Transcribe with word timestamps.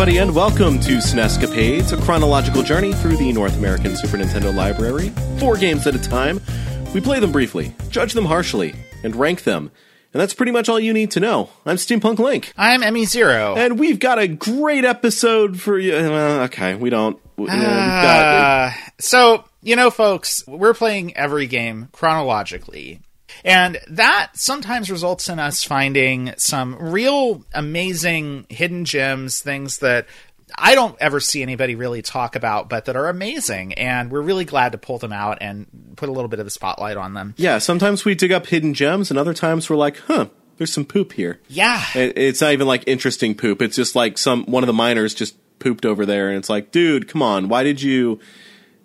everybody, 0.00 0.16
and 0.18 0.34
welcome 0.34 0.80
to 0.80 0.96
SNEScapades, 0.96 1.92
a 1.92 2.02
chronological 2.02 2.62
journey 2.62 2.94
through 2.94 3.18
the 3.18 3.30
North 3.34 3.58
American 3.58 3.94
Super 3.94 4.16
Nintendo 4.16 4.54
library. 4.54 5.10
Four 5.38 5.58
games 5.58 5.86
at 5.86 5.94
a 5.94 5.98
time. 5.98 6.40
We 6.94 7.02
play 7.02 7.20
them 7.20 7.32
briefly, 7.32 7.74
judge 7.90 8.14
them 8.14 8.24
harshly, 8.24 8.74
and 9.04 9.14
rank 9.14 9.44
them. 9.44 9.70
And 10.14 10.20
that's 10.22 10.32
pretty 10.32 10.52
much 10.52 10.70
all 10.70 10.80
you 10.80 10.94
need 10.94 11.10
to 11.10 11.20
know. 11.20 11.50
I'm 11.66 11.76
Steampunk 11.76 12.18
Link. 12.18 12.54
I'm 12.56 12.82
Emmy 12.82 13.04
Zero. 13.04 13.56
And 13.58 13.78
we've 13.78 13.98
got 13.98 14.18
a 14.18 14.26
great 14.26 14.86
episode 14.86 15.60
for 15.60 15.78
you. 15.78 15.92
Well, 15.92 16.44
okay, 16.44 16.76
we 16.76 16.88
don't. 16.88 17.20
we- 17.36 17.44
you 17.44 17.58
we've 17.58 17.60
got, 17.60 18.24
Uh, 18.24 18.70
so, 18.98 19.44
you 19.62 19.76
know, 19.76 19.90
folks, 19.90 20.42
we're 20.46 20.72
playing 20.72 21.14
every 21.14 21.46
game 21.46 21.88
chronologically. 21.92 23.02
And 23.44 23.78
that 23.88 24.30
sometimes 24.34 24.90
results 24.90 25.28
in 25.28 25.38
us 25.38 25.64
finding 25.64 26.32
some 26.36 26.76
real 26.76 27.44
amazing 27.52 28.46
hidden 28.48 28.84
gems, 28.84 29.40
things 29.40 29.78
that 29.78 30.06
I 30.56 30.74
don't 30.74 30.96
ever 31.00 31.20
see 31.20 31.42
anybody 31.42 31.74
really 31.74 32.02
talk 32.02 32.36
about, 32.36 32.68
but 32.68 32.86
that 32.86 32.96
are 32.96 33.08
amazing. 33.08 33.74
And 33.74 34.10
we're 34.10 34.20
really 34.20 34.44
glad 34.44 34.72
to 34.72 34.78
pull 34.78 34.98
them 34.98 35.12
out 35.12 35.38
and 35.40 35.66
put 35.96 36.08
a 36.08 36.12
little 36.12 36.28
bit 36.28 36.38
of 36.38 36.46
the 36.46 36.50
spotlight 36.50 36.96
on 36.96 37.14
them. 37.14 37.34
yeah, 37.36 37.58
sometimes 37.58 38.04
we 38.04 38.14
dig 38.14 38.32
up 38.32 38.46
hidden 38.46 38.74
gems, 38.74 39.10
and 39.10 39.18
other 39.18 39.34
times 39.34 39.70
we're 39.70 39.76
like, 39.76 39.96
huh, 39.98 40.26
there's 40.56 40.72
some 40.72 40.84
poop 40.84 41.12
here. 41.12 41.40
Yeah. 41.48 41.82
It's 41.94 42.40
not 42.40 42.52
even 42.52 42.66
like 42.66 42.84
interesting 42.86 43.34
poop. 43.34 43.62
It's 43.62 43.76
just 43.76 43.94
like 43.94 44.18
some 44.18 44.44
one 44.44 44.62
of 44.62 44.66
the 44.66 44.72
miners 44.72 45.14
just 45.14 45.36
pooped 45.58 45.86
over 45.86 46.04
there, 46.04 46.28
and 46.28 46.38
it's 46.38 46.50
like, 46.50 46.70
dude, 46.70 47.08
come 47.08 47.22
on, 47.22 47.48
why 47.48 47.62
did 47.62 47.80
you? 47.80 48.20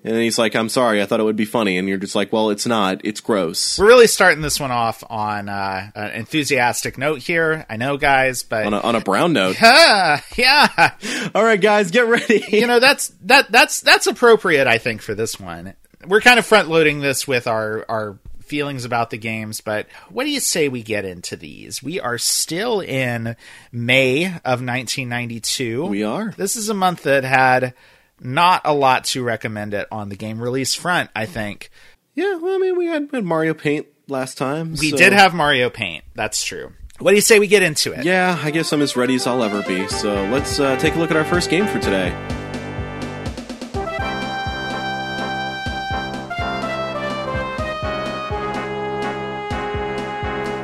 And 0.05 0.15
he's 0.17 0.37
like, 0.37 0.55
I'm 0.55 0.69
sorry, 0.69 1.01
I 1.01 1.05
thought 1.07 1.19
it 1.19 1.23
would 1.23 1.35
be 1.35 1.45
funny, 1.45 1.79
and 1.79 1.89
you're 1.89 1.97
just 1.97 2.13
like, 2.13 2.31
well, 2.31 2.51
it's 2.51 2.67
not. 2.67 3.01
It's 3.03 3.21
gross. 3.21 3.79
We're 3.79 3.87
really 3.87 4.05
starting 4.05 4.41
this 4.41 4.59
one 4.59 4.69
off 4.69 5.03
on 5.09 5.49
uh, 5.49 5.89
an 5.95 6.11
enthusiastic 6.11 6.99
note 6.99 7.23
here. 7.23 7.65
I 7.67 7.77
know, 7.77 7.97
guys, 7.97 8.43
but 8.43 8.67
On 8.67 8.73
a, 8.75 8.79
on 8.81 8.95
a 8.95 9.01
brown 9.01 9.33
note. 9.33 9.57
Ah, 9.59 10.23
yeah, 10.35 10.91
All 11.33 11.43
right, 11.43 11.59
guys, 11.59 11.89
get 11.89 12.05
ready. 12.05 12.45
you 12.49 12.67
know 12.67 12.79
that's 12.79 13.07
that 13.23 13.51
that's 13.51 13.81
that's 13.81 14.05
appropriate. 14.05 14.67
I 14.67 14.77
think 14.77 15.01
for 15.01 15.15
this 15.15 15.39
one, 15.39 15.73
we're 16.05 16.21
kind 16.21 16.37
of 16.37 16.45
front 16.45 16.69
loading 16.69 16.99
this 17.01 17.27
with 17.27 17.47
our 17.47 17.83
our 17.89 18.19
feelings 18.41 18.85
about 18.85 19.09
the 19.09 19.17
games. 19.17 19.61
But 19.61 19.87
what 20.09 20.25
do 20.25 20.29
you 20.29 20.39
say 20.39 20.69
we 20.69 20.83
get 20.83 21.05
into 21.05 21.35
these? 21.35 21.81
We 21.81 21.99
are 21.99 22.19
still 22.19 22.79
in 22.79 23.35
May 23.71 24.25
of 24.25 24.61
1992. 24.61 25.87
We 25.87 26.03
are. 26.03 26.31
This 26.37 26.55
is 26.55 26.69
a 26.69 26.75
month 26.75 27.03
that 27.03 27.23
had 27.23 27.73
not 28.19 28.61
a 28.65 28.73
lot 28.73 29.05
to 29.05 29.23
recommend 29.23 29.73
it 29.73 29.87
on 29.91 30.09
the 30.09 30.15
game 30.15 30.41
release 30.41 30.73
front. 30.73 31.09
I 31.15 31.25
think 31.25 31.69
Yeah, 32.15 32.37
well, 32.37 32.55
I 32.55 32.57
mean, 32.59 32.77
we 32.77 32.85
had, 32.87 33.11
Mario 33.11 33.53
Paint 33.53 33.87
last 34.07 34.37
time. 34.37 34.71
we 34.79 34.91
so- 34.91 34.97
did 34.97 35.13
have 35.13 35.33
Mario 35.33 35.69
Paint. 35.69 36.03
That's 36.15 36.43
true. 36.43 36.73
What 36.99 37.11
do 37.11 37.15
you 37.15 37.21
say 37.21 37.39
we 37.39 37.47
get 37.47 37.61
into 37.61 37.91
it? 37.91 38.05
Yeah, 38.05 38.39
I 38.41 38.51
guess 38.51 38.71
I'm 38.71 38.81
as 38.81 38.95
ready 38.95 39.15
as 39.15 39.27
I'll 39.27 39.43
ever 39.43 39.61
be. 39.63 39.85
So 39.89 40.13
let's 40.29 40.61
uh, 40.61 40.77
take 40.77 40.95
a 40.95 40.97
look 40.97 41.11
at 41.11 41.17
our 41.17 41.25
first 41.25 41.49
game 41.49 41.67
for 41.67 41.77
today. 41.79 42.15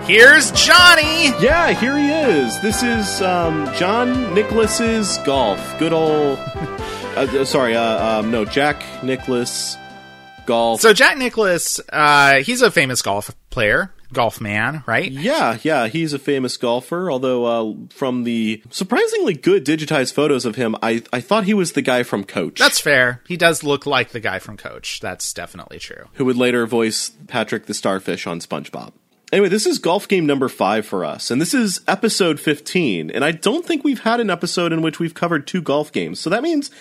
Here's 0.06 0.52
Johnny. 0.52 1.28
Yeah, 1.42 1.72
here 1.72 1.98
he 1.98 2.10
is. 2.10 2.60
This 2.62 2.84
is 2.84 3.22
um, 3.22 3.66
John 3.76 4.34
Nicklaus's 4.34 5.18
golf. 5.20 5.60
Good 5.80 5.94
old. 5.94 6.38
Uh, 7.22 7.26
uh, 7.26 7.46
sorry, 7.46 7.76
uh, 7.76 8.20
um, 8.20 8.32
no, 8.32 8.46
Jack 8.46 8.84
Nicklaus 9.04 9.78
golf. 10.48 10.82
So 10.82 10.92
Jack 10.92 11.20
Nicklaus, 11.20 11.80
uh, 11.94 12.42
he's 12.42 12.64
a 12.64 12.72
famous 12.72 13.04
golf 13.04 13.30
player, 13.52 13.94
golf 14.12 14.42
man, 14.42 14.84
right? 14.88 15.12
yeah, 15.12 15.60
yeah, 15.62 15.88
he's 15.88 16.14
a 16.14 16.20
famous 16.20 16.58
golfer. 16.58 17.12
Although 17.12 17.46
uh, 17.46 17.74
from 17.92 18.24
the 18.24 18.64
surprisingly 18.72 19.36
good 19.36 19.64
digitized 19.64 20.14
photos 20.14 20.46
of 20.46 20.56
him, 20.56 20.76
I 20.82 21.04
I 21.14 21.22
thought 21.22 21.44
he 21.44 21.54
was 21.54 21.74
the 21.74 21.84
guy 21.84 22.02
from 22.02 22.24
Coach. 22.24 22.58
That's 22.58 22.80
fair. 22.80 23.22
He 23.28 23.38
does 23.38 23.64
look 23.64 23.86
like 23.86 24.10
the 24.10 24.20
guy 24.20 24.40
from 24.40 24.58
Coach. 24.58 25.00
That's 25.00 25.32
definitely 25.32 25.78
true. 25.78 26.06
who 26.14 26.26
would 26.26 26.38
later 26.38 26.66
voice 26.66 27.12
Patrick 27.28 27.68
the 27.68 27.76
Starfish 27.76 28.26
on 28.26 28.40
SpongeBob. 28.40 28.94
Anyway, 29.32 29.48
this 29.48 29.68
is 29.68 29.78
golf 29.78 30.08
game 30.08 30.26
number 30.26 30.50
five 30.50 30.88
for 30.88 31.06
us, 31.06 31.30
and 31.30 31.40
this 31.40 31.54
is 31.54 31.82
episode 31.88 32.40
15. 32.40 33.12
And 33.12 33.24
I 33.24 33.32
don't 33.32 33.64
think 33.64 33.84
we've 33.84 34.02
had 34.02 34.20
an 34.20 34.32
episode 34.32 34.74
in 34.74 34.82
which 34.82 34.98
we've 35.00 35.14
covered 35.14 35.46
two 35.46 35.62
golf 35.62 35.92
games. 35.92 36.20
So 36.20 36.32
that 36.32 36.42
means 36.42 36.72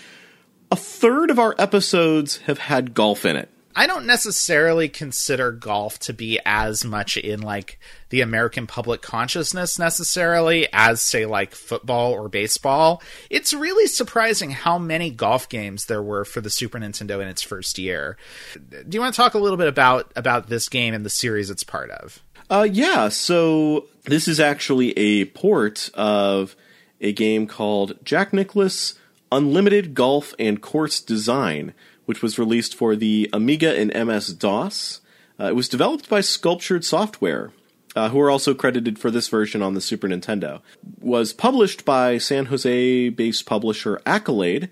a 0.70 0.76
third 0.76 1.30
of 1.30 1.38
our 1.38 1.54
episodes 1.58 2.38
have 2.38 2.58
had 2.58 2.94
golf 2.94 3.24
in 3.24 3.36
it. 3.36 3.48
I 3.74 3.86
don't 3.86 4.04
necessarily 4.04 4.88
consider 4.88 5.52
golf 5.52 5.98
to 6.00 6.12
be 6.12 6.40
as 6.44 6.84
much 6.84 7.16
in 7.16 7.40
like 7.40 7.78
the 8.08 8.20
American 8.20 8.66
public 8.66 9.00
consciousness 9.00 9.78
necessarily 9.78 10.66
as 10.72 11.00
say 11.00 11.24
like 11.24 11.54
football 11.54 12.12
or 12.12 12.28
baseball. 12.28 13.00
It's 13.30 13.54
really 13.54 13.86
surprising 13.86 14.50
how 14.50 14.76
many 14.76 15.10
golf 15.10 15.48
games 15.48 15.86
there 15.86 16.02
were 16.02 16.24
for 16.24 16.40
the 16.40 16.50
Super 16.50 16.78
Nintendo 16.78 17.22
in 17.22 17.28
its 17.28 17.42
first 17.42 17.78
year. 17.78 18.16
Do 18.68 18.84
you 18.90 19.00
want 19.00 19.14
to 19.14 19.16
talk 19.16 19.34
a 19.34 19.38
little 19.38 19.56
bit 19.56 19.68
about 19.68 20.12
about 20.16 20.48
this 20.48 20.68
game 20.68 20.92
and 20.92 21.06
the 21.06 21.10
series 21.10 21.48
it's 21.48 21.64
part 21.64 21.90
of? 21.90 22.22
Uh, 22.50 22.66
yeah, 22.70 23.08
so 23.08 23.86
this 24.04 24.26
is 24.26 24.40
actually 24.40 24.90
a 24.98 25.26
port 25.26 25.90
of 25.94 26.56
a 27.00 27.12
game 27.12 27.46
called 27.46 27.96
Jack 28.04 28.32
Nicklaus 28.32 28.94
Unlimited 29.32 29.94
Golf 29.94 30.34
and 30.38 30.60
Course 30.60 31.00
Design, 31.00 31.72
which 32.06 32.22
was 32.22 32.38
released 32.38 32.74
for 32.74 32.96
the 32.96 33.28
Amiga 33.32 33.76
and 33.78 33.92
MS 34.06 34.34
DOS. 34.34 35.00
Uh, 35.38 35.44
it 35.46 35.54
was 35.56 35.68
developed 35.68 36.08
by 36.08 36.20
Sculptured 36.20 36.84
Software, 36.84 37.52
uh, 37.96 38.08
who 38.10 38.20
are 38.20 38.30
also 38.30 38.54
credited 38.54 38.98
for 38.98 39.10
this 39.10 39.28
version 39.28 39.62
on 39.62 39.74
the 39.74 39.80
Super 39.80 40.08
Nintendo. 40.08 40.60
Was 41.00 41.32
published 41.32 41.84
by 41.84 42.18
San 42.18 42.46
Jose-based 42.46 43.46
publisher 43.46 44.00
Accolade, 44.04 44.68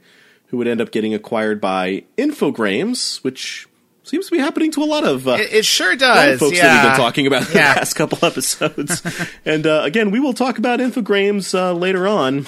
who 0.49 0.57
would 0.59 0.67
end 0.69 0.81
up 0.81 0.91
getting 0.91 1.15
acquired 1.15 1.61
by 1.61 2.05
Infogrames, 2.17 3.19
which 3.25 3.67
seems 4.03 4.27
to 4.27 4.33
be 4.33 4.39
happening 4.39 4.71
to 4.73 4.83
a 4.83 4.85
lot 4.87 5.05
of 5.05 5.29
uh, 5.29 5.33
It, 5.33 5.53
it 5.53 5.65
sure 5.65 5.93
a 5.93 5.97
lot 5.97 6.29
of 6.29 6.31
does. 6.33 6.41
folks 6.41 6.57
yeah. 6.57 6.63
that 6.67 6.83
we've 6.85 6.91
been 6.93 6.97
talking 7.01 7.27
about 7.27 7.43
in 7.51 7.57
Yeah. 7.57 7.75
the 7.75 7.79
past 7.81 7.95
couple 7.97 8.19
episodes. 8.23 9.03
and 9.45 9.67
uh, 9.67 9.83
again, 9.85 10.11
we 10.11 10.19
will 10.21 10.33
talk 10.33 10.59
about 10.59 10.81
Infogrames 10.81 11.55
uh, 11.59 11.73
later 11.75 12.09
on 12.09 12.47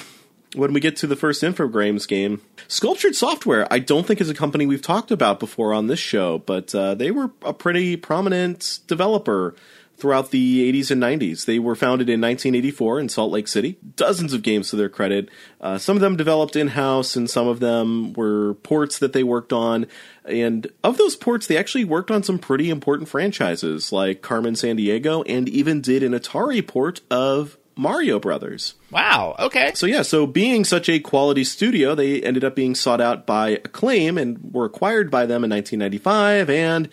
when 0.55 0.73
we 0.73 0.79
get 0.79 0.97
to 0.97 1.07
the 1.07 1.15
first 1.15 1.43
Infogrames 1.43 2.07
game. 2.07 2.41
Sculptured 2.67 3.15
Software, 3.15 3.67
I 3.71 3.79
don't 3.79 4.05
think 4.05 4.21
is 4.21 4.29
a 4.29 4.33
company 4.33 4.65
we've 4.65 4.81
talked 4.81 5.11
about 5.11 5.39
before 5.39 5.73
on 5.73 5.87
this 5.87 5.99
show, 5.99 6.39
but 6.39 6.73
uh, 6.75 6.95
they 6.95 7.11
were 7.11 7.31
a 7.43 7.53
pretty 7.53 7.95
prominent 7.95 8.79
developer 8.87 9.55
throughout 10.01 10.31
the 10.31 10.71
80s 10.73 10.89
and 10.89 11.01
90s. 11.01 11.45
They 11.45 11.59
were 11.59 11.75
founded 11.75 12.09
in 12.09 12.19
1984 12.19 12.99
in 12.99 13.09
Salt 13.09 13.31
Lake 13.31 13.47
City. 13.47 13.77
Dozens 13.95 14.33
of 14.33 14.41
games 14.41 14.71
to 14.71 14.75
their 14.75 14.89
credit. 14.89 15.29
Uh, 15.61 15.77
some 15.77 15.95
of 15.95 16.01
them 16.01 16.15
developed 16.15 16.55
in 16.55 16.69
house, 16.69 17.15
and 17.15 17.29
some 17.29 17.47
of 17.47 17.59
them 17.59 18.13
were 18.13 18.55
ports 18.55 18.97
that 18.97 19.13
they 19.13 19.23
worked 19.23 19.53
on. 19.53 19.85
And 20.25 20.67
of 20.83 20.97
those 20.97 21.15
ports, 21.15 21.45
they 21.45 21.55
actually 21.55 21.85
worked 21.85 22.09
on 22.09 22.23
some 22.23 22.39
pretty 22.39 22.71
important 22.71 23.09
franchises 23.09 23.91
like 23.91 24.23
Carmen 24.23 24.55
Sandiego 24.55 25.23
and 25.27 25.47
even 25.47 25.81
did 25.81 26.01
an 26.01 26.13
Atari 26.13 26.65
port 26.65 27.01
of 27.11 27.57
Mario 27.75 28.19
Brothers. 28.19 28.75
Wow. 28.91 29.35
Okay. 29.39 29.71
So 29.75 29.85
yeah, 29.85 30.01
so 30.01 30.27
being 30.27 30.65
such 30.65 30.89
a 30.89 30.99
quality 30.99 31.43
studio, 31.43 31.95
they 31.95 32.21
ended 32.21 32.43
up 32.43 32.55
being 32.55 32.75
sought 32.75 33.01
out 33.01 33.25
by 33.25 33.49
Acclaim 33.49 34.17
and 34.17 34.53
were 34.53 34.65
acquired 34.65 35.09
by 35.09 35.25
them 35.25 35.43
in 35.43 35.49
1995. 35.49 36.49
And 36.49 36.89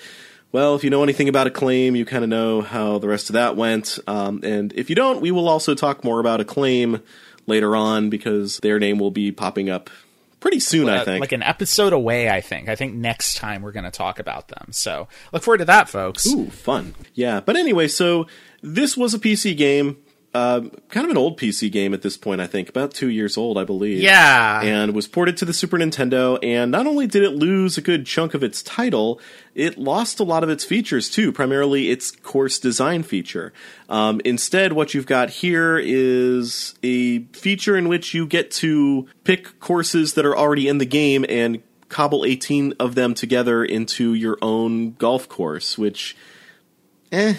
well, 0.53 0.75
if 0.75 0.84
you 0.84 0.91
know 0.91 1.03
anything 1.03 1.28
about 1.28 1.47
Acclaim, 1.47 1.94
you 1.97 2.05
kind 2.06 2.25
of 2.25 2.31
know 2.31 2.62
how 2.62 2.99
the 2.99 3.09
rest 3.09 3.28
of 3.28 3.34
that 3.34 3.56
went. 3.56 3.99
Um, 4.06 4.41
and 4.43 4.72
if 4.75 4.88
you 4.88 4.97
don't, 4.97 5.21
we 5.21 5.31
will 5.31 5.49
also 5.49 5.75
talk 5.75 6.05
more 6.05 6.21
about 6.21 6.41
Acclaim 6.41 7.03
later 7.47 7.75
on 7.77 8.09
because 8.11 8.59
their 8.61 8.78
name 8.78 8.99
will 8.99 9.11
be 9.11 9.31
popping 9.33 9.69
up 9.69 9.91
pretty 10.41 10.61
soon. 10.61 10.88
I 10.88 10.99
Uh, 10.99 11.05
think. 11.05 11.21
like 11.21 11.33
an 11.33 11.43
episode 11.43 11.93
away. 11.93 12.31
I 12.31 12.41
think. 12.41 12.69
I 12.69 12.76
think 12.76 12.94
next 12.94 13.37
time 13.37 13.61
we're 13.62 13.73
going 13.73 13.85
to 13.85 13.91
talk 13.91 14.20
about 14.20 14.49
them. 14.49 14.69
So 14.70 15.08
look 15.32 15.43
forward 15.43 15.58
to 15.58 15.64
that, 15.67 15.88
folks. 15.88 16.26
Ooh, 16.29 16.49
fun. 16.50 16.94
Yeah. 17.14 17.41
But 17.41 17.56
anyway, 17.56 17.88
so 17.88 18.26
this 18.62 18.97
was 18.97 19.12
a 19.14 19.19
PC 19.19 19.56
game. 19.56 19.97
Uh, 20.35 20.61
kind 20.91 21.05
of 21.05 21.11
an 21.11 21.17
old 21.17 21.39
PC 21.39 21.73
game 21.73 21.95
at 21.95 22.03
this 22.03 22.19
point, 22.19 22.41
I 22.41 22.47
think. 22.47 22.69
About 22.69 22.93
two 22.93 23.09
years 23.09 23.39
old, 23.39 23.57
I 23.57 23.65
believe. 23.65 24.01
Yeah. 24.01 24.61
And 24.61 24.95
was 24.95 25.09
ported 25.09 25.39
to 25.39 25.47
the 25.47 25.55
Super 25.55 25.79
Nintendo. 25.79 26.39
And 26.43 26.71
not 26.71 26.87
only 26.87 27.07
did 27.07 27.23
it 27.23 27.31
lose 27.31 27.79
a 27.79 27.81
good 27.81 28.05
chunk 28.05 28.35
of 28.35 28.43
its 28.43 28.63
title, 28.63 29.21
it 29.55 29.79
lost 29.79 30.21
a 30.21 30.25
lot 30.25 30.45
of 30.45 30.51
its 30.51 30.65
features 30.65 31.09
too, 31.09 31.33
primarily 31.33 31.91
its 31.91 32.11
course 32.11 32.59
design 32.59 33.03
feature. 33.03 33.55
Um, 33.89 34.21
instead, 34.25 34.75
what 34.75 34.93
you've 34.93 35.07
got 35.07 35.31
here 35.31 35.79
is 35.79 36.75
a 36.83 37.21
feature 37.33 37.77
in 37.77 37.89
which 37.89 38.13
you 38.13 38.27
get 38.27 38.51
to 38.53 39.09
pick 39.25 39.59
courses 39.61 40.13
that 40.15 40.27
are 40.27 40.37
already 40.37 40.69
in 40.69 40.77
the 40.77 40.87
game 40.87 41.25
and 41.27 41.63
cobble 41.89 42.27
18 42.27 42.75
of 42.79 42.95
them 42.95 43.15
together 43.15 43.65
into 43.65 44.13
your 44.13 44.37
own 44.43 44.93
golf 44.93 45.27
course, 45.27 45.79
which, 45.79 46.17
eh. 47.13 47.35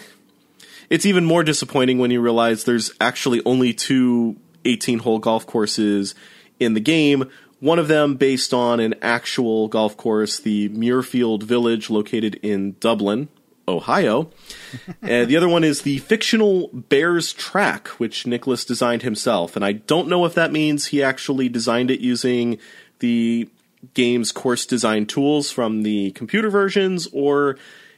It's 0.89 1.05
even 1.05 1.25
more 1.25 1.43
disappointing 1.43 1.99
when 1.99 2.11
you 2.11 2.21
realize 2.21 2.63
there's 2.63 2.91
actually 2.99 3.41
only 3.45 3.73
two 3.73 4.37
18 4.65 4.99
hole 4.99 5.19
golf 5.19 5.45
courses 5.45 6.15
in 6.59 6.73
the 6.73 6.79
game. 6.79 7.29
One 7.59 7.79
of 7.79 7.87
them 7.87 8.15
based 8.15 8.53
on 8.53 8.79
an 8.79 8.95
actual 9.01 9.67
golf 9.67 9.97
course, 9.97 10.39
the 10.39 10.69
Muirfield 10.69 11.43
Village, 11.43 11.89
located 11.89 12.35
in 12.35 12.75
Dublin, 12.79 13.27
Ohio. 13.67 14.31
and 15.01 15.29
the 15.29 15.37
other 15.37 15.49
one 15.49 15.63
is 15.63 15.81
the 15.81 15.97
fictional 15.99 16.69
Bears 16.73 17.33
track, 17.33 17.87
which 17.99 18.25
Nicklaus 18.25 18.65
designed 18.65 19.03
himself. 19.03 19.55
And 19.55 19.65
I 19.65 19.73
don't 19.73 20.07
know 20.07 20.25
if 20.25 20.33
that 20.35 20.51
means 20.51 20.87
he 20.87 21.03
actually 21.03 21.49
designed 21.49 21.91
it 21.91 21.99
using 21.99 22.57
the 22.99 23.49
game's 23.93 24.31
course 24.31 24.65
design 24.65 25.05
tools 25.05 25.51
from 25.51 25.83
the 25.83 26.11
computer 26.11 26.49
versions, 26.49 27.07
or 27.11 27.57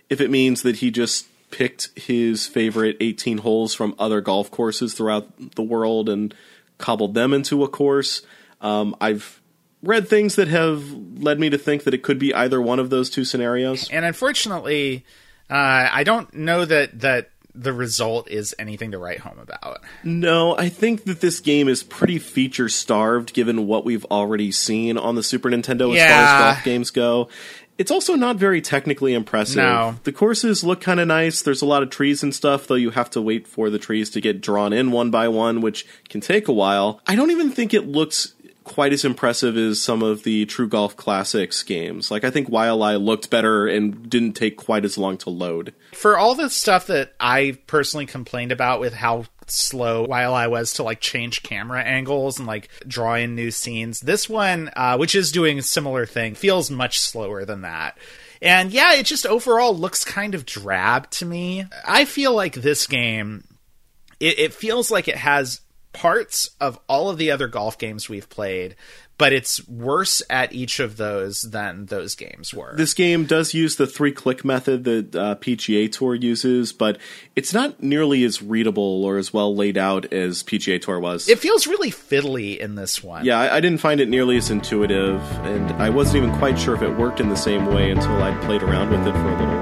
if 0.09 0.21
it 0.21 0.29
means 0.29 0.63
that 0.63 0.77
he 0.77 0.91
just 0.91 1.27
picked 1.51 1.89
his 1.99 2.47
favorite 2.47 2.97
18 2.99 3.39
holes 3.39 3.73
from 3.73 3.93
other 3.99 4.21
golf 4.21 4.49
courses 4.49 4.93
throughout 4.93 5.55
the 5.55 5.61
world 5.63 6.09
and 6.09 6.33
cobbled 6.77 7.13
them 7.13 7.33
into 7.33 7.63
a 7.63 7.67
course. 7.67 8.21
Um, 8.61 8.95
I've 9.01 9.41
read 9.83 10.07
things 10.07 10.35
that 10.35 10.47
have 10.47 10.83
led 11.17 11.39
me 11.39 11.49
to 11.49 11.57
think 11.57 11.83
that 11.83 11.93
it 11.93 12.03
could 12.03 12.19
be 12.19 12.33
either 12.33 12.61
one 12.61 12.79
of 12.79 12.89
those 12.89 13.09
two 13.09 13.25
scenarios. 13.25 13.89
And 13.91 14.05
unfortunately, 14.05 15.05
uh, 15.49 15.89
I 15.91 16.03
don't 16.03 16.33
know 16.33 16.65
that 16.65 16.99
that 17.01 17.29
the 17.53 17.73
result 17.73 18.29
is 18.29 18.55
anything 18.57 18.91
to 18.91 18.97
write 18.97 19.19
home 19.19 19.37
about. 19.37 19.81
No, 20.05 20.57
I 20.57 20.69
think 20.69 21.03
that 21.03 21.19
this 21.19 21.41
game 21.41 21.67
is 21.67 21.83
pretty 21.83 22.17
feature 22.17 22.69
starved 22.69 23.33
given 23.33 23.67
what 23.67 23.83
we've 23.83 24.05
already 24.05 24.53
seen 24.53 24.97
on 24.97 25.15
the 25.15 25.23
Super 25.23 25.49
Nintendo 25.49 25.93
Yeah. 25.93 26.03
as 26.03 26.09
far 26.09 26.23
as 26.23 26.55
golf 26.55 26.63
games 26.63 26.91
go. 26.91 27.27
It's 27.81 27.89
also 27.89 28.13
not 28.13 28.35
very 28.35 28.61
technically 28.61 29.15
impressive. 29.15 29.55
No. 29.55 29.95
The 30.03 30.11
courses 30.11 30.63
look 30.63 30.81
kind 30.81 30.99
of 30.99 31.07
nice. 31.07 31.41
There's 31.41 31.63
a 31.63 31.65
lot 31.65 31.81
of 31.81 31.89
trees 31.89 32.21
and 32.21 32.33
stuff, 32.33 32.67
though 32.67 32.75
you 32.75 32.91
have 32.91 33.09
to 33.09 33.21
wait 33.21 33.47
for 33.47 33.71
the 33.71 33.79
trees 33.79 34.11
to 34.11 34.21
get 34.21 34.39
drawn 34.39 34.71
in 34.71 34.91
one 34.91 35.09
by 35.09 35.27
one, 35.27 35.61
which 35.61 35.87
can 36.07 36.21
take 36.21 36.47
a 36.47 36.53
while. 36.53 37.01
I 37.07 37.15
don't 37.15 37.31
even 37.31 37.49
think 37.49 37.73
it 37.73 37.87
looks 37.87 38.35
quite 38.63 38.93
as 38.93 39.03
impressive 39.03 39.57
as 39.57 39.81
some 39.81 40.03
of 40.03 40.21
the 40.21 40.45
True 40.45 40.67
Golf 40.67 40.95
Classics 40.95 41.63
games. 41.63 42.11
Like 42.11 42.23
I 42.23 42.29
think 42.29 42.49
Waialae 42.49 43.03
looked 43.03 43.31
better 43.31 43.65
and 43.65 44.07
didn't 44.07 44.33
take 44.33 44.57
quite 44.57 44.85
as 44.85 44.95
long 44.95 45.17
to 45.17 45.31
load. 45.31 45.73
For 45.93 46.19
all 46.19 46.35
the 46.35 46.51
stuff 46.51 46.85
that 46.85 47.15
I 47.19 47.57
personally 47.65 48.05
complained 48.05 48.51
about 48.51 48.79
with 48.79 48.93
how 48.93 49.25
slow 49.51 50.05
Waialae 50.07 50.49
was 50.49 50.73
to 50.73 50.83
like 50.83 50.99
change 50.99 51.43
camera 51.43 51.81
angles 51.81 52.39
and 52.39 52.47
like 52.47 52.69
draw 52.87 53.15
in 53.15 53.35
new 53.35 53.51
scenes, 53.51 53.99
this 53.99 54.29
one, 54.29 54.71
uh, 54.75 54.97
which 54.97 55.15
is 55.15 55.31
doing 55.31 55.59
a 55.59 55.63
similar 55.63 56.05
thing, 56.05 56.35
feels 56.35 56.71
much 56.71 56.99
slower 56.99 57.45
than 57.45 57.61
that. 57.61 57.97
And 58.41 58.71
yeah, 58.71 58.93
it 58.93 59.05
just 59.05 59.25
overall 59.25 59.75
looks 59.75 60.03
kind 60.03 60.33
of 60.33 60.45
drab 60.45 61.09
to 61.11 61.25
me. 61.25 61.65
I 61.85 62.05
feel 62.05 62.33
like 62.33 62.55
this 62.55 62.87
game, 62.87 63.43
it, 64.19 64.39
it 64.39 64.53
feels 64.53 64.89
like 64.89 65.07
it 65.07 65.17
has 65.17 65.61
parts 65.93 66.51
of 66.59 66.79
all 66.87 67.09
of 67.09 67.17
the 67.17 67.31
other 67.31 67.47
golf 67.47 67.77
games 67.77 68.07
we've 68.09 68.29
played, 68.29 68.75
but 69.17 69.33
it's 69.33 69.67
worse 69.67 70.23
at 70.31 70.51
each 70.51 70.79
of 70.79 70.97
those 70.97 71.41
than 71.43 71.85
those 71.85 72.15
games 72.15 72.55
were. 72.55 72.73
This 72.75 72.95
game 72.95 73.25
does 73.25 73.53
use 73.53 73.75
the 73.75 73.85
three 73.85 74.11
click 74.11 74.43
method 74.43 74.83
that 74.85 75.15
uh, 75.15 75.35
PGA 75.35 75.91
Tour 75.91 76.15
uses, 76.15 76.73
but 76.73 76.97
it's 77.35 77.53
not 77.53 77.83
nearly 77.83 78.23
as 78.23 78.41
readable 78.41 79.05
or 79.05 79.17
as 79.17 79.31
well 79.31 79.55
laid 79.55 79.77
out 79.77 80.11
as 80.11 80.41
PGA 80.41 80.81
Tour 80.81 80.99
was. 80.99 81.29
it 81.29 81.37
feels 81.37 81.67
really 81.67 81.91
fiddly 81.91 82.57
in 82.57 82.73
this 82.75 83.03
one. 83.03 83.23
yeah, 83.23 83.39
I, 83.39 83.57
I 83.57 83.59
didn't 83.59 83.79
find 83.79 83.99
it 83.99 84.09
nearly 84.09 84.37
as 84.37 84.49
intuitive, 84.49 85.21
and 85.45 85.69
I 85.73 85.89
wasn't 85.89 86.23
even 86.23 86.35
quite 86.39 86.57
sure 86.57 86.73
if 86.73 86.81
it 86.81 86.97
worked 86.97 87.19
in 87.19 87.29
the 87.29 87.35
same 87.35 87.67
way 87.67 87.91
until 87.91 88.23
I'd 88.23 88.41
played 88.43 88.63
around 88.63 88.89
with 88.89 89.05
it 89.07 89.13
for 89.13 89.29
a 89.29 89.39
little 89.39 89.60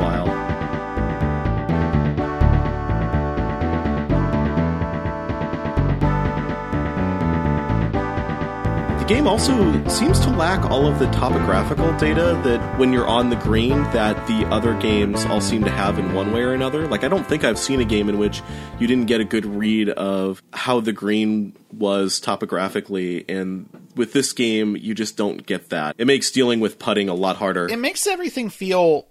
game 9.10 9.28
also 9.28 9.88
seems 9.88 10.20
to 10.20 10.30
lack 10.30 10.64
all 10.70 10.86
of 10.86 11.00
the 11.00 11.08
topographical 11.08 11.92
data 11.98 12.40
that 12.44 12.78
when 12.78 12.94
you're 12.94 13.08
on 13.08 13.32
the 13.32 13.36
green 13.38 13.82
that 13.86 14.16
the 14.28 14.46
other 14.50 14.80
games 14.80 15.26
all 15.26 15.42
seem 15.42 15.64
to 15.64 15.72
have 15.72 15.98
in 15.98 16.14
one 16.14 16.32
way 16.32 16.44
or 16.44 16.54
another. 16.54 16.88
Like 16.88 17.04
I 17.04 17.08
don't 17.08 17.26
think 17.26 17.44
I've 17.44 17.58
seen 17.58 17.82
a 17.82 17.86
game 17.86 18.08
in 18.08 18.20
which 18.20 18.44
you 18.78 18.86
didn't 18.86 19.08
get 19.08 19.20
a 19.20 19.24
good 19.24 19.48
read 19.48 19.90
of 19.90 20.44
how 20.54 20.80
the 20.80 20.94
green 20.94 21.56
was 21.74 22.20
topographically 22.20 23.26
and 23.28 23.68
with 23.96 24.14
this 24.14 24.32
game 24.32 24.78
you 24.78 24.94
just 24.94 25.18
don't 25.18 25.44
get 25.44 25.70
that. 25.70 25.96
It 25.98 26.06
makes 26.06 26.30
dealing 26.30 26.60
with 26.60 26.78
putting 26.78 27.10
a 27.10 27.16
lot 27.16 27.36
harder. 27.36 27.68
It 27.68 27.80
makes 27.80 28.06
everything 28.06 28.52
feel, 28.52 29.08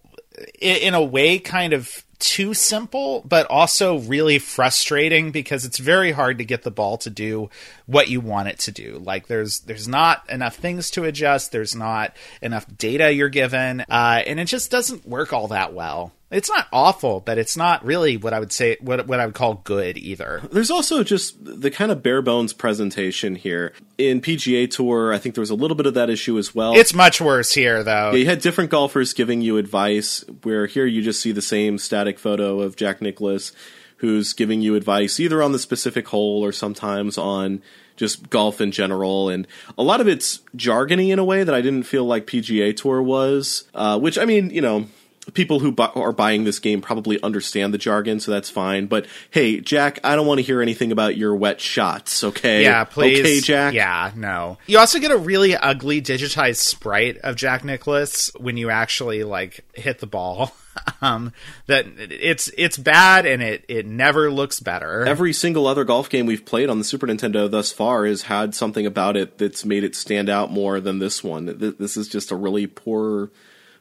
in 0.60 0.94
a 0.94 1.02
way, 1.02 1.40
kind 1.40 1.72
of 1.72 2.04
too 2.18 2.54
simple, 2.54 3.22
but 3.28 3.46
also 3.46 3.98
really 3.98 4.38
frustrating 4.38 5.30
because 5.30 5.64
it's 5.64 5.78
very 5.78 6.12
hard 6.12 6.38
to 6.38 6.44
get 6.44 6.62
the 6.62 6.70
ball 6.70 6.98
to 6.98 7.10
do 7.10 7.50
what 7.86 8.08
you 8.08 8.20
want 8.20 8.48
it 8.48 8.58
to 8.60 8.72
do. 8.72 9.00
Like 9.02 9.26
there's 9.26 9.60
there's 9.60 9.88
not 9.88 10.28
enough 10.28 10.56
things 10.56 10.90
to 10.92 11.04
adjust. 11.04 11.52
There's 11.52 11.74
not 11.74 12.14
enough 12.42 12.66
data 12.76 13.12
you're 13.12 13.28
given, 13.28 13.82
uh, 13.88 14.22
and 14.26 14.40
it 14.40 14.46
just 14.46 14.70
doesn't 14.70 15.06
work 15.06 15.32
all 15.32 15.48
that 15.48 15.72
well. 15.72 16.12
It's 16.30 16.50
not 16.50 16.66
awful, 16.72 17.20
but 17.20 17.38
it's 17.38 17.56
not 17.56 17.82
really 17.84 18.18
what 18.18 18.34
I 18.34 18.40
would 18.40 18.52
say 18.52 18.76
what 18.80 19.06
what 19.06 19.18
I 19.18 19.24
would 19.24 19.34
call 19.34 19.54
good 19.64 19.96
either. 19.96 20.42
There's 20.52 20.70
also 20.70 21.02
just 21.02 21.42
the 21.42 21.70
kind 21.70 21.90
of 21.90 22.02
bare 22.02 22.20
bones 22.20 22.52
presentation 22.52 23.34
here. 23.34 23.72
In 23.96 24.20
PGA 24.20 24.70
Tour, 24.70 25.14
I 25.14 25.18
think 25.18 25.34
there 25.34 25.42
was 25.42 25.50
a 25.50 25.54
little 25.54 25.76
bit 25.76 25.86
of 25.86 25.94
that 25.94 26.10
issue 26.10 26.36
as 26.36 26.54
well. 26.54 26.74
It's 26.74 26.92
much 26.92 27.20
worse 27.20 27.52
here, 27.52 27.82
though. 27.82 28.10
Yeah, 28.10 28.18
you 28.18 28.26
had 28.26 28.42
different 28.42 28.70
golfers 28.70 29.14
giving 29.14 29.40
you 29.40 29.56
advice, 29.56 30.22
where 30.42 30.66
here 30.66 30.84
you 30.84 31.00
just 31.00 31.22
see 31.22 31.32
the 31.32 31.40
same 31.40 31.78
static 31.78 32.18
photo 32.18 32.60
of 32.60 32.76
Jack 32.76 33.00
Nicklaus, 33.00 33.52
who's 33.96 34.34
giving 34.34 34.60
you 34.60 34.74
advice 34.74 35.18
either 35.18 35.42
on 35.42 35.52
the 35.52 35.58
specific 35.58 36.08
hole 36.08 36.44
or 36.44 36.52
sometimes 36.52 37.16
on 37.16 37.62
just 37.96 38.28
golf 38.28 38.60
in 38.60 38.70
general. 38.70 39.30
And 39.30 39.46
a 39.78 39.82
lot 39.82 40.02
of 40.02 40.06
it's 40.06 40.40
jargony 40.54 41.08
in 41.10 41.18
a 41.18 41.24
way 41.24 41.42
that 41.42 41.54
I 41.54 41.62
didn't 41.62 41.84
feel 41.84 42.04
like 42.04 42.26
PGA 42.26 42.76
Tour 42.76 43.00
was, 43.00 43.64
uh, 43.74 43.98
which, 43.98 44.18
I 44.18 44.26
mean, 44.26 44.50
you 44.50 44.60
know. 44.60 44.88
People 45.34 45.60
who 45.60 45.72
bu- 45.72 45.82
are 45.82 46.12
buying 46.12 46.44
this 46.44 46.58
game 46.58 46.80
probably 46.80 47.22
understand 47.22 47.74
the 47.74 47.78
jargon, 47.78 48.20
so 48.20 48.30
that's 48.30 48.50
fine. 48.50 48.86
But 48.86 49.06
hey, 49.30 49.60
Jack, 49.60 50.00
I 50.04 50.16
don't 50.16 50.26
want 50.26 50.38
to 50.38 50.42
hear 50.42 50.62
anything 50.62 50.92
about 50.92 51.16
your 51.16 51.34
wet 51.34 51.60
shots, 51.60 52.24
okay? 52.24 52.62
Yeah, 52.62 52.84
please. 52.84 53.20
Okay, 53.20 53.40
Jack? 53.40 53.74
Yeah, 53.74 54.12
no. 54.14 54.58
You 54.66 54.78
also 54.78 54.98
get 54.98 55.10
a 55.10 55.16
really 55.16 55.56
ugly 55.56 56.00
digitized 56.00 56.58
sprite 56.58 57.18
of 57.18 57.36
Jack 57.36 57.64
Nicklaus 57.64 58.30
when 58.38 58.56
you 58.56 58.70
actually 58.70 59.24
like 59.24 59.64
hit 59.74 59.98
the 59.98 60.06
ball. 60.06 60.52
um, 61.02 61.32
that 61.66 61.86
it's 61.98 62.50
it's 62.56 62.76
bad 62.76 63.26
and 63.26 63.42
it 63.42 63.64
it 63.68 63.86
never 63.86 64.30
looks 64.30 64.60
better. 64.60 65.04
every 65.06 65.32
single 65.32 65.66
other 65.66 65.84
golf 65.84 66.08
game 66.08 66.26
we've 66.26 66.44
played 66.44 66.70
on 66.70 66.78
the 66.78 66.84
Super 66.84 67.06
Nintendo 67.06 67.50
thus 67.50 67.72
far 67.72 68.06
has 68.06 68.22
had 68.22 68.54
something 68.54 68.86
about 68.86 69.16
it 69.16 69.38
that's 69.38 69.64
made 69.64 69.84
it 69.84 69.94
stand 69.94 70.28
out 70.28 70.50
more 70.50 70.80
than 70.80 70.98
this 70.98 71.22
one. 71.24 71.74
This 71.78 71.96
is 71.96 72.08
just 72.08 72.30
a 72.30 72.36
really 72.36 72.66
poor 72.66 73.30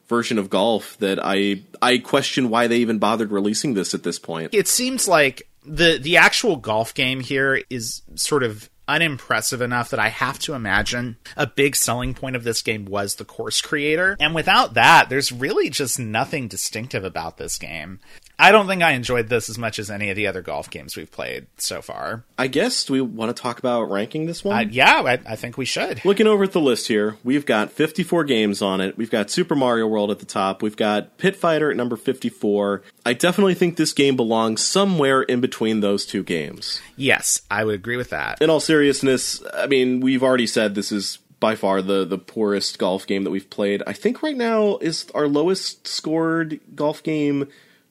version 0.08 0.38
of 0.38 0.50
golf 0.50 0.98
that 1.00 1.20
I 1.24 1.64
I 1.82 1.98
question 2.00 2.50
why 2.50 2.68
they 2.68 2.78
even 2.78 3.00
bothered 3.00 3.32
releasing 3.32 3.74
this 3.74 3.94
at 3.94 4.04
this 4.04 4.20
point. 4.20 4.54
it 4.54 4.68
seems 4.68 5.08
like 5.08 5.48
the 5.64 5.98
the 6.02 6.18
actual 6.18 6.56
golf 6.56 6.94
game 6.94 7.20
here 7.20 7.62
is 7.70 8.02
sort 8.16 8.44
of 8.44 8.70
unimpressive 8.88 9.62
enough 9.62 9.90
that 9.90 10.00
I 10.00 10.08
have 10.10 10.40
to 10.40 10.54
imagine 10.54 11.18
a 11.36 11.46
big 11.46 11.76
selling 11.76 12.14
point 12.14 12.36
of 12.36 12.44
this 12.44 12.62
game 12.62 12.86
was 12.86 13.16
the 13.16 13.26
course 13.26 13.62
creator. 13.62 14.16
And 14.20 14.34
without 14.34 14.76
that, 14.76 15.10
there's 15.10 15.32
really 15.32 15.70
just 15.70 16.00
nothing 16.00 16.48
distinctive 16.48 17.04
about 17.04 17.38
this 17.38 17.58
game. 17.58 18.00
I 18.40 18.52
don't 18.52 18.68
think 18.68 18.84
I 18.84 18.92
enjoyed 18.92 19.30
this 19.30 19.50
as 19.50 19.58
much 19.58 19.80
as 19.80 19.90
any 19.90 20.12
of 20.12 20.16
the 20.16 20.28
other 20.28 20.44
golf 20.44 20.70
games 20.70 20.96
we've 20.96 21.12
played 21.12 21.48
so 21.58 21.82
far. 21.82 22.24
I 22.38 22.48
guess 22.48 22.86
do 22.86 22.94
we 22.94 23.02
want 23.02 23.36
to 23.36 23.42
talk 23.42 23.58
about 23.58 23.90
ranking 23.90 24.28
this 24.28 24.44
one? 24.44 24.56
Uh, 24.56 24.70
yeah, 24.70 25.02
I, 25.02 25.20
I 25.26 25.36
think 25.36 25.58
we 25.58 25.66
should. 25.66 26.06
Looking 26.06 26.28
over 26.28 26.44
at 26.44 26.52
the 26.52 26.62
list 26.62 26.88
here, 26.88 27.18
we've 27.24 27.48
got 27.48 27.72
54 27.72 28.26
games 28.26 28.62
on 28.62 28.80
it. 28.80 28.96
We've 28.96 29.10
got 29.10 29.32
Super 29.32 29.56
Mario 29.56 29.88
World 29.88 30.12
at 30.12 30.20
the 30.20 30.26
top. 30.26 30.62
We've 30.62 30.78
got 30.78 31.18
Pit 31.18 31.36
Fighter 31.36 31.72
at 31.72 31.78
number 31.78 31.96
54. 31.96 32.84
I 33.06 33.14
definitely 33.14 33.56
think 33.56 33.76
this 33.76 33.94
game 33.94 34.16
belongs 34.16 34.62
somewhere 34.64 35.24
in 35.24 35.42
between 35.42 35.80
those 35.80 36.06
two 36.06 36.24
games. 36.24 36.80
Yes, 36.96 37.42
I 37.50 37.64
would 37.64 37.76
agree 37.76 37.98
with 37.98 38.12
that. 38.12 38.40
in 38.42 38.50
all 38.52 38.60
seriousness, 38.60 39.42
I 39.54 39.66
mean, 39.66 40.00
we've 40.00 40.24
already 40.24 40.48
said 40.48 40.76
this 40.76 40.92
is 40.92 41.20
by 41.40 41.56
far 41.56 41.82
the 41.84 42.04
the 42.04 42.18
poorest 42.18 42.80
golf 42.80 43.06
game 43.06 43.24
that 43.24 43.30
we've 43.30 43.50
played. 43.50 43.84
I 43.86 43.94
think 43.94 44.24
right 44.24 44.36
now 44.38 44.78
is 44.78 45.06
our 45.14 45.28
lowest 45.28 45.88
scored 45.88 46.60
golf 46.76 47.04
game 47.04 47.48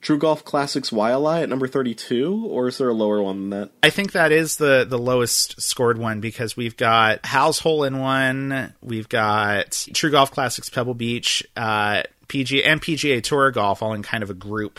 True 0.06 0.18
Golf 0.18 0.44
Classics 0.44 0.90
Waialae 0.90 1.42
at 1.42 1.48
number 1.48 1.66
32 1.66 2.46
or 2.46 2.68
is 2.68 2.78
there 2.78 2.88
a 2.88 2.94
lower 2.94 3.20
one 3.20 3.50
than 3.50 3.60
that? 3.60 3.70
I 3.82 3.90
think 3.90 4.12
that 4.12 4.30
is 4.30 4.54
the 4.54 4.86
the 4.88 5.00
lowest 5.00 5.60
scored 5.60 5.98
one 5.98 6.20
because 6.20 6.56
we've 6.56 6.76
got 6.76 7.26
HAL's 7.26 7.58
Hole 7.58 7.82
in 7.82 7.98
One, 7.98 8.72
we've 8.80 9.08
got 9.08 9.72
True 9.94 10.12
Golf 10.12 10.30
Classics 10.30 10.70
Pebble 10.70 10.94
Beach, 10.94 11.42
uh, 11.56 12.04
PG 12.28 12.62
and 12.62 12.80
PGA 12.80 13.20
Tour 13.20 13.50
Golf 13.50 13.82
all 13.82 13.94
in 13.94 14.04
kind 14.04 14.22
of 14.22 14.30
a 14.30 14.34
group 14.34 14.78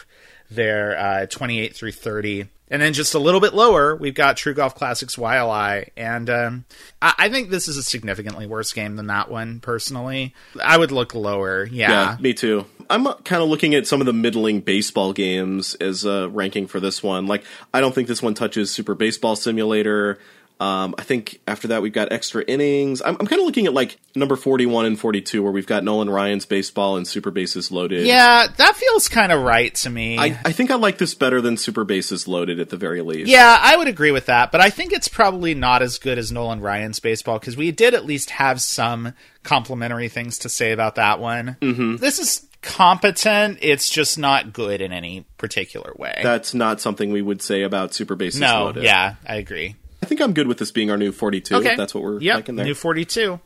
there, 0.49 0.97
uh, 0.97 1.25
28 1.25 1.75
through 1.75 1.91
30. 1.91 2.47
And 2.69 2.81
then 2.81 2.93
just 2.93 3.13
a 3.13 3.19
little 3.19 3.39
bit 3.39 3.53
lower, 3.53 3.95
we've 3.95 4.13
got 4.13 4.35
True 4.35 4.53
Golf 4.53 4.75
Classics 4.75 5.15
Waialae. 5.15 5.89
And 5.95 6.29
um, 6.29 6.65
I, 7.01 7.13
I 7.17 7.29
think 7.29 7.49
this 7.49 7.67
is 7.67 7.77
a 7.77 7.83
significantly 7.83 8.45
worse 8.45 8.73
game 8.73 8.97
than 8.97 9.07
that 9.07 9.31
one, 9.31 9.59
personally. 9.61 10.33
I 10.61 10.77
would 10.77 10.91
look 10.91 11.15
lower. 11.15 11.65
Yeah. 11.65 12.17
me 12.19 12.33
too. 12.33 12.65
I'm 12.89 13.05
kind 13.23 13.41
of 13.41 13.49
looking 13.49 13.75
at 13.75 13.87
some 13.87 14.01
of 14.01 14.05
the 14.07 14.13
middling 14.13 14.61
baseball 14.61 15.13
games 15.13 15.75
as 15.75 16.05
a 16.05 16.29
ranking 16.29 16.67
for 16.67 16.79
this 16.79 17.03
one. 17.03 17.27
Like 17.27 17.43
I 17.73 17.81
don't 17.81 17.93
think 17.93 18.07
this 18.07 18.21
one 18.21 18.33
touches 18.33 18.71
Super 18.71 18.95
Baseball 18.95 19.35
Simulator. 19.35 20.19
Um, 20.59 20.95
I 20.97 21.03
think 21.03 21.39
after 21.47 21.67
that 21.69 21.81
we've 21.81 21.93
got 21.93 22.11
extra 22.11 22.43
innings. 22.43 23.01
I'm, 23.01 23.15
I'm 23.19 23.27
kind 23.27 23.39
of 23.39 23.45
looking 23.45 23.67
at 23.67 23.73
like 23.73 23.97
number 24.15 24.35
41 24.35 24.85
and 24.85 24.99
42 24.99 25.43
where 25.43 25.51
we've 25.51 25.67
got 25.67 25.83
Nolan 25.83 26.09
Ryan's 26.09 26.45
baseball 26.45 26.97
and 26.97 27.07
super 27.07 27.29
bases 27.29 27.71
loaded. 27.71 28.05
Yeah, 28.05 28.47
that 28.47 28.75
feels 28.75 29.07
kind 29.07 29.31
of 29.31 29.43
right 29.43 29.73
to 29.75 29.89
me. 29.89 30.17
I, 30.17 30.39
I 30.43 30.51
think 30.51 30.71
I 30.71 30.75
like 30.75 30.97
this 30.97 31.13
better 31.13 31.41
than 31.41 31.57
super 31.57 31.83
bases 31.83 32.27
loaded 32.27 32.59
at 32.59 32.69
the 32.69 32.77
very 32.77 33.01
least. 33.01 33.29
yeah, 33.29 33.59
I 33.61 33.77
would 33.77 33.87
agree 33.87 34.11
with 34.11 34.25
that, 34.27 34.51
but 34.51 34.61
I 34.61 34.69
think 34.69 34.93
it's 34.93 35.07
probably 35.07 35.53
not 35.53 35.81
as 35.81 35.99
good 35.99 36.17
as 36.17 36.31
Nolan 36.31 36.61
Ryan's 36.61 36.99
baseball 36.99 37.37
because 37.37 37.55
we 37.55 37.71
did 37.71 37.93
at 37.93 38.05
least 38.05 38.31
have 38.31 38.59
some 38.59 39.13
complimentary 39.43 40.09
things 40.09 40.39
to 40.39 40.49
say 40.49 40.71
about 40.71 40.95
that 40.95 41.19
one. 41.19 41.57
Mm-hmm. 41.61 41.97
This 41.97 42.19
is 42.19 42.47
competent. 42.61 43.59
It's 43.61 43.89
just 43.89 44.17
not 44.17 44.53
good 44.53 44.81
in 44.81 44.91
any 44.91 45.25
particular 45.37 45.93
way. 45.95 46.19
That's 46.23 46.53
not 46.53 46.81
something 46.81 47.11
we 47.11 47.21
would 47.21 47.41
say 47.41 47.61
about 47.61 47.93
super 47.93 48.15
bases 48.15 48.41
no, 48.41 48.65
loaded. 48.65 48.83
yeah, 48.83 49.15
I 49.25 49.35
agree. 49.35 49.75
I 50.07 50.09
think 50.09 50.21
I'm 50.21 50.31
good 50.31 50.47
with 50.47 50.57
this 50.57 50.71
being 50.71 50.89
our 50.89 50.95
new 50.95 51.11
42. 51.11 51.53
Okay, 51.53 51.75
that's 51.75 51.93
what 51.93 52.01
we're 52.01 52.21
yep, 52.21 52.35
liking 52.35 52.55
there. 52.55 52.65
New 52.65 52.73
forty-two. 52.73 53.41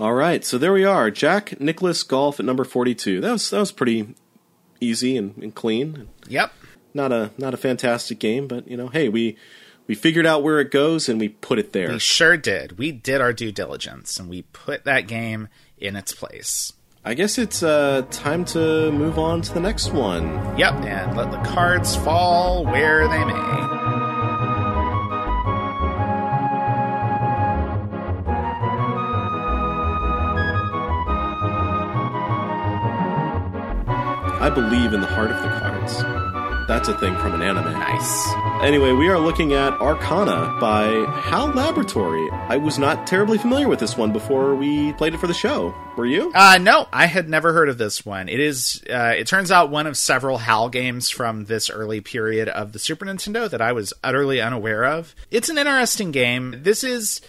All 0.00 0.14
right, 0.14 0.42
so 0.42 0.56
there 0.56 0.72
we 0.72 0.82
are. 0.82 1.10
Jack 1.10 1.60
Nicklaus 1.60 2.02
Golf 2.02 2.40
at 2.40 2.46
number 2.46 2.64
42. 2.64 3.20
That 3.20 3.32
was 3.32 3.50
that 3.50 3.58
was 3.58 3.70
pretty 3.70 4.14
easy 4.80 5.18
and, 5.18 5.36
and 5.36 5.54
clean. 5.54 6.08
Yep. 6.26 6.54
Not 6.94 7.12
a 7.12 7.32
not 7.36 7.52
a 7.52 7.58
fantastic 7.58 8.18
game, 8.18 8.48
but 8.48 8.66
you 8.66 8.78
know, 8.78 8.88
hey, 8.88 9.10
we 9.10 9.36
we 9.86 9.94
figured 9.94 10.24
out 10.24 10.42
where 10.42 10.58
it 10.58 10.70
goes 10.70 11.06
and 11.06 11.20
we 11.20 11.28
put 11.28 11.58
it 11.58 11.74
there. 11.74 11.90
We 11.90 11.98
sure 11.98 12.38
did. 12.38 12.78
We 12.78 12.92
did 12.92 13.20
our 13.20 13.34
due 13.34 13.52
diligence 13.52 14.18
and 14.18 14.30
we 14.30 14.40
put 14.40 14.84
that 14.84 15.06
game 15.06 15.48
in 15.76 15.96
its 15.96 16.14
place. 16.14 16.72
I 17.04 17.12
guess 17.12 17.36
it's 17.36 17.62
uh, 17.62 18.06
time 18.10 18.46
to 18.46 18.90
move 18.90 19.18
on 19.18 19.42
to 19.42 19.52
the 19.52 19.60
next 19.60 19.92
one. 19.92 20.56
Yep, 20.56 20.76
and 20.76 21.14
let 21.14 21.30
the 21.30 21.42
cards 21.42 21.94
fall 21.94 22.64
where 22.64 23.06
they 23.06 23.22
may. 23.22 23.75
Believe 34.56 34.94
in 34.94 35.02
the 35.02 35.06
heart 35.06 35.30
of 35.30 35.36
the 35.42 35.48
cards. 35.60 36.02
That's 36.66 36.88
a 36.88 36.98
thing 36.98 37.14
from 37.18 37.34
an 37.34 37.42
anime. 37.42 37.72
Nice. 37.74 38.26
Anyway, 38.62 38.90
we 38.92 39.08
are 39.08 39.18
looking 39.18 39.52
at 39.52 39.74
Arcana 39.74 40.56
by 40.58 40.86
HAL 41.20 41.48
Laboratory. 41.48 42.28
I 42.32 42.56
was 42.56 42.78
not 42.78 43.06
terribly 43.06 43.36
familiar 43.36 43.68
with 43.68 43.78
this 43.78 43.98
one 43.98 44.12
before 44.12 44.56
we 44.56 44.94
played 44.94 45.12
it 45.12 45.18
for 45.18 45.26
the 45.26 45.34
show. 45.34 45.74
Were 45.96 46.06
you? 46.06 46.32
Uh, 46.34 46.58
no, 46.58 46.88
I 46.90 47.04
had 47.04 47.28
never 47.28 47.52
heard 47.52 47.68
of 47.68 47.76
this 47.76 48.04
one. 48.06 48.30
It 48.30 48.40
is, 48.40 48.82
uh, 48.90 49.14
it 49.16 49.26
turns 49.26 49.50
out, 49.50 49.70
one 49.70 49.86
of 49.86 49.96
several 49.96 50.38
HAL 50.38 50.70
games 50.70 51.10
from 51.10 51.44
this 51.44 51.68
early 51.68 52.00
period 52.00 52.48
of 52.48 52.72
the 52.72 52.78
Super 52.78 53.04
Nintendo 53.04 53.48
that 53.50 53.60
I 53.60 53.72
was 53.72 53.92
utterly 54.02 54.40
unaware 54.40 54.86
of. 54.86 55.14
It's 55.30 55.50
an 55.50 55.58
interesting 55.58 56.12
game. 56.12 56.62
This 56.62 56.82
is 56.82 57.20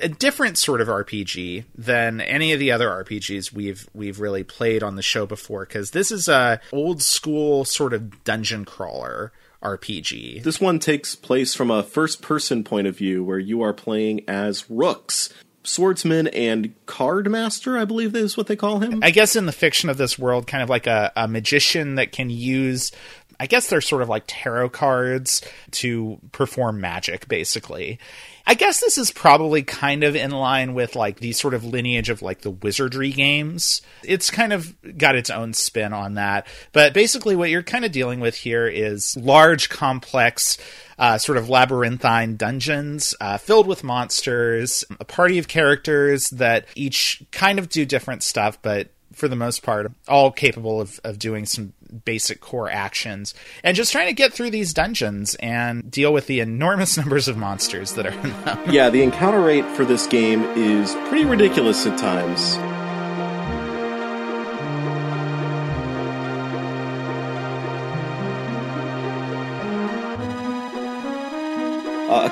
a 0.00 0.08
different 0.08 0.58
sort 0.58 0.80
of 0.80 0.88
RPG 0.88 1.64
than 1.76 2.20
any 2.20 2.52
of 2.52 2.58
the 2.58 2.72
other 2.72 2.88
RPGs 2.88 3.52
we've 3.52 3.88
we've 3.94 4.20
really 4.20 4.44
played 4.44 4.82
on 4.82 4.96
the 4.96 5.02
show 5.02 5.26
before 5.26 5.64
because 5.64 5.92
this 5.92 6.10
is 6.10 6.28
a 6.28 6.60
old 6.72 7.02
school 7.02 7.64
sort 7.64 7.92
of 7.92 8.24
dungeon 8.24 8.64
crawler 8.64 9.32
RPG. 9.62 10.42
This 10.42 10.60
one 10.60 10.78
takes 10.78 11.14
place 11.14 11.54
from 11.54 11.70
a 11.70 11.82
first 11.82 12.22
person 12.22 12.64
point 12.64 12.86
of 12.86 12.96
view 12.96 13.24
where 13.24 13.38
you 13.38 13.62
are 13.62 13.72
playing 13.72 14.22
as 14.28 14.68
Rooks, 14.70 15.32
swordsman 15.64 16.28
and 16.28 16.74
card 16.86 17.30
master, 17.30 17.78
I 17.78 17.86
believe 17.86 18.14
is 18.14 18.36
what 18.36 18.46
they 18.46 18.56
call 18.56 18.80
him. 18.80 19.00
I 19.02 19.10
guess 19.10 19.34
in 19.34 19.46
the 19.46 19.52
fiction 19.52 19.88
of 19.88 19.96
this 19.96 20.18
world, 20.18 20.46
kind 20.46 20.62
of 20.62 20.68
like 20.68 20.86
a, 20.86 21.10
a 21.16 21.26
magician 21.26 21.94
that 21.94 22.12
can 22.12 22.28
use, 22.30 22.92
I 23.40 23.46
guess 23.46 23.68
they're 23.68 23.80
sort 23.80 24.02
of 24.02 24.08
like 24.08 24.24
tarot 24.26 24.68
cards 24.70 25.42
to 25.72 26.18
perform 26.32 26.80
magic, 26.80 27.26
basically. 27.26 27.98
I 28.46 28.54
guess 28.54 28.80
this 28.80 28.98
is 28.98 29.10
probably 29.10 29.62
kind 29.62 30.04
of 30.04 30.14
in 30.14 30.30
line 30.30 30.74
with 30.74 30.96
like 30.96 31.18
the 31.18 31.32
sort 31.32 31.54
of 31.54 31.64
lineage 31.64 32.10
of 32.10 32.20
like 32.20 32.42
the 32.42 32.50
wizardry 32.50 33.10
games. 33.10 33.80
It's 34.02 34.30
kind 34.30 34.52
of 34.52 34.76
got 34.98 35.16
its 35.16 35.30
own 35.30 35.54
spin 35.54 35.94
on 35.94 36.14
that. 36.14 36.46
But 36.72 36.92
basically, 36.92 37.36
what 37.36 37.48
you're 37.48 37.62
kind 37.62 37.86
of 37.86 37.92
dealing 37.92 38.20
with 38.20 38.34
here 38.34 38.66
is 38.66 39.16
large, 39.16 39.70
complex, 39.70 40.58
uh, 40.98 41.16
sort 41.16 41.38
of 41.38 41.48
labyrinthine 41.48 42.36
dungeons 42.36 43.14
uh, 43.20 43.38
filled 43.38 43.66
with 43.66 43.82
monsters, 43.82 44.84
a 45.00 45.04
party 45.04 45.38
of 45.38 45.48
characters 45.48 46.30
that 46.30 46.66
each 46.74 47.22
kind 47.30 47.58
of 47.58 47.68
do 47.70 47.86
different 47.86 48.22
stuff, 48.22 48.58
but 48.60 48.90
for 49.14 49.28
the 49.28 49.36
most 49.36 49.62
part, 49.62 49.90
all 50.08 50.30
capable 50.30 50.80
of, 50.80 51.00
of 51.04 51.18
doing 51.18 51.46
some 51.46 51.72
basic 52.04 52.40
core 52.40 52.70
actions 52.70 53.34
and 53.62 53.76
just 53.76 53.92
trying 53.92 54.06
to 54.06 54.12
get 54.12 54.32
through 54.32 54.50
these 54.50 54.74
dungeons 54.74 55.36
and 55.36 55.90
deal 55.90 56.12
with 56.12 56.26
the 56.26 56.40
enormous 56.40 56.96
numbers 56.98 57.28
of 57.28 57.36
monsters 57.36 57.92
that 57.94 58.06
are 58.06 58.12
in 58.12 58.44
them. 58.44 58.70
yeah, 58.70 58.90
the 58.90 59.02
encounter 59.02 59.40
rate 59.40 59.66
for 59.76 59.84
this 59.84 60.06
game 60.06 60.42
is 60.56 60.94
pretty 61.08 61.24
ridiculous 61.24 61.86
at 61.86 61.98
times. 61.98 62.83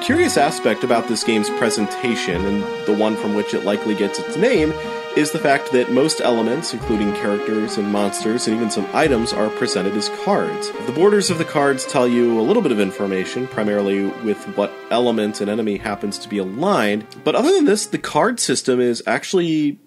Curious 0.02 0.36
aspect 0.36 0.82
about 0.82 1.06
this 1.06 1.22
game's 1.22 1.48
presentation, 1.50 2.44
and 2.44 2.62
the 2.86 2.94
one 2.94 3.14
from 3.14 3.34
which 3.34 3.54
it 3.54 3.64
likely 3.64 3.94
gets 3.94 4.18
its 4.18 4.36
name, 4.36 4.72
is 5.16 5.30
the 5.30 5.38
fact 5.38 5.70
that 5.70 5.92
most 5.92 6.20
elements, 6.20 6.72
including 6.72 7.12
characters 7.14 7.76
and 7.76 7.86
monsters 7.92 8.48
and 8.48 8.56
even 8.56 8.68
some 8.68 8.88
items, 8.92 9.32
are 9.32 9.48
presented 9.50 9.94
as 9.94 10.08
cards. 10.24 10.72
The 10.86 10.92
borders 10.92 11.30
of 11.30 11.38
the 11.38 11.44
cards 11.44 11.86
tell 11.86 12.08
you 12.08 12.40
a 12.40 12.42
little 12.42 12.62
bit 12.62 12.72
of 12.72 12.80
information, 12.80 13.46
primarily 13.46 14.06
with 14.24 14.42
what 14.56 14.72
element 14.90 15.40
an 15.40 15.48
enemy 15.48 15.76
happens 15.76 16.18
to 16.18 16.28
be 16.28 16.38
aligned, 16.38 17.06
but 17.22 17.36
other 17.36 17.52
than 17.52 17.66
this, 17.66 17.86
the 17.86 17.98
card 17.98 18.40
system 18.40 18.80
is 18.80 19.04
actually 19.06 19.78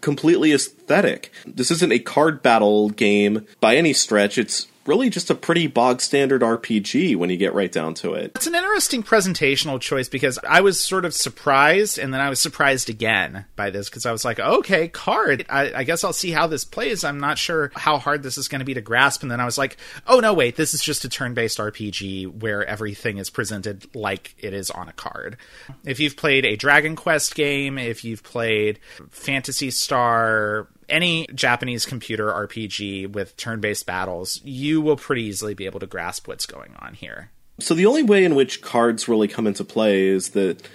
completely 0.00 0.52
aesthetic. 0.52 1.32
This 1.46 1.72
isn't 1.72 1.92
a 1.92 1.98
card 1.98 2.42
battle 2.42 2.90
game 2.90 3.44
by 3.58 3.76
any 3.76 3.92
stretch, 3.92 4.38
it's 4.38 4.68
really 4.86 5.10
just 5.10 5.30
a 5.30 5.34
pretty 5.34 5.66
bog 5.66 6.00
standard 6.00 6.42
RPG 6.42 7.16
when 7.16 7.30
you 7.30 7.36
get 7.36 7.54
right 7.54 7.70
down 7.70 7.94
to 7.94 8.14
it. 8.14 8.32
It's 8.34 8.46
an 8.46 8.54
interesting 8.54 9.02
presentational 9.02 9.80
choice 9.80 10.08
because 10.08 10.38
I 10.48 10.60
was 10.60 10.84
sort 10.84 11.04
of 11.04 11.14
surprised 11.14 11.98
and 11.98 12.12
then 12.12 12.20
I 12.20 12.28
was 12.28 12.40
surprised 12.40 12.90
again 12.90 13.44
by 13.56 13.70
this 13.70 13.88
because 13.88 14.06
I 14.06 14.12
was 14.12 14.24
like, 14.24 14.38
okay, 14.38 14.88
card. 14.88 15.46
I, 15.48 15.72
I, 15.74 15.84
guess 15.84 16.04
I'll 16.04 16.12
see 16.12 16.30
how 16.30 16.46
this 16.46 16.64
plays. 16.64 17.04
I'm 17.04 17.20
not 17.20 17.38
sure 17.38 17.70
how 17.74 17.98
hard 17.98 18.22
this 18.22 18.38
is 18.38 18.48
going 18.48 18.60
to 18.60 18.64
be 18.64 18.74
to 18.74 18.80
grasp. 18.80 19.22
And 19.22 19.30
then 19.30 19.40
I 19.40 19.44
was 19.44 19.58
like, 19.58 19.76
oh, 20.06 20.20
no, 20.20 20.34
wait, 20.34 20.56
this 20.56 20.74
is 20.74 20.82
just 20.82 21.04
a 21.04 21.08
turn 21.08 21.34
based 21.34 21.58
RPG 21.58 22.40
where 22.42 22.64
everything 22.64 23.18
is 23.18 23.30
presented 23.30 23.86
like 23.94 24.34
it 24.38 24.52
is 24.52 24.70
on 24.70 24.88
a 24.88 24.92
card. 24.92 25.36
If 25.84 26.00
you've 26.00 26.16
played 26.16 26.44
a 26.44 26.56
Dragon 26.56 26.96
Quest 26.96 27.34
game, 27.34 27.78
if 27.78 28.04
you've 28.04 28.22
played 28.22 28.80
Phantasy 29.10 29.70
Star, 29.70 30.68
any 30.88 31.26
Japanese 31.34 31.86
computer 31.86 32.28
RPG 32.28 33.12
with 33.12 33.36
turn 33.36 33.60
based 33.60 33.86
battles, 33.86 34.40
you 34.44 34.80
will 34.80 34.96
pretty 34.96 35.22
easily 35.22 35.54
be 35.54 35.66
able 35.66 35.80
to 35.80 35.86
grasp 35.86 36.28
what's 36.28 36.46
going 36.46 36.74
on 36.78 36.94
here. 36.94 37.30
So, 37.60 37.74
the 37.74 37.86
only 37.86 38.02
way 38.02 38.24
in 38.24 38.34
which 38.34 38.62
cards 38.62 39.08
really 39.08 39.28
come 39.28 39.46
into 39.46 39.64
play 39.64 40.06
is 40.06 40.30
that 40.30 40.66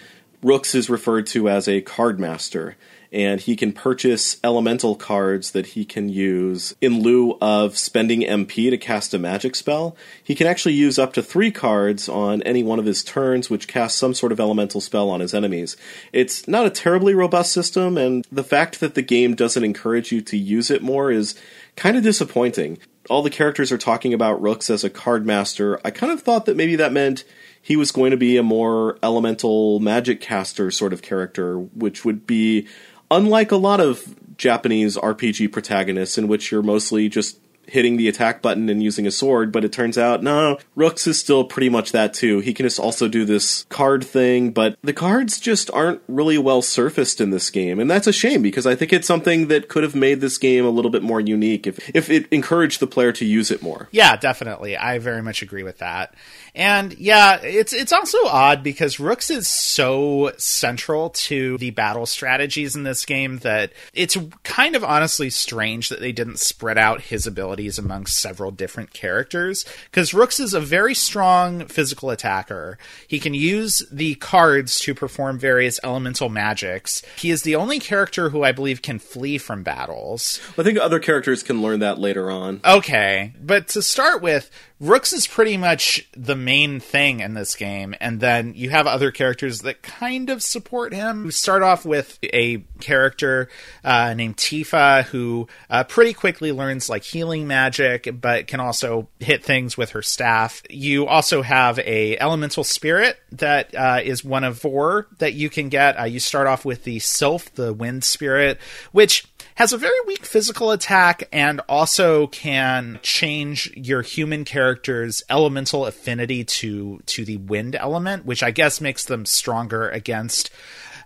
Rooks 0.42 0.74
is 0.74 0.90
referred 0.90 1.28
to 1.28 1.50
as 1.50 1.68
a 1.68 1.82
card 1.82 2.20
master, 2.20 2.78
and 3.12 3.42
he 3.42 3.56
can 3.56 3.74
purchase 3.74 4.38
elemental 4.44 4.96
cards 4.96 5.52
that 5.52 5.68
he 5.68 5.84
can 5.84 6.10
use 6.10 6.76
in 6.80 7.02
lieu 7.02 7.38
of 7.42 7.78
spending 7.78 8.22
MP 8.22 8.70
to 8.70 8.78
cast 8.78 9.14
a 9.14 9.20
magic 9.20 9.56
spell. 9.56 9.96
He 10.24 10.36
can 10.36 10.48
actually 10.48 10.76
use 10.76 11.00
up 11.00 11.14
to 11.14 11.24
three 11.24 11.52
cards 11.52 12.08
on 12.08 12.44
any 12.44 12.64
one 12.64 12.80
of 12.80 12.86
his 12.86 13.04
turns, 13.04 13.50
which 13.50 13.68
casts 13.68 13.98
some 13.98 14.14
sort 14.14 14.32
of 14.32 14.40
elemental 14.40 14.82
spell 14.82 15.10
on 15.10 15.22
his 15.22 15.34
enemies. 15.34 15.76
It's 16.14 16.48
not 16.48 16.66
a 16.66 16.72
terribly 16.72 17.14
robust 17.14 17.52
system, 17.52 17.98
and 17.98 18.26
the 18.32 18.44
fact 18.44 18.80
that 18.80 18.96
the 18.96 19.02
game 19.02 19.36
doesn't 19.36 19.64
encourage 19.64 20.12
you 20.12 20.22
to 20.22 20.38
use 20.38 20.70
it 20.70 20.84
more 20.84 21.12
is 21.12 21.36
kind 21.76 21.98
of 21.98 22.04
disappointing. 22.04 22.78
All 23.10 23.24
the 23.24 23.30
characters 23.32 23.72
are 23.72 23.78
talking 23.78 24.14
about 24.14 24.42
Rooks 24.42 24.70
as 24.70 24.84
a 24.84 24.90
card 24.90 25.26
master. 25.26 25.80
I 25.84 25.90
kind 25.90 26.12
of 26.12 26.22
thought 26.22 26.46
that 26.46 26.58
maybe 26.58 26.76
that 26.76 26.94
meant 26.94 27.24
he 27.62 27.76
was 27.76 27.92
going 27.92 28.12
to 28.12 28.18
be 28.18 28.38
a 28.38 28.44
more 28.44 28.98
elemental 29.04 29.80
magic 29.80 30.22
caster 30.22 30.72
sort 30.72 30.94
of 30.94 31.02
character, 31.02 31.60
which 31.60 32.06
would 32.06 32.26
be 32.26 32.68
unlike 33.12 33.52
a 33.52 33.58
lot 33.58 33.80
of 33.80 34.16
Japanese 34.38 34.98
RPG 34.98 35.52
protagonists 35.52 36.18
in 36.18 36.28
which 36.28 36.52
you're 36.52 36.64
mostly 36.64 37.10
just 37.10 37.40
hitting 37.70 37.98
the 37.98 38.08
attack 38.08 38.42
button 38.42 38.70
and 38.70 38.84
using 38.84 39.08
a 39.08 39.12
sword, 39.12 39.52
but 39.52 39.64
it 39.64 39.72
turns 39.72 39.98
out, 39.98 40.24
no, 40.24 40.58
Rooks 40.76 41.08
is 41.08 41.20
still 41.20 41.44
pretty 41.44 41.70
much 41.70 41.92
that 41.92 42.14
too. 42.14 42.40
He 42.40 42.54
can 42.54 42.66
just 42.66 42.80
also 42.80 43.08
do 43.08 43.26
this 43.26 43.66
card 43.70 44.04
thing, 44.04 44.52
but 44.52 44.78
the 44.84 44.94
cards 44.94 45.40
just 45.40 45.70
aren't 45.72 46.02
really 46.08 46.38
well 46.38 46.62
surfaced 46.62 47.22
in 47.22 47.30
this 47.30 47.50
game, 47.50 47.80
and 47.80 47.90
that's 47.90 48.08
a 48.08 48.14
shame 48.14 48.42
because 48.42 48.66
I 48.66 48.76
think 48.76 48.92
it's 48.92 49.08
something 49.08 49.48
that 49.48 49.70
could 49.70 49.84
have 49.84 49.96
made 49.96 50.22
this 50.22 50.38
game 50.38 50.66
a 50.66 50.70
little 50.70 50.92
bit 50.92 51.04
more 51.04 51.22
unique 51.22 51.68
if, 51.68 51.96
if 51.96 52.10
it 52.10 52.28
encouraged 52.32 52.80
the 52.80 52.88
player 52.88 53.12
to 53.14 53.26
use 53.26 53.52
it 53.52 53.62
more. 53.62 53.88
Yeah, 53.92 54.16
definitely. 54.16 54.76
I 54.76 55.00
very 55.00 55.22
much 55.22 55.42
agree 55.42 55.64
with 55.64 55.78
that. 55.80 56.14
And 56.60 57.00
yeah, 57.00 57.40
it's 57.42 57.72
it's 57.72 57.94
also 57.94 58.18
odd 58.26 58.64
because 58.64 59.00
Rooks 59.00 59.30
is 59.30 59.48
so 59.48 60.34
central 60.38 61.12
to 61.12 61.58
the 61.58 61.70
battle 61.70 62.06
strategies 62.06 62.76
in 62.76 62.84
this 62.84 63.06
game 63.06 63.38
that 63.40 63.72
it's 63.94 64.18
kind 64.44 64.76
of 64.76 64.84
honestly 64.84 65.30
strange 65.30 65.88
that 65.88 66.02
they 66.02 66.12
didn't 66.12 66.40
spread 66.40 66.78
out 66.78 67.00
his 67.00 67.26
abilities 67.26 67.80
among 67.80 68.08
several 68.08 68.52
different 68.52 68.92
characters. 68.92 69.64
Because 69.86 70.14
Rooks 70.14 70.38
is 70.38 70.54
a 70.54 70.60
very 70.60 70.94
strong 70.94 71.66
physical 71.68 72.10
attacker. 72.10 72.78
He 73.08 73.20
can 73.20 73.34
use 73.34 73.82
the 73.90 74.16
cards 74.16 74.82
to 74.82 74.94
perform 74.94 75.40
various 75.40 75.80
elemental 75.82 76.28
magics. 76.28 77.02
He 77.18 77.32
is 77.32 77.44
the 77.44 77.56
only 77.56 77.80
character 77.80 78.32
who 78.32 78.44
I 78.44 78.52
believe 78.52 78.82
can 78.82 79.00
flee 79.00 79.38
from 79.38 79.64
battles. 79.64 80.42
I 80.58 80.64
think 80.64 80.78
other 80.78 81.00
characters 81.00 81.42
can 81.42 81.62
learn 81.62 81.80
that 81.80 82.00
later 82.00 82.30
on. 82.30 82.60
Okay, 82.66 83.32
but 83.42 83.70
to 83.70 83.82
start 83.82 84.22
with, 84.22 84.52
Rooks 84.80 85.12
is 85.12 85.28
pretty 85.28 85.58
much 85.58 86.08
the 86.16 86.38
main 86.50 86.80
thing 86.80 87.20
in 87.20 87.36
this 87.36 87.54
game, 87.54 87.94
and 88.02 88.20
then 88.20 88.56
you 88.56 88.72
have 88.72 88.88
other 88.88 89.12
characters 89.12 89.60
that 89.60 89.84
kind 89.84 90.32
of 90.32 90.42
support 90.42 90.92
him. 90.92 91.26
We 91.26 91.32
start 91.32 91.62
off 91.62 91.86
with 91.86 92.18
a 92.24 92.64
character 92.80 93.50
uh, 93.84 94.16
named 94.16 94.38
Teefa 94.38 95.04
who 95.04 95.48
uh, 95.70 95.84
pretty 95.84 96.12
quickly 96.14 96.52
learns 96.52 96.90
like 96.90 97.04
healing 97.04 97.46
magic, 97.46 98.10
but 98.20 98.48
can 98.48 98.60
also 98.60 99.10
hit 99.20 99.44
things 99.44 99.78
with 99.78 99.92
her 99.92 100.02
staff. 100.02 100.64
You 100.72 101.06
also 101.06 101.44
have 101.44 101.78
a 101.78 102.18
elemental 102.18 102.64
spirit 102.64 103.20
that 103.34 103.76
uh, 103.76 104.00
is 104.04 104.24
one 104.24 104.44
of 104.44 104.58
four 104.58 105.06
that 105.20 105.34
you 105.34 105.52
can 105.52 105.70
get. 105.70 106.00
Uh, 106.00 106.06
you 106.06 106.20
start 106.20 106.48
off 106.48 106.66
with 106.66 106.84
the 106.84 106.98
Sylph, 106.98 107.54
the 107.54 107.74
wind 107.74 108.04
spirit, 108.04 108.58
which 108.92 109.28
has 109.60 109.74
a 109.74 109.78
very 109.78 110.00
weak 110.08 110.26
physical 110.26 110.72
attack 110.72 111.28
and 111.34 111.60
also 111.68 112.28
can 112.28 112.98
change 113.04 113.70
your 113.76 114.02
human 114.02 114.46
character's 114.46 115.22
elemental 115.30 115.86
affinity 115.86 116.46
to 116.46 117.02
to 117.06 117.26
the 117.26 117.36
wind 117.36 117.76
element, 117.76 118.26
which 118.26 118.42
I 118.42 118.52
guess 118.52 118.80
makes 118.80 119.04
them 119.04 119.26
stronger 119.26 119.90
against 119.90 120.50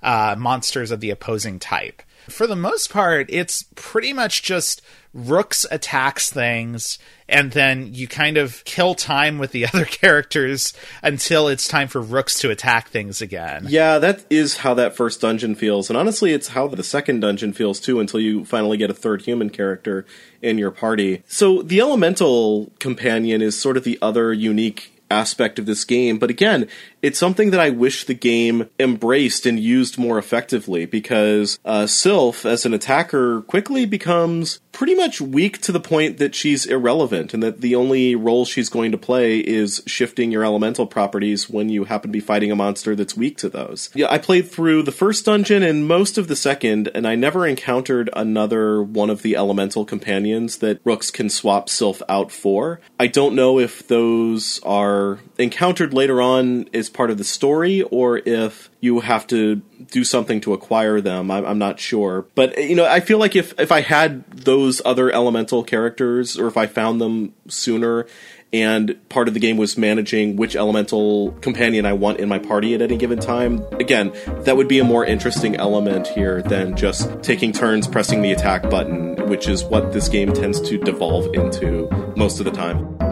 uh, 0.03 0.36
monsters 0.38 0.91
of 0.91 1.00
the 1.00 1.10
opposing 1.10 1.57
type. 1.57 2.03
For 2.30 2.48
the 2.48 2.56
most 2.56 2.92
part, 2.92 3.27
it's 3.30 3.65
pretty 3.75 4.13
much 4.13 4.44
just 4.44 4.82
Rooks 5.13 5.63
attacks 5.70 6.32
things, 6.32 6.98
and 7.30 7.51
then 7.51 7.94
you 7.94 8.08
kind 8.08 8.38
of 8.38 8.65
kill 8.65 8.96
time 8.96 9.38
with 9.38 9.51
the 9.51 9.68
other 9.74 9.86
characters 9.86 10.74
until 11.03 11.48
it's 11.48 11.68
time 11.68 11.88
for 11.88 12.01
Rooks 12.01 12.39
to 12.39 12.50
attack 12.50 12.89
things 12.89 13.22
again. 13.22 13.68
Yeah, 13.70 14.00
that 14.00 14.25
is 14.32 14.58
how 14.58 14.74
that 14.74 14.96
first 14.96 15.22
dungeon 15.22 15.53
feels. 15.53 15.89
And 15.89 15.98
honestly, 15.98 16.34
it's 16.34 16.50
how 16.50 16.68
the 16.68 16.84
second 16.84 17.20
dungeon 17.20 17.53
feels 17.53 17.80
too 17.80 18.00
until 18.00 18.20
you 18.20 18.44
finally 18.44 18.77
get 18.77 18.89
a 18.89 18.94
third 18.96 19.22
human 19.22 19.51
character 19.51 20.06
in 20.42 20.58
your 20.58 20.72
party. 20.72 21.22
So 21.27 21.62
the 21.62 21.80
elemental 21.80 22.72
companion 22.80 23.42
is 23.44 23.60
sort 23.60 23.77
of 23.77 23.84
the 23.84 24.00
other 24.01 24.34
unique 24.34 24.94
aspect 25.12 25.60
of 25.60 25.65
this 25.65 25.86
game. 25.86 26.18
But 26.18 26.32
again, 26.32 26.68
it's 27.03 27.19
something 27.19 27.51
that 27.51 27.60
I 27.60 27.69
wish 27.69 28.05
the 28.05 28.13
game 28.13 28.69
embraced 28.79 29.45
and 29.45 29.60
used 29.60 29.98
more 29.98 30.17
effectively 30.17 30.86
because 30.86 31.60
uh, 31.65 31.86
Sylph, 31.86 32.45
as 32.45 32.65
an 32.65 32.74
attacker, 32.74 33.41
quickly 33.41 33.86
becomes 33.86 34.62
pretty 34.72 34.95
much 34.95 35.22
weak 35.22 35.62
to 35.62 35.72
the 35.72 35.79
point 35.79 36.17
that 36.17 36.33
she's 36.33 36.65
irrelevant 36.65 37.33
and 37.33 37.43
that 37.43 37.62
the 37.62 37.75
only 37.75 38.15
role 38.15 38.45
she's 38.45 38.69
going 38.69 38.91
to 38.91 38.98
play 38.98 39.39
is 39.39 39.83
shifting 39.86 40.31
your 40.31 40.43
elemental 40.43 40.88
properties 40.88 41.50
when 41.50 41.69
you 41.69 41.83
happen 41.83 42.10
to 42.10 42.13
be 42.13 42.22
fighting 42.22 42.51
a 42.51 42.55
monster 42.55 42.95
that's 42.95 43.15
weak 43.15 43.38
to 43.38 43.50
those. 43.50 43.89
Yeah, 43.93 44.07
I 44.10 44.17
played 44.17 44.50
through 44.50 44.83
the 44.83 44.91
first 44.91 45.25
dungeon 45.25 45.62
and 45.62 45.86
most 45.86 46.17
of 46.17 46.27
the 46.27 46.36
second, 46.36 46.89
and 46.95 47.05
I 47.05 47.15
never 47.15 47.45
encountered 47.45 48.10
another 48.13 48.81
one 48.81 49.10
of 49.10 49.22
the 49.22 49.36
elemental 49.36 49.83
companions 49.86 50.60
that 50.60 50.79
Rooks 50.86 51.12
can 51.12 51.29
swap 51.29 51.69
Sylph 51.69 52.01
out 52.07 52.31
for. 52.31 52.79
I 52.98 53.07
don't 53.07 53.36
know 53.36 53.60
if 53.60 53.88
those 53.88 54.62
are 54.63 55.19
encountered 55.38 55.93
later 55.93 56.22
on 56.22 56.69
as 56.74 56.89
part 56.93 57.09
of 57.09 57.17
the 57.17 57.23
story 57.23 57.81
or 57.83 58.17
if 58.17 58.69
you 58.79 59.00
have 59.01 59.27
to 59.27 59.55
do 59.91 60.03
something 60.03 60.41
to 60.41 60.53
acquire 60.53 61.01
them. 61.01 61.31
I'm, 61.31 61.45
I'm, 61.45 61.57
not 61.57 61.79
sure. 61.79 62.25
But, 62.35 62.57
eh, 62.57 62.62
you 62.62 62.75
know, 62.75 62.85
I 62.85 63.00
feel 63.00 63.17
like 63.17 63.35
if, 63.35 63.59
if 63.59 63.71
I 63.71 63.81
had 63.81 64.29
those 64.31 64.81
other 64.85 65.12
elemental 65.12 65.63
characters 65.63 66.38
or 66.38 66.47
if 66.47 66.57
I 66.57 66.67
found 66.67 67.01
them 67.01 67.33
sooner 67.47 68.05
and 68.53 68.95
part 69.09 69.27
of 69.27 69.33
the 69.33 69.39
game 69.39 69.57
was 69.57 69.77
managing 69.77 70.35
which 70.35 70.55
elemental 70.55 71.31
companion 71.41 71.88
I 71.88 71.93
want 71.93 72.19
in 72.19 72.29
my 72.29 72.38
party 72.38 72.75
at 72.75 72.81
any 72.83 72.97
given 72.97 73.19
time. 73.19 73.65
Again, 73.73 74.13
that 74.43 74.55
would 74.55 74.67
be 74.67 74.77
a 74.77 74.83
more 74.83 75.03
interesting 75.03 75.55
element 75.55 76.07
here 76.07 76.43
than 76.43 76.77
just 76.77 77.23
taking 77.23 77.51
turns 77.51 77.88
pressing 77.88 78.21
the 78.21 78.31
attack 78.31 78.69
button, 78.69 79.27
which 79.27 79.50
is 79.50 79.63
what 79.63 79.91
this 79.91 80.07
game 80.07 80.31
tends 80.31 80.62
to 80.69 80.77
devolve 80.77 81.33
into 81.33 81.89
most 82.15 82.39
of 82.39 82.45
the 82.45 82.51
time. 82.51 83.02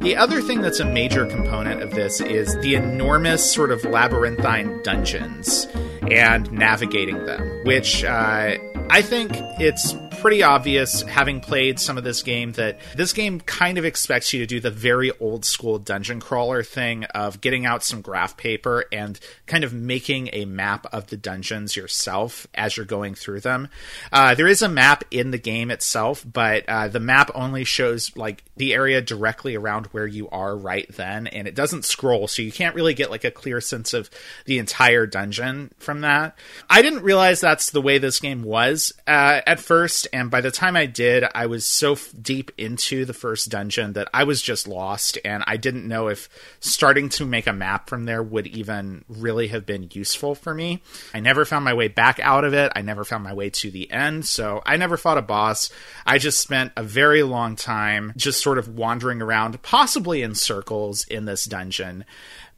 The 0.00 0.16
other 0.16 0.40
thing 0.40 0.62
that's 0.62 0.80
a 0.80 0.84
major 0.86 1.26
component 1.26 1.82
of 1.82 1.90
this 1.90 2.22
is 2.22 2.54
the 2.62 2.74
enormous 2.74 3.52
sort 3.52 3.70
of 3.70 3.84
labyrinthine 3.84 4.82
dungeons 4.82 5.68
and 6.10 6.50
navigating 6.50 7.22
them, 7.26 7.64
which 7.64 8.02
uh, 8.02 8.56
I 8.88 9.02
think 9.02 9.32
it's 9.60 9.94
pretty 10.20 10.42
obvious, 10.42 11.00
having 11.02 11.40
played 11.40 11.80
some 11.80 11.96
of 11.96 12.04
this 12.04 12.22
game, 12.22 12.52
that 12.52 12.78
this 12.94 13.14
game 13.14 13.40
kind 13.40 13.78
of 13.78 13.86
expects 13.86 14.32
you 14.32 14.40
to 14.40 14.46
do 14.46 14.60
the 14.60 14.70
very 14.70 15.10
old 15.18 15.46
school 15.46 15.78
dungeon 15.78 16.20
crawler 16.20 16.62
thing 16.62 17.04
of 17.04 17.40
getting 17.40 17.64
out 17.64 17.82
some 17.82 18.02
graph 18.02 18.36
paper 18.36 18.84
and 18.92 19.18
kind 19.46 19.64
of 19.64 19.72
making 19.72 20.28
a 20.34 20.44
map 20.44 20.86
of 20.92 21.06
the 21.06 21.16
dungeons 21.16 21.74
yourself 21.74 22.46
as 22.54 22.76
you're 22.76 22.84
going 22.84 23.14
through 23.14 23.40
them. 23.40 23.68
Uh, 24.12 24.34
there 24.34 24.46
is 24.46 24.60
a 24.60 24.68
map 24.68 25.04
in 25.10 25.30
the 25.30 25.38
game 25.38 25.70
itself, 25.70 26.24
but 26.30 26.64
uh, 26.68 26.86
the 26.88 27.00
map 27.00 27.30
only 27.34 27.64
shows 27.64 28.14
like 28.14 28.44
the 28.56 28.74
area 28.74 29.00
directly 29.00 29.56
around 29.56 29.86
where 29.86 30.06
you 30.06 30.28
are 30.28 30.54
right 30.54 30.86
then, 30.96 31.26
and 31.28 31.48
it 31.48 31.54
doesn't 31.54 31.86
scroll, 31.86 32.28
so 32.28 32.42
you 32.42 32.52
can't 32.52 32.74
really 32.74 32.92
get 32.92 33.10
like 33.10 33.24
a 33.24 33.30
clear 33.30 33.60
sense 33.60 33.94
of 33.94 34.10
the 34.44 34.58
entire 34.58 35.06
dungeon 35.06 35.72
from 35.78 36.02
that. 36.02 36.36
I 36.68 36.82
didn't 36.82 37.04
realize 37.04 37.40
that's 37.40 37.70
the 37.70 37.80
way 37.80 37.96
this 37.96 38.20
game 38.20 38.42
was 38.42 38.92
uh, 39.06 39.40
at 39.46 39.60
first 39.60 40.08
and 40.12 40.30
by 40.30 40.40
the 40.40 40.50
time 40.50 40.76
I 40.76 40.86
did, 40.86 41.24
I 41.34 41.46
was 41.46 41.66
so 41.66 41.92
f- 41.92 42.12
deep 42.20 42.50
into 42.58 43.04
the 43.04 43.12
first 43.12 43.48
dungeon 43.48 43.94
that 43.94 44.08
I 44.12 44.24
was 44.24 44.42
just 44.42 44.68
lost, 44.68 45.18
and 45.24 45.44
I 45.46 45.56
didn't 45.56 45.88
know 45.88 46.08
if 46.08 46.28
starting 46.60 47.08
to 47.10 47.26
make 47.26 47.46
a 47.46 47.52
map 47.52 47.88
from 47.88 48.04
there 48.04 48.22
would 48.22 48.46
even 48.46 49.04
really 49.08 49.48
have 49.48 49.66
been 49.66 49.88
useful 49.92 50.34
for 50.34 50.54
me. 50.54 50.82
I 51.14 51.20
never 51.20 51.44
found 51.44 51.64
my 51.64 51.74
way 51.74 51.88
back 51.88 52.20
out 52.20 52.44
of 52.44 52.54
it. 52.54 52.72
I 52.74 52.82
never 52.82 53.04
found 53.04 53.24
my 53.24 53.34
way 53.34 53.50
to 53.50 53.70
the 53.70 53.90
end, 53.90 54.26
so 54.26 54.62
I 54.66 54.76
never 54.76 54.96
fought 54.96 55.18
a 55.18 55.22
boss. 55.22 55.70
I 56.06 56.18
just 56.18 56.40
spent 56.40 56.72
a 56.76 56.82
very 56.82 57.22
long 57.22 57.56
time 57.56 58.12
just 58.16 58.42
sort 58.42 58.58
of 58.58 58.68
wandering 58.68 59.22
around, 59.22 59.60
possibly 59.62 60.22
in 60.22 60.34
circles 60.34 61.04
in 61.06 61.24
this 61.24 61.44
dungeon. 61.44 62.04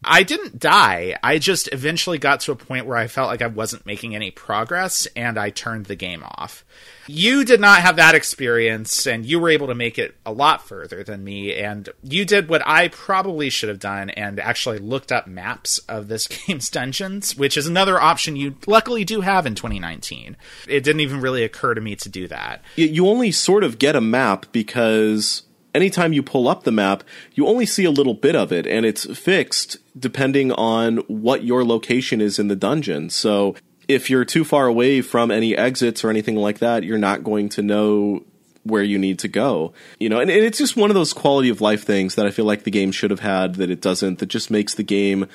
I 0.05 0.25
didn't 0.25 0.59
die. 0.59 1.17
I 1.23 1.39
just 1.39 1.69
eventually 1.73 2.19
got 2.19 2.41
to 2.41 2.53
a 2.53 2.57
point 2.57 2.87
where 2.87 2.97
I 2.97 3.07
felt 3.07 3.29
like 3.29 3.43
I 3.43 3.47
wasn't 3.47 3.87
making 3.87 4.15
any 4.15 4.31
progress 4.31 5.07
and 5.15 5.39
I 5.39 5.51
turned 5.51 5.87
the 5.87 5.95
game 5.95 6.25
off. 6.25 6.65
You 7.07 7.45
did 7.45 7.61
not 7.61 7.81
have 7.81 7.97
that 7.97 8.15
experience 8.15 9.07
and 9.07 9.27
you 9.27 9.41
were 9.41 9.51
able 9.51 9.67
to 9.69 9.75
make 9.75 9.99
it 9.99 10.17
a 10.25 10.33
lot 10.33 10.67
further 10.67 11.03
than 11.03 11.25
me 11.25 11.55
and 11.55 11.89
you 12.03 12.25
did 12.25 12.49
what 12.49 12.63
I 12.67 12.89
probably 12.89 13.51
should 13.51 13.69
have 13.69 13.79
done 13.79 14.11
and 14.11 14.39
actually 14.39 14.79
looked 14.79 15.13
up 15.13 15.27
maps 15.27 15.79
of 15.89 16.09
this 16.09 16.27
game's 16.47 16.71
dungeons, 16.71 17.37
which 17.37 17.57
is 17.57 17.67
another 17.67 18.01
option 18.01 18.37
you 18.37 18.57
luckily 18.67 19.05
do 19.05 19.21
have 19.21 19.47
in 19.47 19.55
2019. 19.55 20.37
It 20.69 20.85
didn't 20.85 21.01
even 21.01 21.21
really 21.21 21.45
occur 21.45 21.75
to 21.75 21.81
me 21.81 21.97
to 21.97 22.09
do 22.09 22.29
that. 22.29 22.63
You 22.77 23.09
only 23.09 23.33
sort 23.33 23.65
of 23.65 23.79
get 23.79 23.97
a 23.97 24.01
map 24.01 24.47
because 24.53 25.43
anytime 25.75 26.13
you 26.13 26.23
pull 26.23 26.49
up 26.49 26.65
the 26.65 26.73
map, 26.73 27.05
you 27.35 27.47
only 27.47 27.67
see 27.67 27.85
a 27.85 27.91
little 27.91 28.15
bit 28.15 28.37
of 28.37 28.53
it, 28.53 28.67
and 28.67 28.85
it's 28.85 29.07
fixed 29.19 29.79
depending 29.99 30.53
on 30.53 30.99
what 31.09 31.45
your 31.45 31.65
location 31.65 32.21
is 32.21 32.39
in 32.39 32.49
the 32.49 32.57
dungeon. 32.57 33.11
So 33.11 33.55
if 33.93 34.11
you're 34.11 34.25
too 34.25 34.45
far 34.45 34.67
away 34.67 35.01
from 35.01 35.31
any 35.31 35.57
exits 35.57 36.05
or 36.05 36.11
anything 36.11 36.37
like 36.37 36.59
that, 36.59 36.85
you're 36.85 36.99
not 36.99 37.25
going 37.25 37.49
to 37.51 37.63
know 37.63 38.25
where 38.65 38.83
you 38.83 38.99
need 38.99 39.19
to 39.21 39.29
go. 39.29 39.73
You 39.99 40.09
know, 40.09 40.21
and, 40.21 40.31
and 40.31 40.45
it's 40.45 40.59
just 40.59 40.77
one 40.77 40.91
of 40.91 40.95
those 40.95 41.13
quality 41.13 41.49
of 41.49 41.61
life 41.61 41.85
things 41.85 42.15
that 42.15 42.27
I 42.27 42.31
feel 42.31 42.45
like 42.45 42.65
the 42.65 42.71
game 42.71 42.93
should 42.93 43.11
have 43.11 43.21
had 43.21 43.57
that 43.57 43.71
it 43.71 43.81
doesn't, 43.81 44.19
that 44.21 44.27
just 44.27 44.51
makes 44.51 44.75
the 44.75 44.85
game 44.85 45.27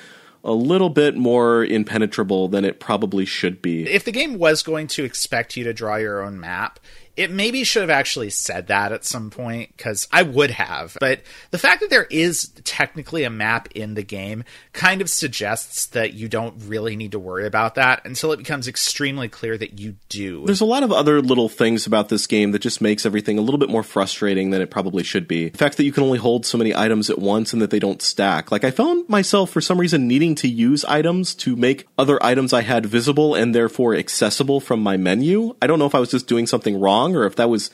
a 0.44 0.52
little 0.52 0.88
bit 0.88 1.16
more 1.16 1.64
impenetrable 1.64 2.48
than 2.48 2.64
it 2.64 2.80
probably 2.80 3.24
should 3.24 3.60
be. 3.60 3.88
If 3.88 4.04
the 4.04 4.12
game 4.12 4.38
was 4.38 4.62
going 4.62 4.86
to 4.88 5.04
expect 5.04 5.56
you 5.56 5.64
to 5.64 5.74
draw 5.74 5.96
your 5.96 6.22
own 6.22 6.38
map, 6.40 6.78
it 7.18 7.32
maybe 7.32 7.64
should 7.64 7.82
have 7.82 7.90
actually 7.90 8.30
said 8.30 8.68
that 8.68 8.92
at 8.92 9.04
some 9.04 9.28
point 9.28 9.76
because 9.76 10.06
I 10.12 10.22
would 10.22 10.52
have. 10.52 10.96
But 11.00 11.22
the 11.50 11.58
fact 11.58 11.80
that 11.80 11.90
there 11.90 12.06
is 12.10 12.52
technically 12.62 13.24
a 13.24 13.30
map 13.30 13.68
in 13.74 13.94
the 13.94 14.04
game 14.04 14.44
kind 14.72 15.02
of 15.02 15.10
suggests 15.10 15.86
that 15.86 16.14
you 16.14 16.28
don't 16.28 16.54
really 16.66 16.94
need 16.94 17.12
to 17.12 17.18
worry 17.18 17.44
about 17.44 17.74
that 17.74 18.06
until 18.06 18.30
it 18.30 18.36
becomes 18.36 18.68
extremely 18.68 19.28
clear 19.28 19.58
that 19.58 19.80
you 19.80 19.96
do. 20.08 20.46
There's 20.46 20.60
a 20.60 20.64
lot 20.64 20.84
of 20.84 20.92
other 20.92 21.20
little 21.20 21.48
things 21.48 21.88
about 21.88 22.08
this 22.08 22.28
game 22.28 22.52
that 22.52 22.60
just 22.60 22.80
makes 22.80 23.04
everything 23.04 23.36
a 23.36 23.42
little 23.42 23.58
bit 23.58 23.68
more 23.68 23.82
frustrating 23.82 24.50
than 24.50 24.62
it 24.62 24.70
probably 24.70 25.02
should 25.02 25.26
be. 25.26 25.48
The 25.48 25.58
fact 25.58 25.76
that 25.78 25.84
you 25.84 25.92
can 25.92 26.04
only 26.04 26.18
hold 26.18 26.46
so 26.46 26.56
many 26.56 26.72
items 26.72 27.10
at 27.10 27.18
once 27.18 27.52
and 27.52 27.60
that 27.60 27.70
they 27.70 27.80
don't 27.80 28.00
stack. 28.00 28.52
Like 28.52 28.62
I 28.62 28.70
found 28.70 29.08
myself 29.08 29.50
for 29.50 29.60
some 29.60 29.80
reason 29.80 30.06
needing 30.06 30.36
to 30.36 30.46
use 30.46 30.84
items 30.84 31.34
to 31.36 31.56
make 31.56 31.88
other 31.98 32.22
items 32.22 32.52
I 32.52 32.62
had 32.62 32.86
visible 32.86 33.34
and 33.34 33.52
therefore 33.52 33.96
accessible 33.96 34.60
from 34.60 34.80
my 34.80 34.96
menu. 34.96 35.56
I 35.60 35.66
don't 35.66 35.80
know 35.80 35.86
if 35.86 35.96
I 35.96 36.00
was 36.00 36.12
just 36.12 36.28
doing 36.28 36.46
something 36.46 36.78
wrong 36.78 37.07
or 37.16 37.26
if 37.26 37.36
that 37.36 37.48
was 37.48 37.70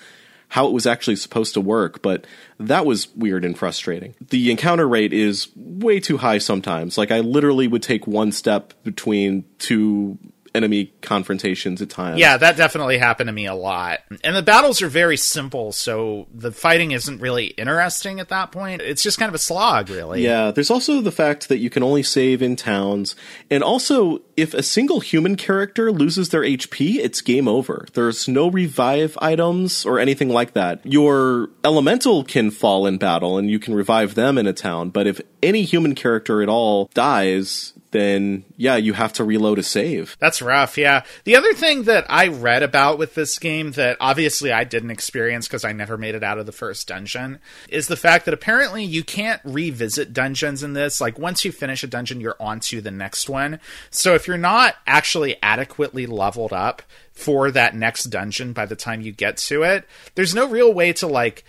how 0.49 0.67
it 0.67 0.73
was 0.73 0.87
actually 0.87 1.17
supposed 1.17 1.55
to 1.55 1.61
work, 1.61 2.01
but 2.01 2.27
that 2.61 2.87
was 2.87 3.09
weird 3.17 3.45
and 3.45 3.59
frustrating. 3.59 4.15
The 4.21 4.51
encounter 4.51 4.87
rate 4.87 5.13
is 5.13 5.49
way 5.57 5.99
too 6.01 6.19
high 6.19 6.39
sometimes. 6.39 6.97
Like 6.97 7.11
I 7.11 7.21
literally 7.21 7.67
would 7.67 7.83
take 7.83 8.07
one 8.07 8.31
step 8.31 8.73
between 8.85 9.45
two 9.59 10.19
enemy 10.55 10.93
confrontations 11.03 11.83
at 11.83 11.91
times. 11.91 12.19
Yeah, 12.19 12.37
that 12.37 12.57
definitely 12.57 12.99
happened 12.99 13.29
to 13.29 13.33
me 13.33 13.47
a 13.47 13.55
lot. 13.55 14.01
And 14.23 14.37
the 14.37 14.43
battles 14.43 14.81
are 14.83 14.89
very 14.89 15.17
simple, 15.17 15.73
so 15.73 16.29
the 16.33 16.53
fighting 16.53 16.93
isn't 16.93 17.21
really 17.21 17.47
interesting 17.47 18.21
at 18.21 18.29
that 18.29 18.53
point. 18.53 18.81
It's 18.81 19.03
just 19.03 19.19
kind 19.19 19.29
of 19.29 19.35
a 19.35 19.39
slog, 19.39 19.91
really. 19.91 20.23
Yeah, 20.23 20.51
there's 20.53 20.71
also 20.71 21.01
the 21.01 21.13
fact 21.13 21.49
that 21.49 21.59
you 21.59 21.71
can 21.71 21.83
only 21.83 22.03
save 22.03 22.41
in 22.41 22.57
towns. 22.57 23.17
And 23.51 23.63
also, 23.63 24.23
if 24.37 24.55
a 24.55 24.63
single 24.63 25.01
human 25.01 25.37
character 25.37 25.91
loses 25.91 26.31
their 26.31 26.43
HP, 26.43 26.97
it's 26.97 27.21
game 27.21 27.49
over. 27.49 27.87
There's 27.95 28.29
no 28.29 28.51
revive 28.51 29.19
items 29.21 29.85
or 29.85 29.99
anything 29.99 30.29
like 30.29 30.55
that. 30.55 30.81
Your 30.85 31.51
elemental 31.65 32.25
can 32.25 32.51
fall 32.51 32.87
in 32.87 32.99
battle 32.99 33.39
and 33.39 33.51
you 33.51 33.59
can 33.59 33.75
revive 33.75 34.15
them 34.15 34.39
in 34.39 34.47
a 34.47 34.53
town, 34.53 34.91
but 34.91 35.07
if 35.07 35.21
any 35.43 35.63
human 35.63 35.95
character 35.95 36.43
at 36.43 36.49
all 36.49 36.91
dies, 36.95 37.74
then 37.95 38.45
yeah, 38.57 38.75
you 38.75 38.93
have 38.93 39.13
to 39.13 39.25
reload 39.25 39.57
a 39.61 39.63
save. 39.63 40.17
That's 40.19 40.43
rough, 40.43 40.77
yeah. 40.77 41.05
The 41.23 41.37
other 41.37 41.55
thing 41.55 41.85
that 41.85 42.05
I 42.09 42.27
read 42.27 42.65
about 42.65 42.99
with 42.99 43.15
this 43.15 43.39
game 43.39 43.71
that 43.73 43.97
obviously 44.01 44.51
I 44.51 44.65
didn't 44.65 44.91
experience 44.91 45.47
because 45.47 45.65
I 45.65 45.71
never 45.71 45.97
made 45.97 46.17
it 46.17 46.25
out 46.25 46.39
of 46.39 46.47
the 46.47 46.51
first 46.53 46.89
dungeon 46.89 47.39
is 47.69 47.87
the 47.87 47.97
fact 47.97 48.25
that 48.25 48.35
apparently 48.35 48.83
you 48.83 49.05
can't 49.05 49.41
revisit 49.45 50.13
dungeons 50.13 50.65
in 50.65 50.73
this. 50.73 51.01
Like 51.01 51.21
once 51.21 51.45
you 51.45 51.53
finish 51.53 51.85
a 51.85 51.87
dungeon, 51.87 52.21
you're 52.21 52.37
on 52.41 52.59
to 52.61 52.81
the 52.81 52.91
next 52.91 53.29
one. 53.29 53.61
So 53.91 54.15
if 54.15 54.27
you're 54.27 54.37
not 54.37 54.75
actually 54.89 55.37
adequately 55.41 56.07
leveled 56.07 56.53
up 56.53 56.83
for 57.13 57.53
that 57.53 57.77
next 57.77 58.05
dungeon 58.07 58.53
by 58.53 58.67
the 58.67 58.75
time 58.75 59.03
you 59.03 59.13
get 59.13 59.37
to 59.37 59.63
it, 59.63 59.87
there's 60.17 60.35
no 60.35 60.49
real 60.49 60.75
way 60.75 60.93
to 60.95 61.07
like 61.07 61.45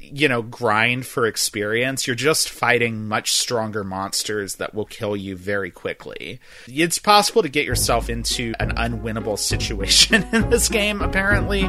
you 0.00 0.28
know, 0.28 0.42
grind 0.42 1.06
for 1.06 1.26
experience. 1.26 2.06
You're 2.06 2.16
just 2.16 2.48
fighting 2.48 3.08
much 3.08 3.32
stronger 3.32 3.84
monsters 3.84 4.56
that 4.56 4.74
will 4.74 4.86
kill 4.86 5.16
you 5.16 5.36
very 5.36 5.70
quickly. 5.70 6.40
It's 6.66 6.98
possible 6.98 7.42
to 7.42 7.48
get 7.48 7.66
yourself 7.66 8.08
into 8.08 8.54
an 8.60 8.72
unwinnable 8.76 9.38
situation 9.48 10.24
in 10.32 10.50
this 10.50 10.68
game, 10.68 11.00
apparently. 11.00 11.68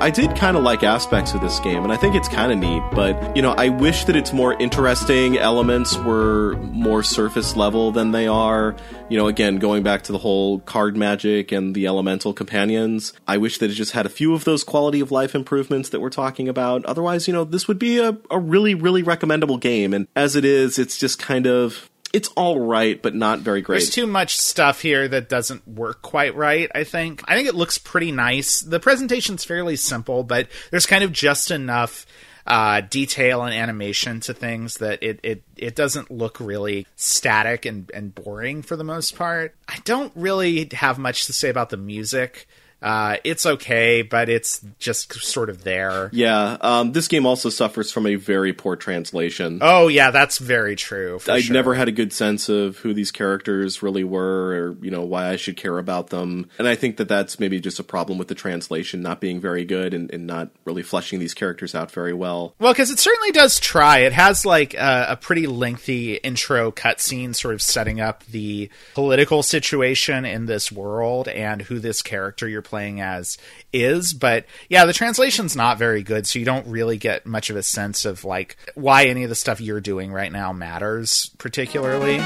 I 0.00 0.08
did 0.08 0.34
kind 0.34 0.56
of 0.56 0.62
like 0.62 0.82
aspects 0.82 1.34
of 1.34 1.42
this 1.42 1.60
game, 1.60 1.84
and 1.84 1.92
I 1.92 1.96
think 1.98 2.14
it's 2.14 2.26
kind 2.26 2.50
of 2.50 2.56
neat, 2.56 2.82
but, 2.92 3.36
you 3.36 3.42
know, 3.42 3.50
I 3.52 3.68
wish 3.68 4.06
that 4.06 4.16
its 4.16 4.32
more 4.32 4.54
interesting 4.54 5.36
elements 5.36 5.94
were 5.98 6.56
more 6.56 7.02
surface 7.02 7.54
level 7.54 7.92
than 7.92 8.10
they 8.10 8.26
are. 8.26 8.74
You 9.10 9.18
know, 9.18 9.26
again, 9.26 9.58
going 9.58 9.82
back 9.82 10.04
to 10.04 10.12
the 10.12 10.18
whole 10.18 10.60
card 10.60 10.96
magic 10.96 11.52
and 11.52 11.74
the 11.74 11.86
elemental 11.86 12.32
companions, 12.32 13.12
I 13.28 13.36
wish 13.36 13.58
that 13.58 13.70
it 13.70 13.74
just 13.74 13.92
had 13.92 14.06
a 14.06 14.08
few 14.08 14.32
of 14.32 14.44
those 14.44 14.64
quality 14.64 15.00
of 15.00 15.10
life 15.12 15.34
improvements 15.34 15.90
that 15.90 16.00
we're 16.00 16.08
talking 16.08 16.48
about. 16.48 16.82
Otherwise, 16.86 17.28
you 17.28 17.34
know, 17.34 17.44
this 17.44 17.68
would 17.68 17.78
be 17.78 17.98
a, 17.98 18.16
a 18.30 18.38
really, 18.38 18.74
really 18.74 19.02
recommendable 19.02 19.58
game, 19.58 19.92
and 19.92 20.08
as 20.16 20.34
it 20.34 20.46
is, 20.46 20.78
it's 20.78 20.96
just 20.96 21.18
kind 21.18 21.46
of 21.46 21.89
it's 22.12 22.28
all 22.28 22.58
right, 22.58 23.00
but 23.00 23.14
not 23.14 23.40
very 23.40 23.62
great. 23.62 23.78
There's 23.78 23.90
too 23.90 24.06
much 24.06 24.38
stuff 24.38 24.80
here 24.80 25.06
that 25.08 25.28
doesn't 25.28 25.66
work 25.66 26.02
quite 26.02 26.34
right, 26.34 26.70
I 26.74 26.84
think. 26.84 27.22
I 27.28 27.36
think 27.36 27.48
it 27.48 27.54
looks 27.54 27.78
pretty 27.78 28.12
nice. 28.12 28.60
The 28.60 28.80
presentation's 28.80 29.44
fairly 29.44 29.76
simple, 29.76 30.24
but 30.24 30.48
there's 30.70 30.86
kind 30.86 31.04
of 31.04 31.12
just 31.12 31.50
enough 31.50 32.06
uh, 32.46 32.80
detail 32.80 33.44
and 33.44 33.54
animation 33.54 34.20
to 34.20 34.34
things 34.34 34.78
that 34.78 35.02
it, 35.02 35.20
it, 35.22 35.42
it 35.56 35.76
doesn't 35.76 36.10
look 36.10 36.40
really 36.40 36.86
static 36.96 37.64
and, 37.64 37.90
and 37.94 38.14
boring 38.14 38.62
for 38.62 38.76
the 38.76 38.84
most 38.84 39.16
part. 39.16 39.54
I 39.68 39.78
don't 39.84 40.12
really 40.16 40.68
have 40.72 40.98
much 40.98 41.26
to 41.26 41.32
say 41.32 41.48
about 41.48 41.70
the 41.70 41.76
music. 41.76 42.48
Uh, 42.82 43.16
it's 43.24 43.44
okay, 43.44 44.02
but 44.02 44.28
it's 44.28 44.64
just 44.78 45.12
sort 45.22 45.50
of 45.50 45.64
there. 45.64 46.08
Yeah, 46.12 46.56
um, 46.60 46.92
this 46.92 47.08
game 47.08 47.26
also 47.26 47.50
suffers 47.50 47.92
from 47.92 48.06
a 48.06 48.14
very 48.14 48.52
poor 48.52 48.76
translation. 48.76 49.58
Oh 49.60 49.88
yeah, 49.88 50.10
that's 50.10 50.38
very 50.38 50.76
true. 50.76 51.20
I 51.28 51.40
sure. 51.40 51.54
never 51.54 51.74
had 51.74 51.88
a 51.88 51.92
good 51.92 52.12
sense 52.12 52.48
of 52.48 52.78
who 52.78 52.94
these 52.94 53.10
characters 53.10 53.82
really 53.82 54.04
were, 54.04 54.52
or 54.52 54.76
you 54.84 54.90
know 54.90 55.02
why 55.02 55.28
I 55.28 55.36
should 55.36 55.56
care 55.56 55.78
about 55.78 56.08
them. 56.08 56.48
And 56.58 56.66
I 56.66 56.74
think 56.74 56.96
that 56.96 57.08
that's 57.08 57.38
maybe 57.38 57.60
just 57.60 57.78
a 57.78 57.84
problem 57.84 58.18
with 58.18 58.28
the 58.28 58.34
translation 58.34 59.02
not 59.02 59.20
being 59.20 59.40
very 59.40 59.64
good 59.64 59.92
and, 59.92 60.10
and 60.12 60.26
not 60.26 60.50
really 60.64 60.82
fleshing 60.82 61.18
these 61.18 61.34
characters 61.34 61.74
out 61.74 61.90
very 61.90 62.14
well. 62.14 62.54
Well, 62.58 62.72
because 62.72 62.90
it 62.90 62.98
certainly 62.98 63.32
does 63.32 63.60
try. 63.60 63.98
It 64.00 64.12
has 64.12 64.46
like 64.46 64.74
a, 64.74 65.06
a 65.10 65.16
pretty 65.16 65.46
lengthy 65.46 66.14
intro 66.16 66.72
cutscene, 66.72 67.34
sort 67.34 67.54
of 67.54 67.62
setting 67.62 68.00
up 68.00 68.24
the 68.26 68.70
political 68.94 69.42
situation 69.42 70.24
in 70.24 70.46
this 70.46 70.72
world 70.72 71.28
and 71.28 71.62
who 71.62 71.78
this 71.78 72.02
character 72.02 72.48
you're 72.48 72.62
playing 72.70 73.00
as 73.00 73.36
is. 73.72 74.14
But 74.14 74.46
yeah, 74.70 74.86
the 74.86 74.94
translation's 74.94 75.54
not 75.54 75.76
very 75.76 76.02
good, 76.02 76.26
so 76.26 76.38
you 76.38 76.44
don't 76.44 76.66
really 76.66 76.96
get 76.96 77.26
much 77.26 77.50
of 77.50 77.56
a 77.56 77.62
sense 77.62 78.04
of 78.06 78.24
like 78.24 78.56
why 78.74 79.04
any 79.06 79.24
of 79.24 79.28
the 79.28 79.34
stuff 79.34 79.60
you're 79.60 79.80
doing 79.80 80.12
right 80.12 80.32
now 80.32 80.52
matters 80.52 81.30
particularly. 81.36 82.18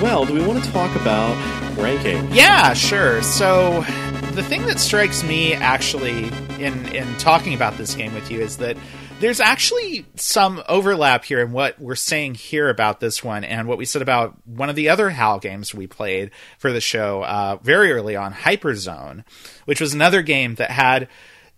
Well, 0.00 0.24
do 0.24 0.34
we 0.34 0.46
want 0.46 0.62
to 0.62 0.70
talk 0.70 0.94
about 0.94 1.34
ranking? 1.76 2.32
Yeah, 2.32 2.74
sure. 2.74 3.22
So 3.22 3.80
the 4.32 4.42
thing 4.42 4.66
that 4.66 4.78
strikes 4.78 5.24
me 5.24 5.54
actually 5.54 6.28
in 6.62 6.86
in 6.94 7.12
talking 7.16 7.54
about 7.54 7.76
this 7.76 7.94
game 7.94 8.14
with 8.14 8.30
you 8.30 8.40
is 8.40 8.58
that 8.58 8.76
there's 9.20 9.40
actually 9.40 10.04
some 10.16 10.62
overlap 10.68 11.24
here 11.24 11.40
in 11.40 11.52
what 11.52 11.78
we're 11.80 11.94
saying 11.94 12.34
here 12.34 12.68
about 12.68 13.00
this 13.00 13.24
one 13.24 13.44
and 13.44 13.66
what 13.66 13.78
we 13.78 13.84
said 13.84 14.02
about 14.02 14.36
one 14.46 14.68
of 14.68 14.76
the 14.76 14.88
other 14.88 15.10
HAL 15.10 15.38
games 15.38 15.74
we 15.74 15.86
played 15.86 16.30
for 16.58 16.72
the 16.72 16.80
show 16.80 17.22
uh, 17.22 17.56
very 17.62 17.92
early 17.92 18.14
on, 18.14 18.32
Hyperzone, 18.32 19.24
which 19.64 19.80
was 19.80 19.94
another 19.94 20.22
game 20.22 20.56
that 20.56 20.70
had 20.70 21.08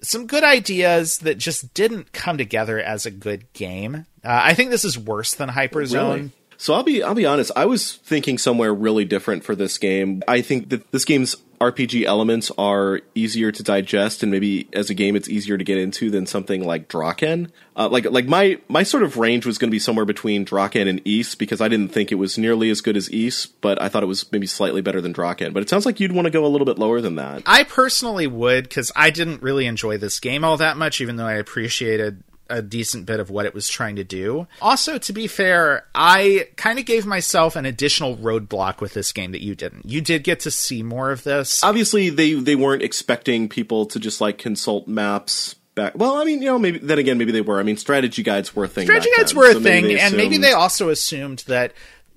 some 0.00 0.26
good 0.26 0.44
ideas 0.44 1.18
that 1.18 1.38
just 1.38 1.74
didn't 1.74 2.12
come 2.12 2.38
together 2.38 2.78
as 2.78 3.06
a 3.06 3.10
good 3.10 3.52
game. 3.52 4.06
Uh, 4.24 4.40
I 4.44 4.54
think 4.54 4.70
this 4.70 4.84
is 4.84 4.98
worse 4.98 5.34
than 5.34 5.48
Hyperzone. 5.48 6.14
Really? 6.14 6.30
So 6.58 6.74
I'll 6.74 6.82
be 6.82 7.02
I'll 7.02 7.14
be 7.14 7.26
honest. 7.26 7.52
I 7.56 7.66
was 7.66 7.96
thinking 7.96 8.38
somewhere 8.38 8.74
really 8.74 9.04
different 9.04 9.44
for 9.44 9.54
this 9.54 9.78
game. 9.78 10.22
I 10.26 10.42
think 10.42 10.70
that 10.70 10.90
this 10.90 11.04
game's 11.04 11.36
RPG 11.60 12.04
elements 12.04 12.50
are 12.56 13.00
easier 13.14 13.50
to 13.50 13.62
digest, 13.62 14.22
and 14.22 14.30
maybe 14.30 14.68
as 14.72 14.90
a 14.90 14.94
game, 14.94 15.16
it's 15.16 15.28
easier 15.28 15.58
to 15.58 15.64
get 15.64 15.78
into 15.78 16.10
than 16.10 16.26
something 16.26 16.64
like 16.64 16.88
Drakkhen. 16.88 17.50
Uh, 17.76 17.88
like 17.88 18.04
like 18.10 18.26
my 18.26 18.58
my 18.68 18.82
sort 18.82 19.02
of 19.02 19.16
range 19.16 19.46
was 19.46 19.58
going 19.58 19.68
to 19.68 19.74
be 19.74 19.78
somewhere 19.78 20.04
between 20.04 20.44
Drakkhen 20.44 20.88
and 20.88 21.00
Ys 21.06 21.34
because 21.34 21.60
I 21.60 21.68
didn't 21.68 21.92
think 21.92 22.12
it 22.12 22.16
was 22.16 22.38
nearly 22.38 22.70
as 22.70 22.80
good 22.80 22.96
as 22.96 23.10
Ys, 23.10 23.46
but 23.46 23.80
I 23.80 23.88
thought 23.88 24.02
it 24.02 24.06
was 24.06 24.30
maybe 24.32 24.46
slightly 24.46 24.80
better 24.80 25.00
than 25.00 25.12
Drakkhen. 25.12 25.52
But 25.52 25.62
it 25.62 25.68
sounds 25.68 25.86
like 25.86 26.00
you'd 26.00 26.12
want 26.12 26.26
to 26.26 26.30
go 26.30 26.44
a 26.44 26.48
little 26.48 26.66
bit 26.66 26.78
lower 26.78 27.00
than 27.00 27.16
that. 27.16 27.42
I 27.46 27.64
personally 27.64 28.26
would 28.26 28.64
because 28.64 28.92
I 28.94 29.10
didn't 29.10 29.42
really 29.42 29.66
enjoy 29.66 29.98
this 29.98 30.20
game 30.20 30.44
all 30.44 30.56
that 30.58 30.76
much, 30.76 31.00
even 31.00 31.16
though 31.16 31.26
I 31.26 31.34
appreciated 31.34 32.22
a 32.48 32.62
decent 32.62 33.06
bit 33.06 33.20
of 33.20 33.30
what 33.30 33.46
it 33.46 33.54
was 33.54 33.68
trying 33.68 33.96
to 33.96 34.04
do. 34.04 34.46
Also, 34.60 34.98
to 34.98 35.12
be 35.12 35.26
fair, 35.26 35.86
I 35.94 36.48
kind 36.56 36.78
of 36.78 36.84
gave 36.84 37.06
myself 37.06 37.56
an 37.56 37.66
additional 37.66 38.16
roadblock 38.16 38.80
with 38.80 38.94
this 38.94 39.12
game 39.12 39.32
that 39.32 39.42
you 39.42 39.54
didn't. 39.54 39.86
You 39.86 40.00
did 40.00 40.24
get 40.24 40.40
to 40.40 40.50
see 40.50 40.82
more 40.82 41.10
of 41.10 41.24
this. 41.24 41.62
Obviously, 41.62 42.10
they 42.10 42.34
they 42.34 42.56
weren't 42.56 42.82
expecting 42.82 43.48
people 43.48 43.86
to 43.86 44.00
just 44.00 44.20
like 44.20 44.38
consult 44.38 44.88
maps 44.88 45.56
back. 45.78 45.96
Well, 45.96 46.16
I 46.16 46.24
mean, 46.24 46.42
you 46.42 46.48
know, 46.48 46.58
maybe 46.58 46.78
then 46.78 46.98
again, 46.98 47.16
maybe 47.16 47.32
they 47.32 47.40
were. 47.40 47.58
I 47.58 47.62
mean, 47.62 47.78
strategy 47.78 48.22
guides 48.22 48.54
were 48.54 48.64
a 48.64 48.68
thing. 48.68 48.86
Strategy 48.86 49.10
guides 49.16 49.32
then, 49.32 49.40
were 49.40 49.50
a 49.50 49.54
so 49.54 49.60
maybe 49.60 49.88
thing, 49.88 49.98
and 49.98 50.16
maybe 50.16 50.36
they 50.36 50.52
also 50.52 50.90
assumed 50.90 51.44
that 51.46 51.72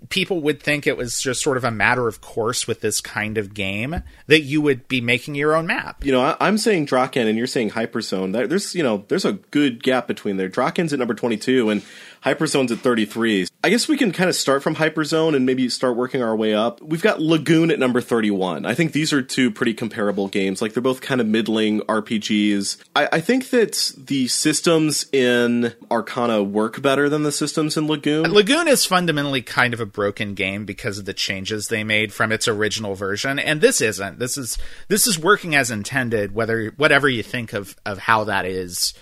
people 0.09 0.41
would 0.41 0.61
think 0.61 0.87
it 0.87 0.97
was 0.97 1.21
just 1.21 1.41
sort 1.41 1.57
of 1.57 1.63
a 1.63 1.71
matter 1.71 2.07
of 2.07 2.21
course 2.21 2.67
with 2.67 2.81
this 2.81 3.01
kind 3.01 3.37
of 3.37 3.53
game 3.53 4.03
that 4.27 4.41
you 4.41 4.61
would 4.61 4.87
be 4.87 5.01
making 5.01 5.35
your 5.35 5.55
own 5.55 5.67
map. 5.67 6.03
you 6.03 6.11
know, 6.11 6.21
I, 6.21 6.37
I'm 6.39 6.57
saying 6.57 6.87
Drakkhen 6.87 7.27
and 7.27 7.37
you're 7.37 7.47
saying 7.47 7.71
Hyperzone. 7.71 8.49
There's, 8.49 8.75
you 8.75 8.83
know, 8.83 9.05
there's 9.07 9.25
a 9.25 9.33
good 9.33 9.83
gap 9.83 10.07
between 10.07 10.37
there. 10.37 10.49
Drakkhen's 10.49 10.93
at 10.93 10.99
number 10.99 11.13
22 11.13 11.69
and 11.69 11.81
Hyperzone's 12.23 12.71
at 12.71 12.79
33. 12.79 13.47
I 13.63 13.69
guess 13.69 13.87
we 13.87 13.97
can 13.97 14.11
kind 14.11 14.29
of 14.29 14.35
start 14.35 14.63
from 14.63 14.75
Hyperzone 14.75 15.35
and 15.35 15.45
maybe 15.45 15.69
start 15.69 15.95
working 15.95 16.21
our 16.21 16.35
way 16.35 16.53
up. 16.53 16.81
We've 16.81 17.01
got 17.01 17.19
Lagoon 17.19 17.71
at 17.71 17.79
number 17.79 18.01
31. 18.01 18.65
I 18.65 18.73
think 18.73 18.91
these 18.91 19.11
are 19.11 19.21
two 19.21 19.51
pretty 19.51 19.73
comparable 19.73 20.27
games. 20.27 20.61
Like 20.61 20.73
they're 20.73 20.81
both 20.81 21.01
kind 21.01 21.19
of 21.19 21.27
middling 21.27 21.81
RPGs. 21.81 22.77
I, 22.95 23.09
I 23.13 23.21
think 23.21 23.49
that 23.49 23.93
the 23.97 24.27
systems 24.27 25.05
in 25.11 25.73
Arcana 25.89 26.43
work 26.43 26.81
better 26.81 27.09
than 27.09 27.23
the 27.23 27.31
systems 27.31 27.75
in 27.77 27.87
Lagoon. 27.87 28.31
Lagoon 28.31 28.67
is 28.67 28.85
fundamentally 28.85 29.41
kind 29.41 29.73
of 29.73 29.79
a 29.79 29.85
broken 29.91 30.33
game 30.33 30.65
because 30.65 30.97
of 30.97 31.05
the 31.05 31.13
changes 31.13 31.67
they 31.67 31.83
made 31.83 32.13
from 32.13 32.31
its 32.31 32.47
original 32.47 32.95
version, 32.95 33.39
and 33.39 33.61
this 33.61 33.81
isn't. 33.81 34.19
This 34.19 34.37
is 34.37 34.57
this 34.87 35.07
is 35.07 35.19
working 35.19 35.55
as 35.55 35.71
intended. 35.71 36.33
Whether 36.33 36.69
whatever 36.77 37.09
you 37.09 37.23
think 37.23 37.53
of 37.53 37.75
of 37.85 37.99
how 37.99 38.25
that 38.25 38.45
is. 38.45 38.93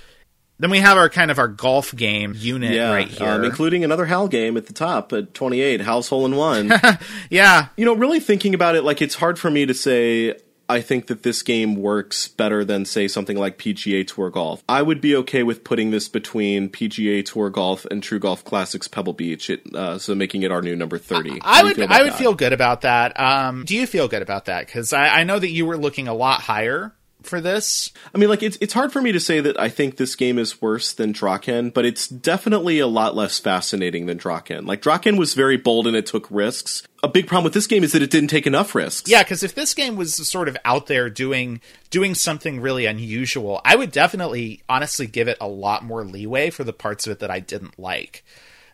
Then 0.61 0.71
we 0.71 0.79
have 0.79 0.97
our 0.97 1.07
kind 1.07 1.31
of 1.31 1.39
our 1.39 1.47
golf 1.47 1.95
game 1.95 2.33
unit 2.35 2.73
yeah, 2.73 2.91
right 2.91 3.07
here. 3.07 3.29
um, 3.29 3.45
including 3.45 3.85
another 3.85 4.05
HAL 4.05 4.27
game 4.27 4.57
at 4.57 4.65
the 4.65 4.73
top 4.73 5.13
at 5.13 5.33
28, 5.33 5.79
HAL's 5.79 6.09
Hole 6.09 6.25
in 6.25 6.35
One. 6.35 6.69
yeah, 7.29 7.69
you 7.77 7.85
know, 7.85 7.95
really 7.95 8.19
thinking 8.19 8.53
about 8.53 8.75
it, 8.75 8.83
like 8.83 9.01
it's 9.01 9.15
hard 9.15 9.39
for 9.39 9.49
me 9.49 9.65
to 9.65 9.73
say 9.73 10.35
I 10.69 10.81
think 10.81 11.07
that 11.07 11.23
this 11.23 11.41
game 11.41 11.75
works 11.75 12.27
better 12.27 12.63
than, 12.63 12.85
say, 12.85 13.07
something 13.07 13.35
like 13.35 13.57
PGA 13.57 14.05
Tour 14.05 14.29
Golf. 14.29 14.63
I 14.69 14.83
would 14.83 15.01
be 15.01 15.15
okay 15.15 15.41
with 15.41 15.63
putting 15.63 15.89
this 15.89 16.07
between 16.07 16.69
PGA 16.69 17.25
Tour 17.25 17.49
Golf 17.49 17.85
and 17.85 18.03
True 18.03 18.19
Golf 18.19 18.45
Classics 18.45 18.87
Pebble 18.87 19.13
Beach, 19.13 19.49
it, 19.49 19.63
uh, 19.73 19.97
so 19.97 20.13
making 20.13 20.43
it 20.43 20.51
our 20.51 20.61
new 20.61 20.75
number 20.75 20.99
30. 20.99 21.39
I 21.41 21.63
would 21.63 21.79
I 21.79 22.03
would 22.03 22.11
that? 22.13 22.17
feel 22.19 22.35
good 22.35 22.53
about 22.53 22.81
that. 22.81 23.19
Um, 23.19 23.65
do 23.65 23.75
you 23.75 23.87
feel 23.87 24.07
good 24.07 24.21
about 24.21 24.45
that? 24.45 24.67
Because 24.67 24.93
I, 24.93 25.07
I 25.07 25.23
know 25.23 25.39
that 25.39 25.49
you 25.49 25.65
were 25.65 25.77
looking 25.77 26.07
a 26.07 26.13
lot 26.13 26.41
higher 26.41 26.93
for 27.29 27.39
this. 27.39 27.91
I 28.13 28.17
mean, 28.17 28.27
like 28.27 28.43
it's 28.43 28.57
it's 28.59 28.73
hard 28.73 28.91
for 28.91 29.01
me 29.01 29.11
to 29.11 29.19
say 29.19 29.39
that 29.39 29.57
I 29.59 29.69
think 29.69 29.95
this 29.95 30.15
game 30.15 30.37
is 30.37 30.61
worse 30.61 30.91
than 30.91 31.13
Drakkhen, 31.13 31.73
but 31.73 31.85
it's 31.85 32.07
definitely 32.07 32.79
a 32.79 32.87
lot 32.87 33.15
less 33.15 33.39
fascinating 33.39 34.07
than 34.07 34.17
Drakkhen. 34.17 34.65
Like 34.67 34.81
Drakkhen 34.81 35.17
was 35.17 35.33
very 35.35 35.55
bold 35.55 35.87
and 35.87 35.95
it 35.95 36.05
took 36.05 36.27
risks. 36.29 36.83
A 37.01 37.07
big 37.07 37.27
problem 37.27 37.45
with 37.45 37.53
this 37.53 37.67
game 37.67 37.83
is 37.83 37.93
that 37.93 38.01
it 38.01 38.11
didn't 38.11 38.29
take 38.29 38.45
enough 38.45 38.75
risks. 38.75 39.09
Yeah, 39.09 39.23
because 39.23 39.43
if 39.43 39.55
this 39.55 39.73
game 39.73 39.95
was 39.95 40.15
sort 40.27 40.49
of 40.49 40.57
out 40.65 40.87
there 40.87 41.09
doing 41.09 41.61
doing 41.89 42.15
something 42.15 42.59
really 42.59 42.85
unusual, 42.85 43.61
I 43.63 43.75
would 43.77 43.91
definitely, 43.91 44.63
honestly, 44.67 45.07
give 45.07 45.29
it 45.29 45.37
a 45.39 45.47
lot 45.47 45.85
more 45.85 46.03
leeway 46.03 46.49
for 46.49 46.65
the 46.65 46.73
parts 46.73 47.07
of 47.07 47.13
it 47.13 47.19
that 47.19 47.31
I 47.31 47.39
didn't 47.39 47.79
like 47.79 48.25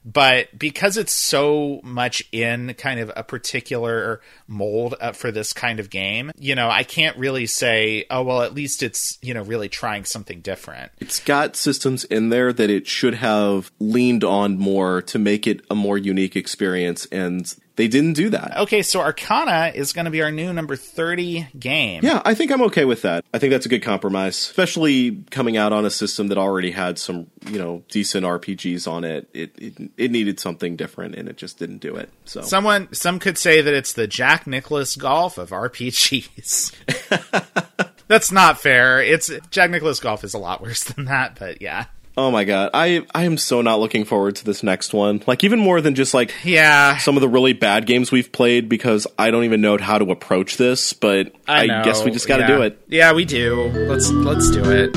but 0.06 0.58
because 0.58 0.98
it's 0.98 1.12
so 1.12 1.82
much 1.84 2.24
in 2.32 2.76
kind 2.76 3.00
of 3.00 3.12
a 3.16 3.24
particular 3.24 4.22
mold 4.48 4.94
uh, 5.02 5.12
for 5.12 5.32
this 5.32 5.52
kind 5.52 5.80
of 5.80 5.90
game, 5.90 6.32
you 6.38 6.54
know, 6.54 6.70
I 6.70 6.84
can't 6.84 7.18
really 7.18 7.48
say, 7.48 8.06
oh, 8.12 8.22
well, 8.22 8.44
at 8.44 8.54
least 8.54 8.84
it's, 8.84 9.18
you 9.24 9.34
know, 9.34 9.42
really 9.42 9.68
trying 9.68 10.06
something 10.06 10.42
different. 10.42 10.92
It's 11.00 11.20
got 11.20 11.56
systems 11.56 12.04
in 12.04 12.30
there 12.30 12.54
that 12.54 12.70
it 12.70 12.86
should 12.86 13.16
have 13.16 13.72
leaned 13.80 14.24
on 14.24 14.60
more 14.60 15.02
to 15.02 15.18
make 15.18 15.48
it 15.48 15.66
a 15.72 15.76
more 15.76 15.98
unique 15.98 16.36
experience. 16.36 17.08
And 17.08 17.54
they 17.76 17.88
didn't 17.88 18.14
do 18.14 18.30
that. 18.30 18.58
Okay, 18.58 18.82
so 18.82 19.02
Arcana 19.02 19.72
is 19.76 19.92
going 19.92 20.06
to 20.06 20.12
be 20.12 20.22
our 20.22 20.32
new 20.32 20.54
number 20.54 20.76
30 20.76 21.48
game. 21.60 22.02
Yeah, 22.04 22.22
I 22.24 22.34
think 22.34 22.52
I'm 22.52 22.62
okay 22.64 22.86
with 22.86 23.02
that. 23.02 23.26
I 23.34 23.40
think 23.40 23.52
that's 23.52 23.66
a 23.66 23.70
good 23.70 23.84
compromise, 23.84 24.36
especially 24.38 25.24
coming 25.30 25.58
out 25.58 25.74
on 25.74 25.86
a 25.86 25.90
system 25.90 26.28
that 26.28 26.38
already 26.38 26.72
had 26.72 26.98
some, 26.98 27.28
you 27.48 27.60
know, 27.60 27.84
decent 27.90 28.26
RPGs 28.26 28.90
on 28.90 29.04
it. 29.04 29.30
It 29.34 29.52
it, 29.58 29.92
it 29.98 30.12
needed 30.12 30.40
something 30.40 30.76
different 30.76 31.16
and 31.16 31.28
it 31.28 31.38
just 31.38 31.58
didn't 31.60 31.80
do 31.80 31.96
it. 31.96 32.10
So 32.24 32.42
Someone 32.42 32.94
some 32.94 33.20
could 33.20 33.38
say 33.38 33.62
that 33.62 33.74
it's 33.74 33.94
the 33.94 34.08
Jack 34.08 34.48
Nicklaus 34.48 34.96
golf 34.96 35.38
of 35.38 35.50
RPGs. 35.50 36.74
that's 38.08 38.32
not 38.32 38.60
fair. 38.60 39.02
It's 39.02 39.32
Jack 39.52 39.72
Nicklaus 39.72 40.00
golf 40.00 40.24
is 40.24 40.34
a 40.34 40.40
lot 40.40 40.62
worse 40.62 40.84
than 40.84 41.06
that, 41.06 41.38
but 41.38 41.62
yeah. 41.62 41.86
Oh 42.18 42.32
my 42.32 42.46
god, 42.46 42.70
I 42.74 43.06
I 43.14 43.26
am 43.26 43.38
so 43.38 43.62
not 43.62 43.82
looking 43.82 44.06
forward 44.06 44.38
to 44.38 44.46
this 44.46 44.64
next 44.64 44.94
one. 44.94 45.22
Like 45.28 45.44
even 45.44 45.60
more 45.60 45.82
than 45.82 45.96
just 45.96 46.14
like 46.14 46.34
yeah 46.46 46.96
some 46.98 47.18
of 47.18 47.22
the 47.22 47.28
really 47.28 47.52
bad 47.52 47.86
games 47.86 48.10
we've 48.10 48.32
played 48.32 48.70
because 48.70 49.06
I 49.20 49.32
don't 49.32 49.44
even 49.44 49.60
know 49.60 49.78
how 49.78 49.98
to 49.98 50.10
approach 50.12 50.56
this. 50.56 50.94
But 50.94 51.36
I, 51.46 51.64
I 51.64 51.84
guess 51.84 52.06
we 52.06 52.12
just 52.12 52.26
got 52.26 52.38
to 52.38 52.44
yeah. 52.44 52.48
do 52.48 52.62
it. 52.62 52.82
Yeah, 52.88 53.12
we 53.12 53.26
do. 53.26 53.66
Let's 53.90 54.10
let's 54.12 54.50
do 54.50 54.64
it. 54.72 54.94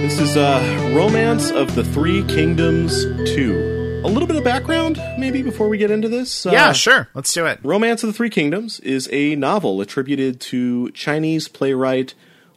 This 0.00 0.20
is 0.20 0.36
uh, 0.36 0.92
Romance 0.94 1.50
of 1.50 1.74
the 1.74 1.82
Three 1.82 2.22
Kingdoms 2.22 3.04
two 3.34 3.79
a 4.02 4.08
little 4.08 4.26
bit 4.26 4.36
of 4.36 4.44
background, 4.44 4.98
maybe, 5.18 5.42
before 5.42 5.68
we 5.68 5.76
get 5.76 5.90
into 5.90 6.08
this? 6.08 6.46
Yeah, 6.46 6.68
uh, 6.68 6.72
sure. 6.72 7.08
Let's 7.12 7.32
do 7.34 7.44
it. 7.44 7.60
Romance 7.62 8.02
of 8.02 8.08
the 8.08 8.12
Three 8.14 8.30
Kingdoms 8.30 8.80
is 8.80 9.08
a 9.12 9.36
novel 9.36 9.80
attributed 9.82 10.40
to 10.40 10.90
Chinese 10.92 11.48
playwright 11.48 12.14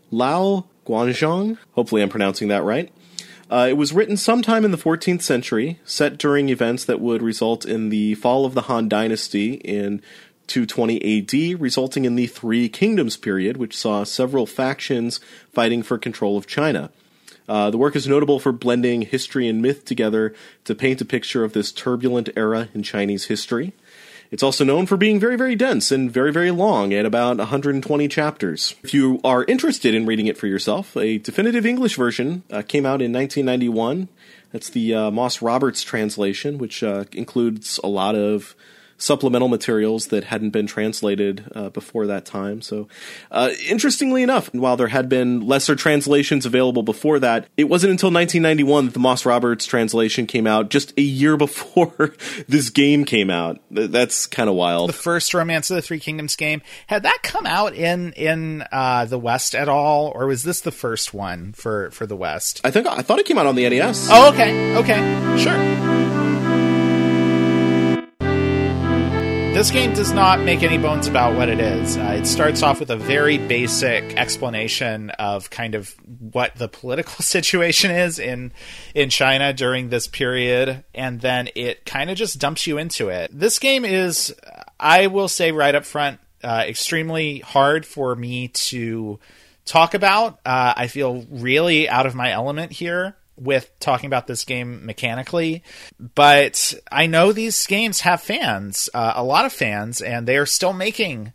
Lao 0.09 0.65
Guanzhong. 0.85 1.57
Hopefully, 1.73 2.01
I'm 2.01 2.07
pronouncing 2.07 2.47
that 2.47 2.63
right. 2.63 2.91
Uh, 3.51 3.67
it 3.69 3.73
was 3.73 3.91
written 3.91 4.15
sometime 4.15 4.63
in 4.63 4.71
the 4.71 4.77
14th 4.77 5.21
century, 5.21 5.79
set 5.83 6.17
during 6.17 6.47
events 6.47 6.85
that 6.85 7.01
would 7.01 7.21
result 7.21 7.65
in 7.65 7.89
the 7.89 8.15
fall 8.15 8.45
of 8.45 8.53
the 8.53 8.63
Han 8.63 8.87
Dynasty 8.87 9.55
in 9.55 10.01
220 10.47 11.53
AD, 11.53 11.59
resulting 11.59 12.05
in 12.05 12.15
the 12.15 12.27
Three 12.27 12.69
Kingdoms 12.69 13.17
period, 13.17 13.57
which 13.57 13.77
saw 13.77 14.05
several 14.05 14.45
factions 14.45 15.19
fighting 15.51 15.83
for 15.83 15.97
control 15.97 16.37
of 16.37 16.47
China. 16.47 16.89
Uh, 17.47 17.69
the 17.69 17.77
work 17.77 17.95
is 17.95 18.07
notable 18.07 18.39
for 18.39 18.51
blending 18.51 19.01
history 19.01 19.47
and 19.47 19.61
myth 19.61 19.85
together 19.85 20.33
to 20.63 20.75
paint 20.75 21.01
a 21.01 21.05
picture 21.05 21.43
of 21.43 21.53
this 21.53 21.71
turbulent 21.71 22.29
era 22.35 22.69
in 22.73 22.83
Chinese 22.83 23.25
history. 23.25 23.73
It's 24.31 24.41
also 24.41 24.63
known 24.63 24.87
for 24.87 24.97
being 24.97 25.19
very, 25.19 25.35
very 25.35 25.55
dense 25.55 25.91
and 25.91 26.09
very, 26.09 26.31
very 26.31 26.49
long 26.49 26.91
at 26.91 27.05
about 27.05 27.37
120 27.37 28.07
chapters. 28.07 28.73
If 28.83 28.91
you 28.91 29.21
are 29.23 29.43
interested 29.43 29.93
in 29.93 30.07
reading 30.07 30.25
it 30.25 30.39
for 30.39 30.47
yourself, 30.47 30.97
a 30.97 31.19
definitive 31.19 31.67
English 31.67 31.97
version 31.97 32.41
uh, 32.49 32.63
came 32.63 32.83
out 32.83 32.99
in 32.99 33.13
1991. 33.13 34.07
That's 34.51 34.71
the 34.71 34.95
uh, 34.95 35.11
Moss 35.11 35.43
Roberts 35.43 35.83
translation, 35.83 36.57
which 36.57 36.81
uh, 36.81 37.03
includes 37.11 37.79
a 37.83 37.87
lot 37.87 38.15
of 38.15 38.55
supplemental 39.03 39.49
materials 39.49 40.07
that 40.07 40.23
hadn't 40.23 40.51
been 40.51 40.65
translated 40.65 41.43
uh, 41.53 41.69
before 41.69 42.07
that 42.07 42.23
time. 42.25 42.61
So, 42.61 42.87
uh, 43.31 43.51
interestingly 43.67 44.23
enough, 44.23 44.53
while 44.53 44.77
there 44.77 44.87
had 44.87 45.09
been 45.09 45.41
lesser 45.41 45.75
translations 45.75 46.45
available 46.45 46.83
before 46.83 47.19
that, 47.19 47.47
it 47.57 47.65
wasn't 47.65 47.91
until 47.91 48.11
1991 48.11 48.85
that 48.85 48.93
the 48.93 48.99
Moss 48.99 49.25
Roberts 49.25 49.65
translation 49.65 50.25
came 50.25 50.47
out, 50.47 50.69
just 50.69 50.93
a 50.97 51.01
year 51.01 51.35
before 51.43 52.15
this 52.47 52.69
game 52.69 53.03
came 53.03 53.29
out. 53.29 53.59
That's 53.69 54.25
kind 54.25 54.49
of 54.49 54.55
wild. 54.55 54.89
The 54.89 54.93
first 54.93 55.33
Romance 55.33 55.69
of 55.69 55.75
the 55.75 55.81
Three 55.81 55.99
Kingdoms 55.99 56.35
game 56.35 56.61
had 56.87 57.03
that 57.03 57.19
come 57.23 57.45
out 57.45 57.73
in 57.73 58.13
in 58.13 58.63
uh, 58.71 59.05
the 59.05 59.19
West 59.19 59.53
at 59.53 59.67
all, 59.67 60.13
or 60.15 60.27
was 60.27 60.43
this 60.43 60.61
the 60.61 60.71
first 60.71 61.13
one 61.13 61.51
for 61.53 61.91
for 61.91 62.05
the 62.05 62.15
West? 62.15 62.61
I 62.63 62.71
think 62.71 62.87
I 62.87 63.01
thought 63.01 63.19
it 63.19 63.25
came 63.25 63.37
out 63.37 63.47
on 63.47 63.55
the 63.55 63.67
NES. 63.67 64.07
Oh, 64.09 64.31
okay, 64.31 64.77
okay, 64.77 65.37
sure. 65.37 66.22
This 69.53 69.69
game 69.69 69.93
does 69.93 70.11
not 70.11 70.39
make 70.39 70.63
any 70.63 70.79
bones 70.79 71.05
about 71.05 71.35
what 71.35 71.47
it 71.47 71.59
is. 71.59 71.95
Uh, 71.95 72.15
it 72.17 72.25
starts 72.25 72.63
off 72.63 72.79
with 72.79 72.89
a 72.89 72.97
very 72.97 73.37
basic 73.37 74.17
explanation 74.17 75.11
of 75.11 75.51
kind 75.51 75.75
of 75.75 75.93
what 76.19 76.55
the 76.55 76.67
political 76.67 77.13
situation 77.23 77.91
is 77.91 78.17
in 78.17 78.51
in 78.95 79.11
China 79.11 79.53
during 79.53 79.89
this 79.89 80.07
period, 80.07 80.83
and 80.95 81.21
then 81.21 81.49
it 81.53 81.85
kind 81.85 82.09
of 82.09 82.17
just 82.17 82.39
dumps 82.39 82.65
you 82.65 82.79
into 82.79 83.09
it. 83.09 83.29
This 83.31 83.59
game 83.59 83.85
is, 83.85 84.33
I 84.79 85.05
will 85.05 85.27
say 85.27 85.51
right 85.51 85.75
up 85.75 85.85
front, 85.85 86.19
uh, 86.43 86.65
extremely 86.67 87.39
hard 87.39 87.85
for 87.85 88.15
me 88.15 88.47
to 88.47 89.19
talk 89.65 89.93
about. 89.93 90.39
Uh, 90.43 90.73
I 90.75 90.87
feel 90.87 91.27
really 91.29 91.87
out 91.87 92.07
of 92.07 92.15
my 92.15 92.31
element 92.31 92.71
here 92.71 93.15
with 93.35 93.71
talking 93.79 94.07
about 94.07 94.27
this 94.27 94.45
game 94.45 94.85
mechanically, 94.85 95.63
but 95.99 96.73
I 96.91 97.07
know 97.07 97.31
these 97.31 97.65
games 97.67 98.01
have 98.01 98.21
fans, 98.21 98.89
uh, 98.93 99.13
a 99.15 99.23
lot 99.23 99.45
of 99.45 99.53
fans, 99.53 100.01
and 100.01 100.27
they 100.27 100.37
are 100.37 100.45
still 100.45 100.73
making 100.73 101.33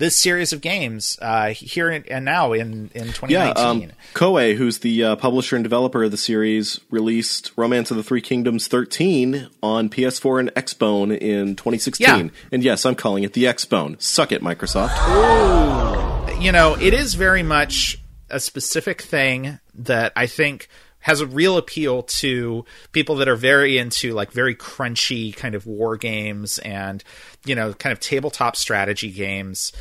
this 0.00 0.16
series 0.16 0.54
of 0.54 0.62
games 0.62 1.18
uh, 1.20 1.50
here 1.50 1.90
and 1.90 2.24
now 2.24 2.54
in, 2.54 2.90
in 2.94 3.08
2019. 3.08 3.30
Yeah, 3.30 3.50
um, 3.50 3.92
Koei, 4.14 4.56
who's 4.56 4.78
the 4.78 5.04
uh, 5.04 5.16
publisher 5.16 5.56
and 5.56 5.62
developer 5.62 6.02
of 6.02 6.10
the 6.10 6.16
series, 6.16 6.80
released 6.90 7.52
Romance 7.54 7.90
of 7.90 7.98
the 7.98 8.02
Three 8.02 8.22
Kingdoms 8.22 8.66
13 8.66 9.48
on 9.62 9.90
PS4 9.90 10.40
and 10.40 10.54
Xbone 10.54 11.16
in 11.16 11.54
2016. 11.54 12.06
Yeah. 12.08 12.30
And 12.50 12.64
yes, 12.64 12.86
I'm 12.86 12.94
calling 12.94 13.24
it 13.24 13.34
the 13.34 13.44
Xbone. 13.44 14.00
Suck 14.00 14.32
it, 14.32 14.42
Microsoft. 14.42 14.96
Ooh. 15.06 16.40
You 16.40 16.50
know, 16.50 16.76
it 16.80 16.94
is 16.94 17.14
very 17.14 17.42
much 17.42 17.98
a 18.30 18.40
specific 18.40 19.02
thing 19.02 19.60
that 19.74 20.12
I 20.16 20.26
think– 20.26 20.68
has 21.00 21.20
a 21.20 21.26
real 21.26 21.56
appeal 21.56 22.02
to 22.02 22.64
people 22.92 23.16
that 23.16 23.28
are 23.28 23.36
very 23.36 23.78
into 23.78 24.12
like 24.12 24.32
very 24.32 24.54
crunchy 24.54 25.34
kind 25.34 25.54
of 25.54 25.66
war 25.66 25.96
games 25.96 26.58
and 26.58 27.02
you 27.44 27.54
know 27.54 27.72
kind 27.72 27.92
of 27.92 28.00
tabletop 28.00 28.56
strategy 28.56 29.10
games. 29.10 29.72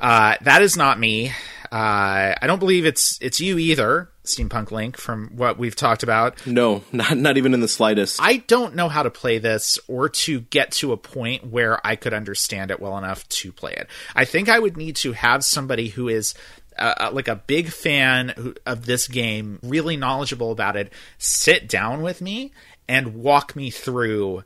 Uh, 0.00 0.36
that 0.42 0.62
is 0.62 0.76
not 0.76 0.98
me. 0.98 1.32
Uh, 1.72 2.34
I 2.40 2.44
don't 2.46 2.60
believe 2.60 2.86
it's 2.86 3.18
it's 3.20 3.40
you 3.40 3.58
either, 3.58 4.08
Steampunk 4.24 4.70
Link. 4.70 4.96
From 4.96 5.30
what 5.34 5.58
we've 5.58 5.74
talked 5.74 6.02
about, 6.02 6.46
no, 6.46 6.82
not 6.92 7.16
not 7.16 7.36
even 7.36 7.52
in 7.52 7.60
the 7.60 7.68
slightest. 7.68 8.20
I 8.22 8.38
don't 8.38 8.76
know 8.76 8.88
how 8.88 9.02
to 9.02 9.10
play 9.10 9.38
this 9.38 9.78
or 9.88 10.08
to 10.08 10.40
get 10.40 10.70
to 10.72 10.92
a 10.92 10.96
point 10.96 11.46
where 11.46 11.84
I 11.84 11.96
could 11.96 12.14
understand 12.14 12.70
it 12.70 12.80
well 12.80 12.96
enough 12.96 13.28
to 13.28 13.52
play 13.52 13.72
it. 13.72 13.88
I 14.14 14.24
think 14.24 14.48
I 14.48 14.58
would 14.58 14.76
need 14.76 14.96
to 14.96 15.12
have 15.12 15.44
somebody 15.44 15.88
who 15.88 16.08
is 16.08 16.34
like 17.12 17.28
a 17.28 17.36
big 17.36 17.68
fan 17.68 18.54
of 18.66 18.86
this 18.86 19.08
game, 19.08 19.58
really 19.62 19.96
knowledgeable 19.96 20.52
about 20.52 20.76
it, 20.76 20.92
sit 21.18 21.68
down 21.68 22.02
with 22.02 22.20
me 22.20 22.52
and 22.88 23.16
walk 23.16 23.54
me 23.54 23.70
through 23.70 24.44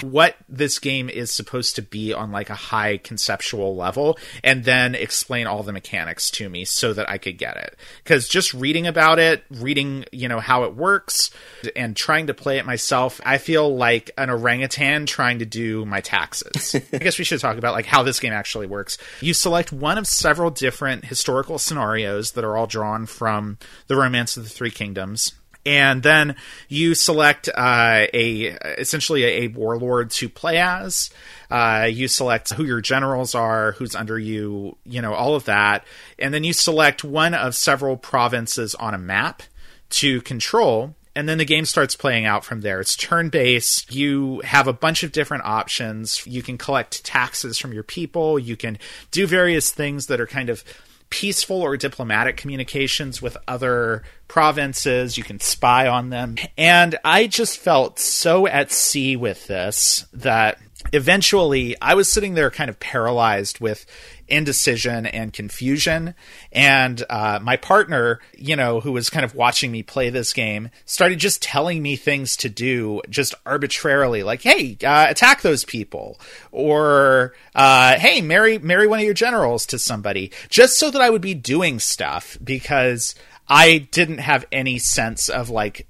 what 0.00 0.36
this 0.48 0.78
game 0.78 1.08
is 1.08 1.30
supposed 1.30 1.76
to 1.76 1.82
be 1.82 2.12
on 2.12 2.32
like 2.32 2.50
a 2.50 2.54
high 2.54 2.96
conceptual 2.96 3.76
level 3.76 4.18
and 4.42 4.64
then 4.64 4.94
explain 4.94 5.46
all 5.46 5.62
the 5.62 5.72
mechanics 5.72 6.30
to 6.30 6.48
me 6.48 6.64
so 6.64 6.92
that 6.92 7.08
I 7.08 7.18
could 7.18 7.38
get 7.38 7.56
it. 7.56 7.76
Cuz 8.04 8.28
just 8.28 8.54
reading 8.54 8.86
about 8.86 9.18
it, 9.18 9.44
reading, 9.50 10.04
you 10.12 10.28
know, 10.28 10.40
how 10.40 10.64
it 10.64 10.74
works 10.74 11.30
and 11.76 11.96
trying 11.96 12.26
to 12.28 12.34
play 12.34 12.58
it 12.58 12.66
myself, 12.66 13.20
I 13.24 13.38
feel 13.38 13.74
like 13.74 14.10
an 14.16 14.30
orangutan 14.30 15.06
trying 15.06 15.40
to 15.40 15.46
do 15.46 15.84
my 15.84 16.00
taxes. 16.00 16.74
I 16.92 16.98
guess 16.98 17.18
we 17.18 17.24
should 17.24 17.40
talk 17.40 17.58
about 17.58 17.74
like 17.74 17.86
how 17.86 18.02
this 18.02 18.20
game 18.20 18.32
actually 18.32 18.66
works. 18.66 18.98
You 19.20 19.34
select 19.34 19.72
one 19.72 19.98
of 19.98 20.06
several 20.06 20.50
different 20.50 21.04
historical 21.04 21.58
scenarios 21.58 22.32
that 22.32 22.44
are 22.44 22.56
all 22.56 22.66
drawn 22.66 23.06
from 23.06 23.58
the 23.86 23.96
Romance 23.96 24.36
of 24.36 24.44
the 24.44 24.50
Three 24.50 24.70
Kingdoms 24.70 25.32
and 25.64 26.02
then 26.02 26.36
you 26.68 26.94
select 26.94 27.48
uh, 27.48 28.06
a 28.12 28.56
essentially 28.78 29.24
a, 29.24 29.42
a, 29.42 29.48
warlord 29.48 30.10
to 30.12 30.28
play 30.28 30.58
as. 30.58 31.10
Uh, 31.50 31.88
you 31.90 32.08
select 32.08 32.52
who 32.52 32.64
your 32.64 32.80
generals 32.80 33.34
are, 33.34 33.72
who's 33.72 33.94
under 33.94 34.18
you, 34.18 34.76
you 34.84 35.02
know, 35.02 35.14
all 35.14 35.34
of 35.34 35.44
that, 35.44 35.84
and 36.18 36.32
then 36.32 36.44
you 36.44 36.52
select 36.52 37.04
one 37.04 37.34
of 37.34 37.54
several 37.54 37.96
provinces 37.96 38.74
on 38.74 38.94
a 38.94 38.98
map 38.98 39.42
to 39.90 40.20
control 40.22 40.94
and 41.14 41.28
then 41.28 41.38
the 41.38 41.44
game 41.44 41.64
starts 41.66 41.94
playing 41.94 42.24
out 42.24 42.44
from 42.44 42.62
there. 42.62 42.80
It's 42.80 42.96
turn 42.96 43.28
based. 43.28 43.94
You 43.94 44.40
have 44.44 44.66
a 44.66 44.72
bunch 44.72 45.02
of 45.02 45.12
different 45.12 45.44
options. 45.44 46.26
You 46.26 46.42
can 46.42 46.56
collect 46.56 47.04
taxes 47.04 47.58
from 47.58 47.72
your 47.72 47.82
people. 47.82 48.38
You 48.38 48.56
can 48.56 48.78
do 49.10 49.26
various 49.26 49.70
things 49.70 50.06
that 50.06 50.20
are 50.20 50.26
kind 50.26 50.48
of 50.48 50.64
peaceful 51.12 51.60
or 51.60 51.76
diplomatic 51.76 52.38
communications 52.38 53.20
with 53.20 53.36
other 53.46 54.02
provinces. 54.28 55.18
You 55.18 55.22
can 55.22 55.38
spy 55.40 55.86
on 55.86 56.08
them. 56.08 56.36
And 56.56 56.98
I 57.04 57.26
just 57.26 57.58
felt 57.58 57.98
so 57.98 58.46
at 58.46 58.72
sea 58.72 59.14
with 59.14 59.46
this 59.46 60.06
that 60.14 60.58
eventually 60.94 61.76
I 61.82 61.94
was 61.94 62.10
sitting 62.10 62.32
there 62.32 62.50
kind 62.50 62.70
of 62.70 62.80
paralyzed 62.80 63.60
with 63.60 63.84
indecision 64.32 65.04
and 65.06 65.32
confusion. 65.32 66.14
And 66.50 67.04
uh, 67.08 67.38
my 67.42 67.56
partner, 67.56 68.18
you 68.36 68.56
know, 68.56 68.80
who 68.80 68.92
was 68.92 69.10
kind 69.10 69.24
of 69.24 69.34
watching 69.34 69.70
me 69.70 69.82
play 69.82 70.10
this 70.10 70.32
game, 70.32 70.70
started 70.86 71.18
just 71.18 71.42
telling 71.42 71.82
me 71.82 71.94
things 71.96 72.36
to 72.38 72.48
do 72.48 73.02
just 73.10 73.34
arbitrarily, 73.46 74.22
like, 74.22 74.42
"Hey, 74.42 74.76
uh, 74.82 75.06
attack 75.08 75.42
those 75.42 75.64
people," 75.64 76.18
or 76.50 77.34
uh, 77.54 77.98
"Hey, 77.98 78.22
marry 78.22 78.58
marry 78.58 78.86
one 78.86 78.98
of 78.98 79.04
your 79.04 79.14
generals 79.14 79.66
to 79.66 79.78
somebody," 79.78 80.32
just 80.48 80.78
so 80.78 80.90
that 80.90 81.02
I 81.02 81.10
would 81.10 81.22
be 81.22 81.34
doing 81.34 81.78
stuff 81.78 82.38
because 82.42 83.14
I 83.48 83.88
didn't 83.90 84.18
have 84.18 84.46
any 84.50 84.78
sense 84.78 85.28
of 85.28 85.50
like 85.50 85.86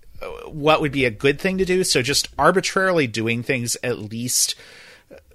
what 0.46 0.80
would 0.80 0.92
be 0.92 1.04
a 1.04 1.10
good 1.10 1.40
thing 1.40 1.58
to 1.58 1.64
do. 1.64 1.84
So 1.84 2.02
just 2.02 2.28
arbitrarily 2.38 3.06
doing 3.06 3.42
things 3.42 3.76
at 3.82 3.98
least 3.98 4.54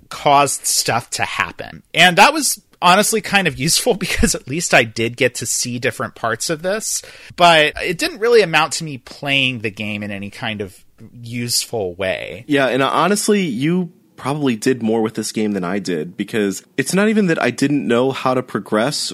caused 0.09 0.65
stuff 0.65 1.09
to 1.11 1.23
happen. 1.23 1.83
And 1.93 2.17
that 2.17 2.33
was 2.33 2.61
honestly 2.81 3.21
kind 3.21 3.47
of 3.47 3.57
useful 3.57 3.93
because 3.97 4.35
at 4.35 4.47
least 4.47 4.73
I 4.73 4.83
did 4.83 5.17
get 5.17 5.35
to 5.35 5.45
see 5.45 5.79
different 5.79 6.15
parts 6.15 6.49
of 6.49 6.61
this, 6.61 7.01
but 7.35 7.73
it 7.81 7.97
didn't 7.97 8.19
really 8.19 8.41
amount 8.41 8.73
to 8.73 8.83
me 8.83 8.97
playing 8.97 9.59
the 9.59 9.71
game 9.71 10.03
in 10.03 10.11
any 10.11 10.29
kind 10.29 10.61
of 10.61 10.83
useful 11.13 11.93
way. 11.95 12.45
Yeah, 12.47 12.67
and 12.67 12.81
honestly, 12.81 13.41
you 13.41 13.91
probably 14.15 14.55
did 14.55 14.81
more 14.81 15.01
with 15.01 15.13
this 15.13 15.31
game 15.31 15.51
than 15.51 15.63
I 15.63 15.79
did 15.79 16.17
because 16.17 16.63
it's 16.75 16.93
not 16.93 17.07
even 17.07 17.27
that 17.27 17.41
I 17.41 17.51
didn't 17.51 17.87
know 17.87 18.11
how 18.11 18.33
to 18.33 18.43
progress, 18.43 19.13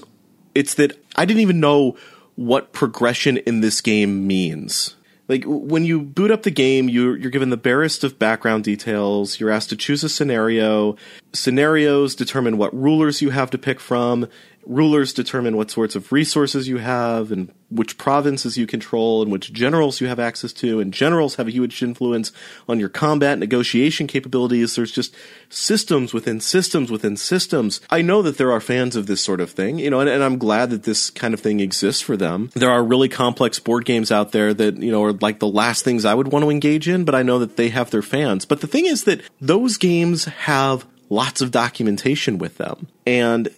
it's 0.54 0.74
that 0.74 0.98
I 1.16 1.24
didn't 1.24 1.42
even 1.42 1.60
know 1.60 1.96
what 2.36 2.72
progression 2.72 3.36
in 3.38 3.60
this 3.60 3.80
game 3.80 4.26
means 4.26 4.96
like 5.28 5.44
when 5.46 5.84
you 5.84 6.00
boot 6.00 6.30
up 6.30 6.42
the 6.42 6.50
game 6.50 6.88
you're, 6.88 7.16
you're 7.16 7.30
given 7.30 7.50
the 7.50 7.56
barest 7.56 8.04
of 8.04 8.18
background 8.18 8.64
details. 8.64 9.40
You're 9.40 9.50
asked 9.50 9.70
to 9.70 9.76
choose 9.76 10.04
a 10.04 10.08
scenario. 10.08 10.96
Scenarios 11.32 12.14
determine 12.14 12.58
what 12.58 12.74
rulers 12.74 13.22
you 13.22 13.30
have 13.30 13.50
to 13.50 13.58
pick 13.58 13.80
from 13.80 14.28
rulers 14.66 15.12
determine 15.12 15.56
what 15.56 15.70
sorts 15.70 15.94
of 15.94 16.12
resources 16.12 16.68
you 16.68 16.78
have 16.78 17.30
and 17.30 17.52
which 17.70 17.98
provinces 17.98 18.56
you 18.56 18.66
control 18.66 19.22
and 19.22 19.32
which 19.32 19.52
generals 19.52 20.00
you 20.00 20.06
have 20.06 20.20
access 20.20 20.52
to. 20.52 20.80
And 20.80 20.92
generals 20.92 21.36
have 21.36 21.48
a 21.48 21.52
huge 21.52 21.82
influence 21.82 22.32
on 22.68 22.78
your 22.78 22.88
combat 22.88 23.38
negotiation 23.38 24.06
capabilities. 24.06 24.76
There's 24.76 24.92
just 24.92 25.14
systems 25.48 26.12
within 26.12 26.40
systems 26.40 26.90
within 26.90 27.16
systems. 27.16 27.80
I 27.90 28.02
know 28.02 28.22
that 28.22 28.38
there 28.38 28.52
are 28.52 28.60
fans 28.60 28.96
of 28.96 29.06
this 29.06 29.20
sort 29.20 29.40
of 29.40 29.50
thing 29.50 29.78
you 29.78 29.90
know 29.90 30.00
and, 30.00 30.08
and 30.08 30.22
i'm 30.22 30.38
glad 30.38 30.70
that 30.70 30.82
this 30.82 31.10
kind 31.10 31.34
of 31.34 31.40
thing 31.40 31.60
exists 31.60 32.02
for 32.02 32.16
them. 32.16 32.50
There 32.54 32.70
are 32.70 32.82
really 32.82 33.08
complex 33.08 33.58
board 33.58 33.84
games 33.84 34.10
out 34.10 34.32
there 34.32 34.54
that 34.54 34.78
you 34.78 34.90
know 34.90 35.04
are 35.04 35.12
like 35.12 35.38
the 35.38 35.48
last 35.48 35.84
things 35.84 36.04
i 36.04 36.14
would 36.14 36.32
want 36.32 36.44
to 36.44 36.50
engage 36.50 36.88
in 36.88 37.04
but 37.04 37.14
i 37.14 37.22
know 37.22 37.38
that 37.38 37.56
they 37.56 37.68
have 37.68 37.90
their 37.90 38.02
fans. 38.02 38.44
But 38.44 38.60
the 38.60 38.66
thing 38.66 38.86
is 38.86 39.04
that 39.04 39.20
those 39.40 39.76
games 39.76 40.24
have 40.24 40.86
lots 41.10 41.40
of 41.40 41.50
documentation 41.50 42.38
with 42.38 42.56
them. 42.56 42.88
And 43.06 43.48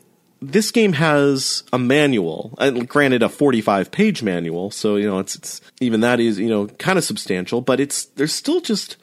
this 0.51 0.71
game 0.71 0.93
has 0.95 1.63
a 1.73 1.79
manual, 1.79 2.55
and 2.59 2.89
granted 2.89 3.23
a 3.23 3.29
45 3.29 3.91
page 3.91 4.23
manual, 4.23 4.71
so 4.71 4.97
you 4.97 5.07
know 5.07 5.19
it's 5.19 5.35
it's 5.35 5.61
even 5.81 6.01
that 6.01 6.21
is 6.21 6.39
you 6.39 6.49
know 6.49 6.67
kind 6.67 6.99
of 6.99 7.05
substantial, 7.05 7.61
but 7.61 7.81
it's 7.81 8.07
there's 8.07 8.35
still 8.35 8.61
just 8.61 8.97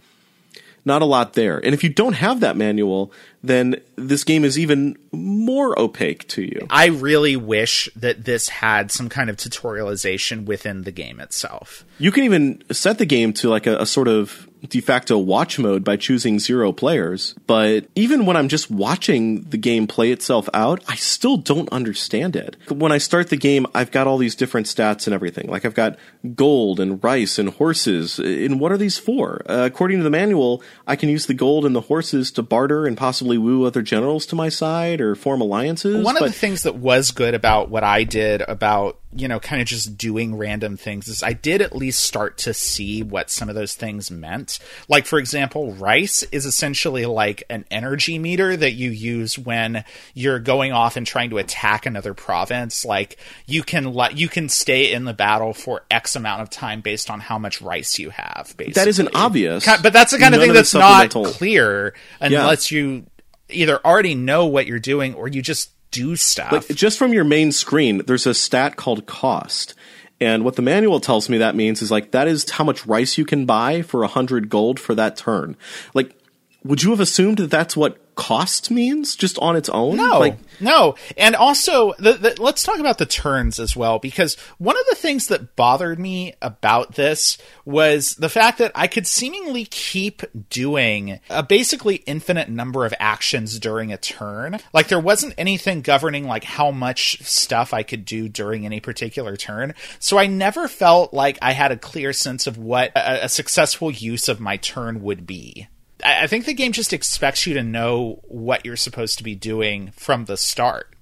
not 0.86 1.02
a 1.02 1.06
lot 1.06 1.34
there. 1.34 1.58
And 1.58 1.74
if 1.74 1.84
you 1.84 1.90
don't 1.90 2.14
have 2.14 2.42
that 2.42 2.58
manual, 2.58 3.12
then 3.44 3.76
this 3.98 4.24
game 4.24 4.46
is 4.46 4.58
even 4.58 4.98
more 5.12 5.78
opaque 5.78 6.28
to 6.30 6.42
you. 6.42 6.66
I 6.70 6.88
really 6.88 7.36
wish 7.36 7.90
that 7.96 8.24
this 8.24 8.50
had 8.50 8.92
some 8.92 9.10
kind 9.10 9.30
of 9.30 9.36
tutorialization 9.36 10.46
within 10.46 10.84
the 10.84 10.92
game 10.92 11.20
itself. 11.20 11.86
You 12.00 12.12
can 12.12 12.24
even 12.24 12.64
set 12.72 12.98
the 12.98 13.06
game 13.06 13.34
to 13.34 13.50
like 13.50 13.68
a, 13.68 13.78
a 13.80 13.86
sort 13.86 14.08
of 14.08 14.48
de 14.70 14.82
facto 14.82 15.18
watch 15.18 15.60
mode 15.60 15.84
by 15.84 15.98
choosing 15.98 16.40
zero 16.40 16.72
players. 16.72 17.36
But 17.48 17.88
even 17.96 18.26
when 18.26 18.38
I'm 18.38 18.48
just 18.48 18.72
watching 18.72 19.44
the 19.44 19.58
game 19.58 19.88
play 19.88 20.12
itself 20.12 20.50
out, 20.54 20.84
I 20.88 20.96
still 20.96 21.38
don't 21.38 21.70
understand 21.70 22.36
it. 22.36 22.56
When 22.70 22.92
I 22.92 22.98
start 22.98 23.30
the 23.30 23.38
game, 23.38 23.68
I've 23.76 23.92
got 23.92 24.08
all 24.08 24.18
these 24.18 24.36
different 24.36 24.68
stats 24.68 25.06
and 25.06 25.14
everything. 25.14 25.50
Like 25.50 25.66
I've 25.66 25.74
got 25.74 25.98
gold 26.36 26.80
and 26.80 27.04
rice 27.04 27.38
and 27.38 27.50
horses. 27.50 28.20
And 28.20 28.60
what 28.60 28.72
are 28.72 28.78
these 28.78 28.98
for? 28.98 29.42
Uh, 29.48 29.66
according 29.66 29.98
to 29.98 30.04
the 30.04 30.10
manual, 30.10 30.64
I 30.88 30.96
can 30.96 31.10
use 31.10 31.26
the 31.26 31.34
gold 31.34 31.66
and 31.66 31.76
the 31.76 31.82
horses 31.82 32.32
to 32.32 32.42
barter 32.44 32.86
and 32.86 32.98
possibly 32.98 33.33
woo 33.38 33.66
other 33.66 33.82
generals 33.82 34.26
to 34.28 34.36
my 34.36 34.50
side 34.50 35.02
or 35.02 35.16
form 35.16 35.42
alliances. 35.42 36.04
One 36.04 36.18
of 36.18 36.24
the 36.24 36.32
things 36.32 36.64
that 36.64 36.76
was 36.76 37.12
good 37.12 37.34
about 37.34 37.70
what 37.70 37.84
I 37.84 38.04
did 38.04 38.42
about 38.42 39.00
you 39.16 39.28
know, 39.28 39.40
kind 39.40 39.62
of 39.62 39.68
just 39.68 39.98
doing 39.98 40.36
random 40.36 40.78
things 40.78 41.08
is 41.08 41.24
I 41.24 41.34
did 41.34 41.62
at 41.62 41.76
least 41.76 42.04
start 42.04 42.38
to 42.40 42.54
see 42.54 43.04
what 43.04 43.30
some 43.30 43.50
of 43.50 43.56
those 43.56 43.76
things 43.76 44.10
meant. 44.10 44.60
Like, 44.88 45.06
for 45.06 45.20
example, 45.20 45.74
rice 45.74 46.24
is 46.24 46.46
essentially 46.46 47.06
like 47.06 47.44
an 47.50 47.66
energy 47.70 48.18
meter 48.18 48.56
that 48.58 48.74
you 48.74 48.90
use 48.90 49.38
when 49.38 49.84
you're 50.14 50.40
going 50.40 50.72
off 50.72 50.98
and 50.98 51.06
trying 51.06 51.30
to 51.30 51.38
attack 51.38 51.86
another 51.86 52.14
province. 52.14 52.86
Like, 52.86 53.18
you 53.46 53.64
can 53.64 53.94
let, 53.94 54.18
you 54.18 54.28
can 54.28 54.50
stay 54.50 54.92
in 54.92 55.06
the 55.06 55.14
battle 55.14 55.54
for 55.54 55.84
X 55.92 56.16
amount 56.16 56.42
of 56.42 56.50
time 56.50 56.82
based 56.82 57.10
on 57.10 57.20
how 57.20 57.38
much 57.38 57.62
rice 57.62 58.00
you 58.00 58.10
have, 58.10 58.54
basically. 58.58 58.74
That 58.74 58.88
isn't 58.88 59.16
obvious. 59.16 59.66
But 59.66 59.94
that's 59.94 60.12
the 60.12 60.20
kind 60.20 60.34
of 60.34 60.40
None 60.40 60.50
thing 60.50 60.54
that's 60.56 60.74
not 60.74 61.12
clear 61.12 61.94
unless 62.20 62.72
yeah. 62.72 62.80
you 62.80 63.06
either 63.50 63.80
already 63.86 64.16
know 64.16 64.46
what 64.46 64.68
you're 64.68 64.80
doing 64.80 65.14
or 65.14 65.28
you 65.28 65.42
just 65.42 65.72
do 65.92 66.16
stuff. 66.16 66.52
Like 66.52 66.68
just 66.68 66.98
from 66.98 67.14
your 67.14 67.24
main 67.24 67.52
screen, 67.52 68.00
there's 68.06 68.26
a 68.26 68.34
stat 68.34 68.76
called 68.76 69.06
cost. 69.06 69.76
And 70.20 70.44
what 70.46 70.56
the 70.56 70.62
manual 70.62 71.00
tells 71.00 71.30
me 71.30 71.38
that 71.40 71.56
means 71.56 71.82
is 71.82 71.92
like 71.92 72.12
that 72.12 72.28
is 72.28 72.50
how 72.50 72.64
much 72.64 72.86
rice 72.86 73.18
you 73.18 73.26
can 73.26 73.46
buy 73.46 73.82
for 73.82 74.04
a 74.04 74.08
hundred 74.08 74.50
gold 74.50 74.80
for 74.80 74.96
that 74.96 75.18
turn. 75.18 75.58
Like, 75.94 76.16
would 76.64 76.82
you 76.82 76.92
have 76.92 77.00
assumed 77.00 77.38
that 77.38 77.52
that's 77.52 77.76
what 77.76 78.03
cost 78.16 78.72
means 78.72 79.16
just 79.16 79.38
on 79.40 79.56
its 79.56 79.70
own? 79.70 79.98
No, 79.98 80.20
like, 80.20 80.38
no. 80.60 80.96
And 81.18 81.36
also, 81.36 81.94
the, 82.00 82.14
the, 82.14 82.42
let's 82.42 82.64
talk 82.64 82.80
about 82.80 82.98
the 82.98 83.06
turns 83.06 83.60
as 83.60 83.76
well, 83.76 84.00
because 84.00 84.36
one 84.58 84.78
of 84.78 84.86
the 84.90 84.96
things 84.96 85.28
that 85.28 85.56
bothered 85.56 86.00
me 86.00 86.34
about 86.42 86.96
this 86.96 87.38
was 87.66 88.16
the 88.16 88.30
fact 88.30 88.58
that 88.60 88.72
I 88.76 88.88
could 88.88 89.08
seemingly 89.08 89.66
keep 89.66 90.24
doing 90.50 91.20
a 91.30 91.44
basically 91.44 91.96
infinite 92.06 92.50
number 92.50 92.86
of 92.86 92.94
actions 93.00 93.60
during 93.60 93.92
a 93.92 93.98
turn. 93.98 94.60
Like 94.74 94.88
there 94.88 95.00
wasn't 95.00 95.36
anything 95.38 95.82
governing 95.82 96.26
like 96.26 96.44
how 96.44 96.72
much 96.72 97.22
stuff 97.22 97.74
I 97.74 97.84
could 97.84 98.06
do 98.06 98.30
during 98.30 98.66
any 98.66 98.80
particular 98.80 99.36
turn. 99.36 99.74
So 100.00 100.18
I 100.18 100.28
never 100.28 100.68
felt 100.68 101.14
like 101.14 101.38
I 101.42 101.52
had 101.52 101.72
a 101.72 101.78
clear 101.78 102.14
sense 102.14 102.48
of 102.48 102.58
what 102.58 102.92
a, 102.96 103.26
a 103.26 103.30
successful 103.30 103.92
use 103.92 104.28
of 104.28 104.40
my 104.40 104.58
turn 104.58 105.02
would 105.04 105.26
be. 105.26 105.68
I 106.04 106.28
think 106.28 106.46
the 106.46 106.54
game 106.54 106.72
just 106.72 106.94
expects 106.94 107.46
you 107.46 107.54
to 107.56 107.64
know 107.64 108.20
what 108.24 108.66
you're 108.66 108.76
supposed 108.76 109.18
to 109.18 109.24
be 109.24 109.36
doing 109.36 109.92
from 109.96 110.26
the 110.26 110.38
start. 110.38 110.94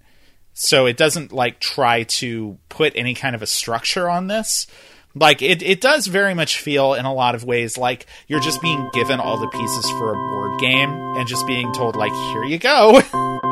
So 0.54 0.86
it 0.86 0.97
doesn't 0.97 1.32
like 1.32 1.60
try 1.60 2.04
to 2.04 2.58
put 2.69 2.93
any 2.95 3.13
kind 3.13 3.36
of 3.36 3.41
a 3.41 3.47
structure 3.47 4.10
on 4.10 4.27
this. 4.27 4.67
Like 5.15 5.41
it, 5.41 5.62
it 5.62 5.82
does 5.82 6.08
very 6.08 6.34
much 6.34 6.60
feel 6.60 6.93
in 6.93 7.06
a 7.06 7.13
lot 7.13 7.36
of 7.36 7.43
ways 7.43 7.77
like 7.77 8.06
you're 8.27 8.39
just 8.39 8.62
being 8.62 8.89
given 8.93 9.19
all 9.19 9.38
the 9.38 9.47
pieces 9.47 9.89
for 9.91 10.12
a 10.12 10.15
board 10.15 10.60
game 10.60 10.89
and 11.17 11.27
just 11.27 11.45
being 11.47 11.71
told 11.73 11.95
like, 11.95 12.13
here 12.13 12.43
you 12.43 12.58
go. 12.58 13.01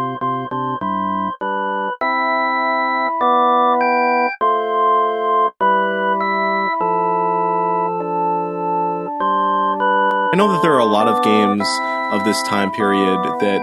know 10.39 10.53
that 10.53 10.61
there 10.61 10.71
are 10.71 10.79
a 10.79 10.85
lot 10.85 11.09
of 11.09 11.21
games 11.21 11.67
of 12.13 12.23
this 12.23 12.41
time 12.43 12.71
period 12.71 13.21
that 13.41 13.59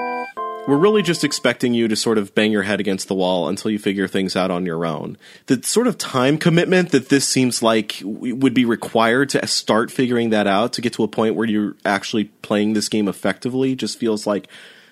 we're 0.68 0.76
really 0.76 1.00
just 1.00 1.24
expecting 1.24 1.72
you 1.72 1.88
to 1.88 1.96
sort 1.96 2.18
of 2.18 2.34
bang 2.34 2.52
your 2.52 2.64
head 2.64 2.80
against 2.80 3.08
the 3.08 3.14
wall 3.14 3.48
until 3.48 3.70
you 3.70 3.78
figure 3.78 4.06
things 4.06 4.36
out 4.36 4.50
on 4.50 4.66
your 4.66 4.84
own. 4.84 5.16
The 5.46 5.62
sort 5.62 5.86
of 5.86 5.96
time 5.96 6.36
commitment 6.36 6.90
that 6.90 7.08
this 7.08 7.26
seems 7.26 7.62
like 7.62 8.02
would 8.04 8.52
be 8.52 8.66
required 8.66 9.30
to 9.30 9.46
start 9.46 9.90
figuring 9.90 10.28
that 10.30 10.46
out 10.46 10.74
to 10.74 10.82
get 10.82 10.92
to 10.92 11.02
a 11.02 11.08
point 11.08 11.34
where 11.34 11.48
you're 11.48 11.76
actually 11.86 12.24
playing 12.42 12.74
this 12.74 12.90
game 12.90 13.08
effectively 13.08 13.74
just 13.74 13.98
feels 13.98 14.26
like 14.26 14.46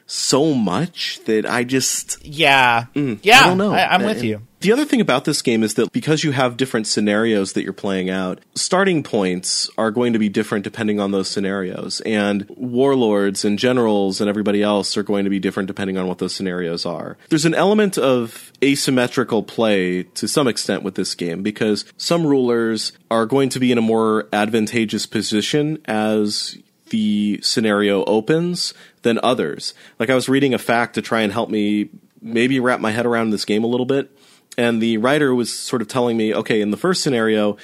so 0.06 0.54
much 0.54 1.20
that 1.24 1.46
I 1.46 1.64
just 1.64 2.24
Yeah. 2.24 2.86
yeah. 2.94 3.02
Mm, 3.02 3.26
I 3.26 3.46
don't 3.46 3.58
know. 3.58 3.72
I, 3.72 3.94
am 3.94 4.02
with 4.02 4.18
And 4.18 4.26
you. 4.26 4.42
The 4.60 4.72
other 4.72 4.86
thing 4.86 5.02
about 5.02 5.26
this 5.26 5.42
game 5.42 5.62
is 5.62 5.74
that 5.74 5.92
because 5.92 6.24
you 6.24 6.30
have 6.30 6.56
different 6.56 6.86
scenarios 6.86 7.52
that 7.52 7.64
you're 7.64 7.74
playing 7.74 8.08
out, 8.08 8.40
starting 8.54 9.02
points 9.02 9.68
are 9.76 9.90
going 9.90 10.14
to 10.14 10.18
be 10.18 10.30
different 10.30 10.64
depending 10.64 11.00
on 11.00 11.10
those 11.10 11.28
scenarios. 11.28 12.00
And 12.06 12.46
warlords 12.48 13.44
and 13.44 13.58
generals 13.58 14.22
and 14.22 14.30
everybody 14.30 14.62
else 14.62 14.96
are 14.96 15.02
going 15.02 15.24
to 15.24 15.30
be 15.30 15.38
different 15.38 15.66
depending 15.66 15.98
on 15.98 16.06
what 16.06 16.16
those 16.16 16.34
scenarios 16.34 16.86
are. 16.86 17.18
There's 17.28 17.44
an 17.44 17.54
element 17.54 17.98
of 17.98 18.52
asymmetrical 18.62 19.42
play 19.42 20.04
to 20.04 20.26
some 20.26 20.48
extent 20.48 20.82
with 20.82 20.94
this 20.94 21.14
game 21.14 21.42
because 21.42 21.84
some 21.98 22.26
rulers 22.26 22.92
are 23.10 23.26
going 23.26 23.50
to 23.50 23.60
be 23.60 23.70
in 23.70 23.76
a 23.76 23.82
more 23.82 24.28
advantageous 24.32 25.04
position 25.04 25.78
as 25.84 26.56
the 26.94 27.40
scenario 27.42 28.04
opens 28.04 28.72
than 29.02 29.18
others. 29.22 29.74
Like 29.98 30.10
I 30.10 30.14
was 30.14 30.28
reading 30.28 30.54
a 30.54 30.58
fact 30.58 30.94
to 30.94 31.02
try 31.02 31.22
and 31.22 31.32
help 31.32 31.50
me 31.50 31.90
maybe 32.22 32.60
wrap 32.60 32.78
my 32.78 32.92
head 32.92 33.04
around 33.04 33.30
this 33.30 33.44
game 33.44 33.64
a 33.64 33.66
little 33.66 33.86
bit 33.86 34.10
and 34.56 34.80
the 34.80 34.98
writer 34.98 35.34
was 35.34 35.56
sort 35.56 35.82
of 35.82 35.88
telling 35.88 36.16
me, 36.16 36.34
okay, 36.34 36.60
in 36.60 36.70
the 36.70 36.76
first 36.76 37.02
scenario, 37.02 37.56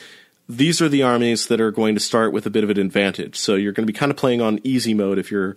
these 0.48 0.82
are 0.82 0.88
the 0.88 1.02
armies 1.02 1.46
that 1.46 1.60
are 1.60 1.70
going 1.70 1.94
to 1.94 2.00
start 2.00 2.32
with 2.32 2.46
a 2.46 2.50
bit 2.50 2.64
of 2.64 2.70
an 2.70 2.78
advantage. 2.78 3.38
So 3.38 3.54
you're 3.54 3.72
going 3.72 3.86
to 3.86 3.92
be 3.92 3.96
kind 3.96 4.10
of 4.10 4.16
playing 4.16 4.40
on 4.40 4.60
easy 4.64 4.94
mode 4.94 5.18
if 5.18 5.30
you're 5.30 5.54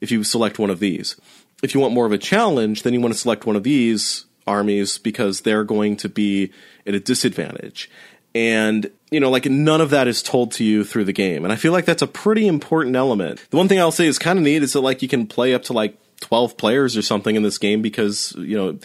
if 0.00 0.10
you 0.10 0.22
select 0.22 0.58
one 0.58 0.70
of 0.70 0.80
these. 0.80 1.18
If 1.62 1.74
you 1.74 1.80
want 1.80 1.94
more 1.94 2.04
of 2.04 2.12
a 2.12 2.18
challenge, 2.18 2.82
then 2.82 2.92
you 2.92 3.00
want 3.00 3.14
to 3.14 3.20
select 3.20 3.46
one 3.46 3.56
of 3.56 3.62
these 3.62 4.26
armies 4.46 4.98
because 4.98 5.40
they're 5.40 5.64
going 5.64 5.96
to 5.96 6.08
be 6.10 6.52
at 6.86 6.94
a 6.94 7.00
disadvantage. 7.00 7.90
And 8.34 8.90
you 9.14 9.20
know, 9.20 9.30
like 9.30 9.46
none 9.46 9.80
of 9.80 9.90
that 9.90 10.08
is 10.08 10.22
told 10.22 10.50
to 10.52 10.64
you 10.64 10.82
through 10.82 11.04
the 11.04 11.12
game. 11.12 11.44
And 11.44 11.52
I 11.52 11.56
feel 11.56 11.70
like 11.72 11.84
that's 11.84 12.02
a 12.02 12.06
pretty 12.06 12.48
important 12.48 12.96
element. 12.96 13.44
The 13.50 13.56
one 13.56 13.68
thing 13.68 13.78
I'll 13.78 13.92
say 13.92 14.06
is 14.06 14.18
kind 14.18 14.38
of 14.38 14.44
neat 14.44 14.62
is 14.64 14.72
that 14.72 14.80
like 14.80 15.02
you 15.02 15.08
can 15.08 15.28
play 15.28 15.54
up 15.54 15.62
to 15.64 15.72
like 15.72 15.96
12 16.20 16.56
players 16.56 16.96
or 16.96 17.02
something 17.02 17.36
in 17.36 17.44
this 17.44 17.58
game 17.58 17.80
because, 17.80 18.34
you 18.36 18.56
know, 18.56 18.78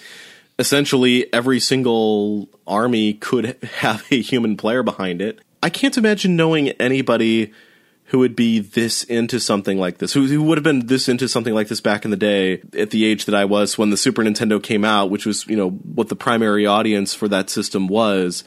essentially 0.59 1.33
every 1.33 1.59
single 1.59 2.47
army 2.67 3.13
could 3.13 3.57
have 3.79 4.05
a 4.11 4.21
human 4.21 4.55
player 4.55 4.83
behind 4.83 5.21
it. 5.21 5.39
I 5.63 5.71
can't 5.71 5.97
imagine 5.97 6.35
knowing 6.35 6.69
anybody 6.69 7.51
who 8.05 8.19
would 8.19 8.35
be 8.35 8.59
this 8.59 9.03
into 9.03 9.39
something 9.39 9.77
like 9.77 9.99
this, 9.99 10.13
who, 10.13 10.25
who 10.25 10.43
would 10.43 10.57
have 10.57 10.63
been 10.63 10.87
this 10.87 11.07
into 11.07 11.27
something 11.27 11.53
like 11.53 11.67
this 11.67 11.81
back 11.81 12.05
in 12.05 12.11
the 12.11 12.17
day 12.17 12.61
at 12.77 12.89
the 12.89 13.05
age 13.05 13.25
that 13.25 13.35
I 13.35 13.45
was 13.45 13.77
when 13.77 13.89
the 13.89 13.97
Super 13.97 14.23
Nintendo 14.23 14.61
came 14.61 14.83
out, 14.83 15.09
which 15.09 15.25
was, 15.25 15.45
you 15.47 15.55
know, 15.55 15.69
what 15.69 16.09
the 16.09 16.15
primary 16.15 16.65
audience 16.65 17.13
for 17.13 17.27
that 17.27 17.49
system 17.49 17.87
was. 17.87 18.43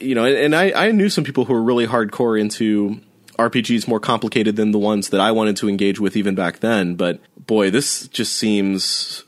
You 0.00 0.14
know, 0.14 0.24
and, 0.24 0.36
and 0.36 0.56
I, 0.56 0.88
I 0.88 0.90
knew 0.92 1.08
some 1.08 1.24
people 1.24 1.44
who 1.44 1.54
were 1.54 1.62
really 1.62 1.86
hardcore 1.86 2.38
into 2.38 3.00
RPGs 3.38 3.88
more 3.88 4.00
complicated 4.00 4.56
than 4.56 4.72
the 4.72 4.78
ones 4.78 5.10
that 5.10 5.20
I 5.20 5.32
wanted 5.32 5.56
to 5.58 5.68
engage 5.68 6.00
with 6.00 6.16
even 6.16 6.34
back 6.34 6.60
then. 6.60 6.94
But 6.94 7.20
boy, 7.46 7.70
this 7.70 8.08
just 8.08 8.34
seems 8.36 9.24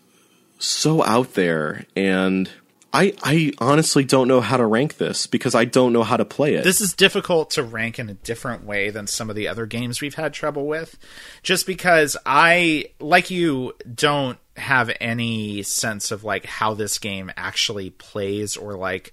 so 0.59 1.05
out 1.05 1.35
there 1.35 1.85
and 1.95 2.51
I 2.93 3.13
I 3.23 3.53
honestly 3.59 4.05
don't 4.05 4.27
know 4.27 4.41
how 4.41 4.57
to 4.57 4.65
rank 4.65 4.97
this 4.97 5.27
because 5.27 5.55
I 5.55 5.67
don't 5.67 5.93
know 5.93 6.03
how 6.03 6.17
to 6.17 6.25
play 6.25 6.55
it. 6.55 6.65
This 6.65 6.81
is 6.81 6.95
difficult 6.95 7.51
to 7.51 7.63
rank 7.63 7.99
in 7.99 8.09
a 8.09 8.15
different 8.15 8.65
way 8.65 8.89
than 8.89 9.07
some 9.07 9.29
of 9.29 9.37
the 9.37 9.49
other 9.49 9.67
games 9.67 10.01
we've 10.01 10.15
had 10.15 10.33
trouble 10.33 10.67
with. 10.67 10.97
Just 11.43 11.67
because 11.67 12.17
I 12.25 12.87
like 12.99 13.31
you 13.31 13.75
don't 13.93 14.39
have 14.57 14.91
any 14.99 15.63
sense 15.63 16.11
of 16.11 16.25
like 16.25 16.47
how 16.47 16.73
this 16.73 16.99
game 16.99 17.31
actually 17.37 17.91
plays 17.91 18.57
or 18.57 18.75
like 18.75 19.13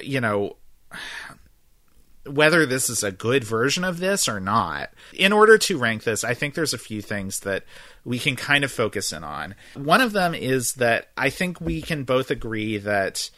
you 0.00 0.20
know 0.20 0.56
whether 2.26 2.66
this 2.66 2.90
is 2.90 3.02
a 3.02 3.10
good 3.10 3.44
version 3.44 3.82
of 3.84 3.98
this 3.98 4.28
or 4.28 4.40
not. 4.40 4.90
In 5.14 5.32
order 5.32 5.56
to 5.58 5.78
rank 5.78 6.04
this, 6.04 6.22
I 6.22 6.34
think 6.34 6.54
there's 6.54 6.74
a 6.74 6.78
few 6.78 7.00
things 7.00 7.40
that 7.40 7.64
we 8.04 8.18
can 8.18 8.36
kind 8.36 8.62
of 8.62 8.70
focus 8.70 9.12
in 9.12 9.24
on. 9.24 9.54
One 9.74 10.00
of 10.00 10.12
them 10.12 10.34
is 10.34 10.74
that 10.74 11.08
I 11.16 11.30
think 11.30 11.60
we 11.60 11.82
can 11.82 12.04
both 12.04 12.30
agree 12.30 12.78
that 12.78 13.30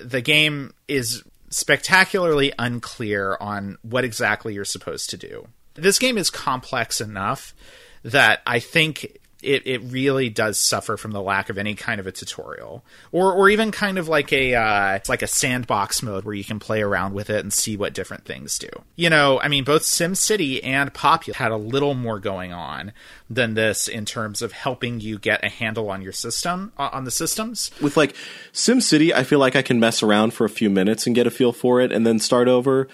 the 0.00 0.20
game 0.20 0.74
is 0.88 1.22
spectacularly 1.50 2.52
unclear 2.58 3.36
on 3.40 3.78
what 3.82 4.04
exactly 4.04 4.54
you're 4.54 4.64
supposed 4.64 5.10
to 5.10 5.16
do. 5.16 5.48
This 5.74 5.98
game 5.98 6.18
is 6.18 6.30
complex 6.30 7.00
enough 7.00 7.54
that 8.02 8.42
I 8.46 8.58
think 8.58 9.18
it, 9.42 9.66
it 9.66 9.78
really 9.84 10.28
does 10.28 10.58
suffer 10.58 10.96
from 10.96 11.12
the 11.12 11.22
lack 11.22 11.48
of 11.48 11.58
any 11.58 11.74
kind 11.74 12.00
of 12.00 12.06
a 12.06 12.12
tutorial 12.12 12.84
or 13.12 13.32
or 13.32 13.48
even 13.48 13.70
kind 13.70 13.96
of 13.96 14.08
like 14.08 14.32
a 14.32 14.54
uh, 14.54 14.98
like 15.08 15.22
a 15.22 15.28
sandbox 15.28 16.02
mode 16.02 16.24
where 16.24 16.34
you 16.34 16.44
can 16.44 16.58
play 16.58 16.82
around 16.82 17.14
with 17.14 17.30
it 17.30 17.40
and 17.40 17.52
see 17.52 17.76
what 17.76 17.94
different 17.94 18.24
things 18.24 18.58
do. 18.58 18.68
You 18.96 19.10
know, 19.10 19.40
I 19.40 19.48
mean, 19.48 19.64
both 19.64 19.82
SimCity 19.82 20.60
and 20.64 20.92
Populous 20.92 21.36
had 21.36 21.52
a 21.52 21.56
little 21.56 21.94
more 21.94 22.18
going 22.18 22.52
on 22.52 22.92
than 23.30 23.54
this 23.54 23.86
in 23.86 24.04
terms 24.04 24.42
of 24.42 24.52
helping 24.52 25.00
you 25.00 25.18
get 25.18 25.44
a 25.44 25.48
handle 25.48 25.90
on 25.90 26.02
your 26.02 26.12
system 26.12 26.72
on 26.76 27.04
the 27.04 27.10
systems. 27.10 27.70
With 27.80 27.96
like 27.96 28.16
SimCity, 28.52 29.12
I 29.12 29.22
feel 29.22 29.38
like 29.38 29.54
I 29.54 29.62
can 29.62 29.78
mess 29.78 30.02
around 30.02 30.32
for 30.32 30.44
a 30.44 30.50
few 30.50 30.70
minutes 30.70 31.06
and 31.06 31.14
get 31.14 31.26
a 31.26 31.30
feel 31.30 31.52
for 31.52 31.80
it 31.80 31.92
and 31.92 32.06
then 32.06 32.18
start 32.18 32.48
over. 32.48 32.88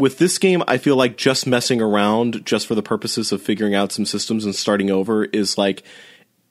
With 0.00 0.18
this 0.18 0.38
game, 0.38 0.62
I 0.66 0.78
feel 0.78 0.96
like 0.96 1.16
just 1.16 1.46
messing 1.46 1.80
around 1.80 2.44
just 2.46 2.66
for 2.66 2.74
the 2.74 2.82
purposes 2.82 3.32
of 3.32 3.42
figuring 3.42 3.74
out 3.74 3.92
some 3.92 4.06
systems 4.06 4.44
and 4.44 4.54
starting 4.54 4.90
over 4.90 5.24
is 5.24 5.58
like 5.58 5.82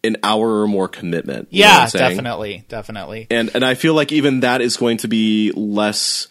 an 0.03 0.17
hour 0.23 0.61
or 0.61 0.67
more 0.67 0.87
commitment. 0.87 1.47
Yeah, 1.51 1.89
definitely, 1.89 2.63
definitely. 2.69 3.27
and 3.29 3.51
and 3.53 3.65
I 3.65 3.73
feel 3.73 3.93
like 3.93 4.11
even 4.11 4.41
that 4.41 4.61
is 4.61 4.77
going 4.77 4.97
to 4.97 5.07
be 5.07 5.51
less 5.55 6.27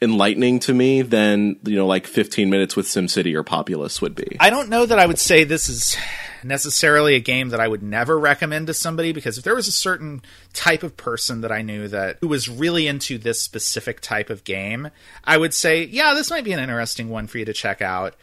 enlightening 0.00 0.58
to 0.58 0.74
me 0.74 1.02
than 1.02 1.56
you 1.64 1.76
know 1.76 1.86
like 1.86 2.06
15 2.06 2.50
minutes 2.50 2.74
with 2.74 2.86
SimCity 2.86 3.34
or 3.34 3.44
Populous 3.44 4.00
would 4.02 4.14
be. 4.14 4.36
I 4.40 4.50
don't 4.50 4.68
know 4.68 4.84
that 4.84 4.98
I 4.98 5.06
would 5.06 5.18
say 5.18 5.44
this 5.44 5.68
is 5.68 5.96
necessarily 6.44 7.14
a 7.14 7.20
game 7.20 7.50
that 7.50 7.60
I 7.60 7.68
would 7.68 7.82
never 7.82 8.18
recommend 8.18 8.66
to 8.66 8.74
somebody 8.74 9.12
because 9.12 9.38
if 9.38 9.44
there 9.44 9.54
was 9.54 9.68
a 9.68 9.72
certain 9.72 10.22
type 10.52 10.82
of 10.82 10.96
person 10.96 11.42
that 11.42 11.52
I 11.52 11.62
knew 11.62 11.88
that 11.88 12.18
who 12.20 12.28
was 12.28 12.48
really 12.48 12.86
into 12.86 13.18
this 13.18 13.40
specific 13.40 14.00
type 14.00 14.30
of 14.30 14.44
game, 14.44 14.90
I 15.24 15.36
would 15.38 15.54
say, 15.54 15.84
yeah, 15.84 16.14
this 16.14 16.30
might 16.30 16.44
be 16.44 16.52
an 16.52 16.60
interesting 16.60 17.08
one 17.08 17.26
for 17.26 17.38
you 17.38 17.44
to 17.44 17.52
check 17.52 17.82
out. 17.82 18.14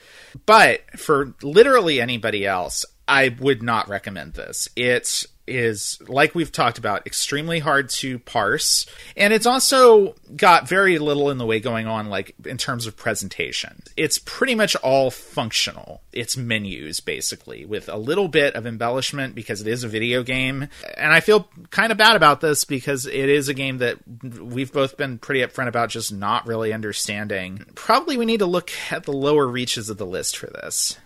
But 0.46 1.00
for 1.00 1.34
literally 1.42 2.02
anybody 2.02 2.46
else, 2.46 2.86
I 3.08 3.36
would 3.40 3.64
not 3.64 3.90
recommend 3.90 4.34
this. 4.34 4.70
It 4.76 5.26
is 5.50 6.00
like 6.08 6.36
we've 6.36 6.52
talked 6.52 6.78
about 6.78 7.06
extremely 7.06 7.60
hard 7.60 7.90
to 7.90 8.20
parse. 8.20 8.86
And 9.18 9.34
it's 9.34 9.46
also 9.46 10.16
got 10.36 10.68
very 10.68 11.00
little 11.00 11.30
in 11.30 11.38
the 11.38 11.46
way 11.46 11.60
going 11.60 11.88
on 11.88 12.10
like 12.10 12.36
in 12.46 12.58
terms 12.58 12.88
of 12.88 12.96
presentation. 12.96 13.82
It's 13.98 14.18
pretty 14.18 14.56
much 14.56 14.76
all 14.78 15.12
functional. 15.12 16.02
It's 16.14 16.38
menus 16.38 17.00
basically 17.00 17.66
with 17.66 17.90
a 17.90 17.98
little 17.98 18.28
bit 18.28 18.56
of 18.56 18.66
embellishment 18.66 19.36
because 19.36 19.62
it 19.62 19.68
is 19.68 19.84
a 19.84 19.90
video 19.90 20.24
game. 20.24 20.68
And 20.98 21.14
i 21.14 21.20
feel 21.20 21.50
kind 21.72 21.92
of 21.92 21.98
bad 21.98 22.16
about 22.16 22.42
this 22.42 22.64
because 22.64 23.06
it 23.06 23.30
is 23.30 23.50
a 23.50 23.54
game 23.54 23.80
that 23.80 23.98
we've 24.40 24.72
both 24.72 24.98
been 24.98 25.18
pretty 25.18 25.42
upfront 25.42 25.68
about 25.68 25.90
just 25.90 26.14
not 26.14 26.48
really 26.48 26.72
understanding. 26.74 27.66
Probably 27.76 28.18
we 28.18 28.26
need 28.26 28.40
to 28.40 28.46
look 28.46 28.72
at 28.92 29.04
the 29.04 29.14
lower 29.14 29.48
reaches 29.48 29.90
of 29.90 29.98
the 29.98 30.06
list 30.06 30.38
for 30.38 30.48
this 30.48 30.98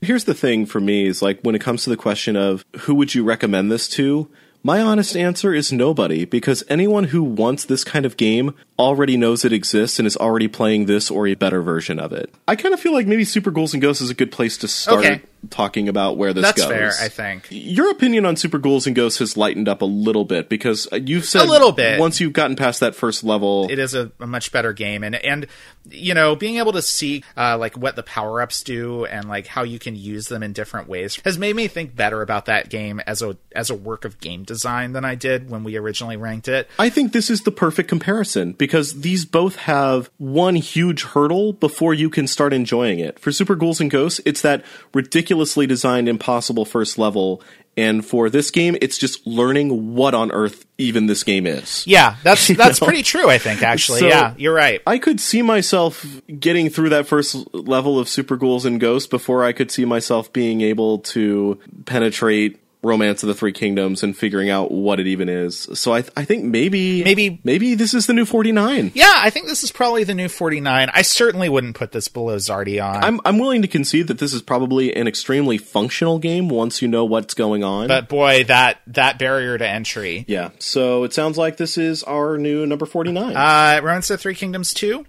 Here's 0.00 0.24
the 0.24 0.34
thing 0.34 0.66
for 0.66 0.80
me 0.80 1.06
is 1.06 1.22
like 1.22 1.40
when 1.42 1.54
it 1.54 1.60
comes 1.60 1.84
to 1.84 1.90
the 1.90 1.96
question 1.96 2.36
of 2.36 2.64
who 2.80 2.94
would 2.94 3.14
you 3.14 3.24
recommend 3.24 3.70
this 3.70 3.88
to? 3.90 4.28
My 4.62 4.80
honest 4.80 5.16
answer 5.16 5.54
is 5.54 5.70
nobody 5.72 6.24
because 6.24 6.64
anyone 6.68 7.04
who 7.04 7.22
wants 7.22 7.64
this 7.64 7.84
kind 7.84 8.04
of 8.04 8.16
game 8.16 8.52
already 8.80 9.16
knows 9.16 9.44
it 9.44 9.52
exists 9.52 10.00
and 10.00 10.06
is 10.08 10.16
already 10.16 10.48
playing 10.48 10.86
this 10.86 11.08
or 11.08 11.28
a 11.28 11.34
better 11.34 11.62
version 11.62 12.00
of 12.00 12.12
it. 12.12 12.34
I 12.48 12.56
kind 12.56 12.74
of 12.74 12.80
feel 12.80 12.92
like 12.92 13.06
maybe 13.06 13.24
Super 13.24 13.52
Ghouls 13.52 13.74
and 13.74 13.80
Ghosts 13.80 14.02
is 14.02 14.10
a 14.10 14.14
good 14.14 14.32
place 14.32 14.58
to 14.58 14.68
start 14.68 15.04
Okay. 15.06 15.22
talking 15.50 15.88
about 15.88 16.16
where 16.16 16.32
this 16.32 16.42
that's 16.42 16.62
goes. 16.62 16.68
fair 16.68 16.92
i 17.00 17.06
think 17.08 17.46
Your 17.50 17.90
opinion 17.92 18.26
on 18.26 18.34
Super 18.34 18.58
Ghouls 18.58 18.88
and 18.88 18.96
Ghosts 18.96 19.20
has 19.20 19.36
lightened 19.36 19.68
up 19.68 19.82
a 19.82 19.86
little 19.86 20.24
bit 20.24 20.48
because 20.48 20.88
uh, 20.92 20.96
you've 20.96 21.26
said 21.26 21.42
A 21.42 21.44
little 21.48 21.70
bit. 21.70 22.00
once 22.00 22.18
you've 22.20 22.32
gotten 22.32 22.56
past 22.56 22.80
that 22.80 22.96
first 22.96 23.22
level. 23.22 23.68
it 23.70 23.78
is 23.78 23.94
a, 23.94 24.10
a 24.18 24.26
much 24.26 24.50
better 24.50 24.72
game 24.72 25.04
and 25.04 25.14
and 25.14 25.46
you 25.90 26.14
know 26.14 26.36
being 26.36 26.56
able 26.56 26.72
to 26.72 26.82
see 26.82 27.22
uh, 27.36 27.56
like 27.58 27.76
what 27.76 27.96
the 27.96 28.02
power 28.02 28.40
ups 28.40 28.62
do 28.62 29.04
and 29.06 29.28
like 29.28 29.46
how 29.46 29.62
you 29.62 29.78
can 29.78 29.96
use 29.96 30.28
them 30.28 30.42
in 30.42 30.52
different 30.52 30.88
ways 30.88 31.20
has 31.24 31.38
made 31.38 31.54
me 31.54 31.68
think 31.68 31.94
better 31.94 32.22
about 32.22 32.46
that 32.46 32.68
game 32.68 33.00
as 33.00 33.22
a 33.22 33.36
as 33.54 33.70
a 33.70 33.74
work 33.74 34.04
of 34.04 34.20
game 34.20 34.44
design 34.44 34.92
than 34.92 35.04
I 35.04 35.14
did 35.14 35.50
when 35.50 35.64
we 35.64 35.76
originally 35.76 36.16
ranked 36.16 36.48
it. 36.48 36.68
I 36.78 36.90
think 36.90 37.12
this 37.12 37.30
is 37.30 37.42
the 37.42 37.50
perfect 37.50 37.88
comparison 37.88 38.52
because 38.52 39.00
these 39.00 39.24
both 39.24 39.56
have 39.56 40.10
one 40.18 40.56
huge 40.56 41.02
hurdle 41.02 41.52
before 41.52 41.94
you 41.94 42.10
can 42.10 42.26
start 42.26 42.52
enjoying 42.52 42.98
it. 42.98 43.18
For 43.18 43.32
Super 43.32 43.56
Ghouls 43.56 43.80
and 43.80 43.90
Ghosts, 43.90 44.20
it's 44.24 44.42
that 44.42 44.64
ridiculously 44.94 45.66
designed 45.66 46.08
impossible 46.08 46.64
first 46.64 46.98
level. 46.98 47.42
And 47.78 48.04
for 48.04 48.30
this 48.30 48.50
game, 48.50 48.76
it's 48.80 48.96
just 48.96 49.26
learning 49.26 49.94
what 49.94 50.14
on 50.14 50.32
earth 50.32 50.64
even 50.78 51.06
this 51.06 51.22
game 51.22 51.46
is. 51.46 51.86
Yeah, 51.86 52.16
that's 52.22 52.48
that's 52.56 52.80
pretty 52.80 53.02
true. 53.02 53.28
I 53.28 53.36
think 53.38 53.62
actually, 53.62 54.00
So- 54.00 54.08
yeah, 54.08 54.34
you're 54.38 54.54
right. 54.54 54.80
I 54.86 54.98
could 54.98 55.20
see 55.20 55.42
myself 55.42 56.06
getting 56.40 56.70
through 56.70 56.88
that 56.90 57.06
first 57.06 57.36
level 57.54 57.98
of 57.98 58.08
Super 58.08 58.36
Ghouls 58.36 58.64
and 58.64 58.80
Ghosts 58.80 59.06
before 59.06 59.44
I 59.44 59.52
could 59.52 59.70
see 59.70 59.84
myself 59.84 60.32
being 60.32 60.62
able 60.62 61.00
to 61.00 61.60
penetrate 61.84 62.58
Romance 62.86 63.22
of 63.22 63.26
the 63.28 63.34
Three 63.34 63.52
Kingdoms 63.52 64.02
and 64.02 64.16
figuring 64.16 64.48
out 64.48 64.70
what 64.70 65.00
it 65.00 65.06
even 65.06 65.28
is. 65.28 65.68
So 65.74 65.92
I, 65.94 66.04
I 66.16 66.24
think 66.24 66.44
maybe, 66.44 67.02
Maybe- 67.04 67.40
maybe 67.44 67.74
this 67.74 67.92
is 67.92 68.06
the 68.06 68.12
new 68.14 68.24
49. 68.24 68.92
Yeah, 68.94 69.12
I 69.16 69.30
think 69.30 69.46
this 69.48 69.62
is 69.64 69.70
probably 69.72 70.04
the 70.04 70.14
new 70.14 70.28
49. 70.28 70.90
I 70.92 71.02
certainly 71.02 71.48
wouldn't 71.48 71.74
put 71.76 71.92
this 71.92 72.08
below 72.08 72.36
Xardion. 72.36 73.02
I'm, 73.02 73.20
I'm 73.24 73.38
willing 73.38 73.62
to 73.62 73.68
concede 73.68 74.06
that 74.08 74.18
this 74.18 74.32
is 74.32 74.40
probably 74.42 74.94
an 74.96 75.06
extremely 75.08 75.58
functional 75.58 76.18
game 76.18 76.48
once 76.48 76.80
you 76.80 76.88
know 76.88 77.04
what's 77.04 77.34
going 77.34 77.64
on. 77.64 77.88
but 77.88 78.08
boy, 78.08 78.44
that 78.44 78.80
that 78.86 79.18
barrier 79.18 79.58
to 79.58 79.66
entry. 79.68 80.24
yeah, 80.28 80.50
so 80.58 81.04
it 81.04 81.12
sounds 81.12 81.36
like 81.36 81.56
this 81.56 81.76
is 81.76 82.02
our 82.04 82.38
new 82.38 82.64
number 82.66 82.86
49. 82.86 83.36
Uh, 83.36 83.80
Romance 83.82 84.08
of 84.10 84.18
the 84.18 84.22
Three 84.22 84.34
Kingdoms 84.34 84.72
2, 84.74 85.04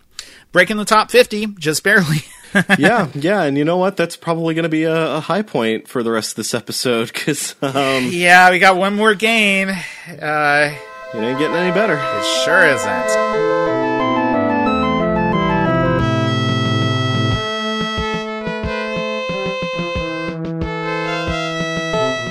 breaking 0.52 0.78
the 0.78 0.86
top 0.86 1.12
50, 1.12 1.48
just 1.60 1.84
barely. 1.84 2.18
yeah, 2.78 3.08
yeah, 3.14 3.44
and 3.44 3.58
you 3.58 3.66
know 3.66 3.78
what? 3.78 3.98
That's 3.98 4.16
probably 4.16 4.54
going 4.54 4.64
to 4.64 4.70
be 4.70 4.84
a, 4.84 5.16
a 5.16 5.20
high 5.20 5.42
point 5.42 5.88
for 5.88 6.04
the 6.04 6.12
rest 6.12 6.32
of 6.32 6.36
this 6.38 6.54
episode 6.54 7.08
because 7.14 7.56
um, 7.62 8.10
yeah, 8.12 8.50
we 8.52 8.60
got 8.60 8.78
one 8.78 8.96
more 8.96 9.14
game. 9.14 9.70
Uh, 9.70 10.74
it 11.14 11.18
ain't 11.18 11.40
getting 11.40 11.56
any 11.56 11.74
better. 11.74 11.96
it 11.96 12.46
sure 12.46 12.66
isn't. 12.66 13.48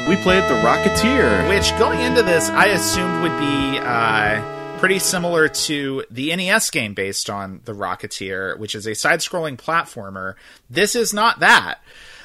We 0.08 0.14
played 0.16 0.44
The 0.44 0.54
Rocketeer. 0.54 1.48
Which, 1.48 1.76
going 1.78 2.00
into 2.00 2.22
this, 2.22 2.48
I 2.50 2.66
assumed 2.66 3.22
would 3.22 3.36
be 3.38 3.78
uh, 3.78 4.55
pretty 4.78 4.98
similar 4.98 5.48
to 5.48 6.04
the 6.10 6.34
NES 6.36 6.70
game 6.70 6.92
based 6.92 7.30
on 7.30 7.60
The 7.64 7.72
Rocketeer, 7.72 8.58
which 8.58 8.74
is 8.74 8.86
a 8.86 8.94
side 8.94 9.20
scrolling 9.20 9.56
platformer. 9.56 10.34
This 10.68 10.94
is 10.94 11.14
not 11.14 11.40
that. 11.40 11.80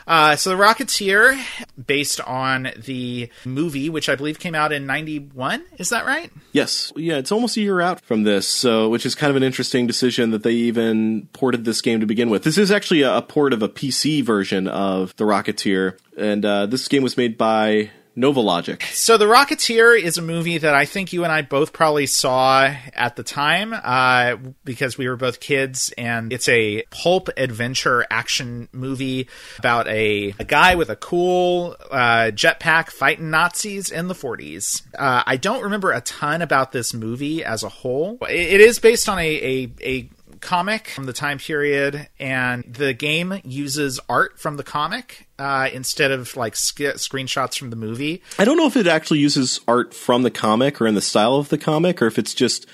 Uh, 0.06 0.36
so, 0.36 0.49
The 0.49 0.62
Rocketeer, 0.62 1.41
based 1.88 2.20
on 2.22 2.72
the 2.76 3.30
movie, 3.45 3.89
which 3.89 4.10
I 4.10 4.16
believe 4.16 4.39
came 4.39 4.54
out 4.54 4.74
in 4.74 4.86
91, 4.86 5.64
is 5.78 5.89
that 5.89 6.06
right? 6.06 6.30
Yes, 6.52 6.91
yeah, 6.97 7.18
it's 7.18 7.32
almost 7.32 7.56
a 7.56 7.62
year 7.62 7.80
out 7.80 8.02
from 8.02 8.24
this, 8.24 8.47
so 8.47 8.89
which 8.89 9.06
is 9.06 9.16
kind 9.16 9.30
of 9.30 9.38
an 9.38 9.43
interesting 9.43 9.88
decision 9.88 10.32
that 10.32 10.43
they 10.43 10.52
even 10.52 11.30
ported 11.34 11.64
this 11.64 11.82
game 11.82 12.02
to 12.02 12.06
begin 12.06 12.30
with. 12.30 12.43
This 12.43 12.58
is 12.58 12.72
actually 12.72 13.04
a, 13.04 13.22
port 13.22 13.54
of 13.54 13.62
a 13.62 13.70
PC 13.70 14.24
version 14.24 14.68
of 14.68 15.16
The 15.16 15.24
Rocketeer, 15.24 15.97
and 16.18 16.43
uh, 16.43 16.66
this 16.66 16.88
game 16.89 17.04
was 17.04 17.16
made 17.16 17.38
by 17.38 17.91
NovaLogic. 18.18 18.84
So, 18.93 19.18
The 19.18 19.26
Rocketeer 19.26 19.99
is 19.99 20.18
a 20.18 20.22
movie 20.22 20.57
that 20.57 20.76
I 20.76 20.86
think 20.86 21.14
you 21.14 21.24
and 21.24 21.32
I 21.32 21.43
both 21.43 21.72
probably 21.72 22.07
saw 22.07 22.74
at 22.93 23.16
the 23.16 23.24
time 23.24 23.74
uh, 23.74 24.36
because 24.66 24.97
we 24.97 25.07
were 25.07 25.16
both 25.16 25.39
kids, 25.39 25.93
and 25.97 26.34
it's 26.34 26.49
a 26.49 26.84
pulp 26.89 27.30
adventure 27.38 28.05
action 28.09 28.68
movie 28.74 29.30
about 29.59 29.88
a, 29.88 30.34
a 30.39 30.43
guy 30.43 30.76
with 30.76 30.89
a 30.89 30.95
cool 30.95 31.78
uh, 31.89 32.32
jetpack 32.34 32.89
fighting 32.89 33.30
Nazis 33.30 33.89
in 33.89 34.07
the 34.07 34.16
40s. 34.16 34.84
Uh, 34.97 35.24
I 35.26 35.38
don't 35.38 35.64
remember 35.64 35.91
a 35.91 36.01
ton 36.01 36.41
about 36.41 36.74
this 36.74 36.93
movie 36.93 37.45
as 37.45 37.64
a 37.64 37.70
whole. 37.70 38.18
It, 38.24 38.55
it 38.55 38.62
is 38.62 38.80
based 38.80 39.07
on 39.07 39.20
a, 39.20 39.22
a, 39.22 39.72
a 39.82 40.09
comic 40.41 40.89
from 40.89 41.05
the 41.05 41.13
time 41.13 41.37
period, 41.37 42.09
and 42.19 42.63
the 42.67 42.93
game 42.93 43.39
uses 43.43 43.99
art 44.09 44.39
from 44.39 44.57
the 44.57 44.63
comic 44.63 45.27
uh, 45.39 45.69
instead 45.71 46.11
of 46.11 46.35
like 46.35 46.53
screenshots 46.53 47.57
from 47.57 47.69
the 47.69 47.75
movie. 47.75 48.21
I 48.37 48.45
don't 48.45 48.57
know 48.57 48.67
if 48.67 48.75
it 48.75 48.87
actually 48.87 49.19
uses 49.19 49.59
art 49.67 49.93
from 49.93 50.23
the 50.23 50.31
comic 50.31 50.81
or 50.81 50.87
in 50.87 50.95
the 50.95 51.01
style 51.01 51.35
of 51.35 51.49
the 51.49 51.57
comic, 51.57 52.01
or 52.01 52.07
if 52.07 52.19
it's 52.19 52.33
just 52.33 52.65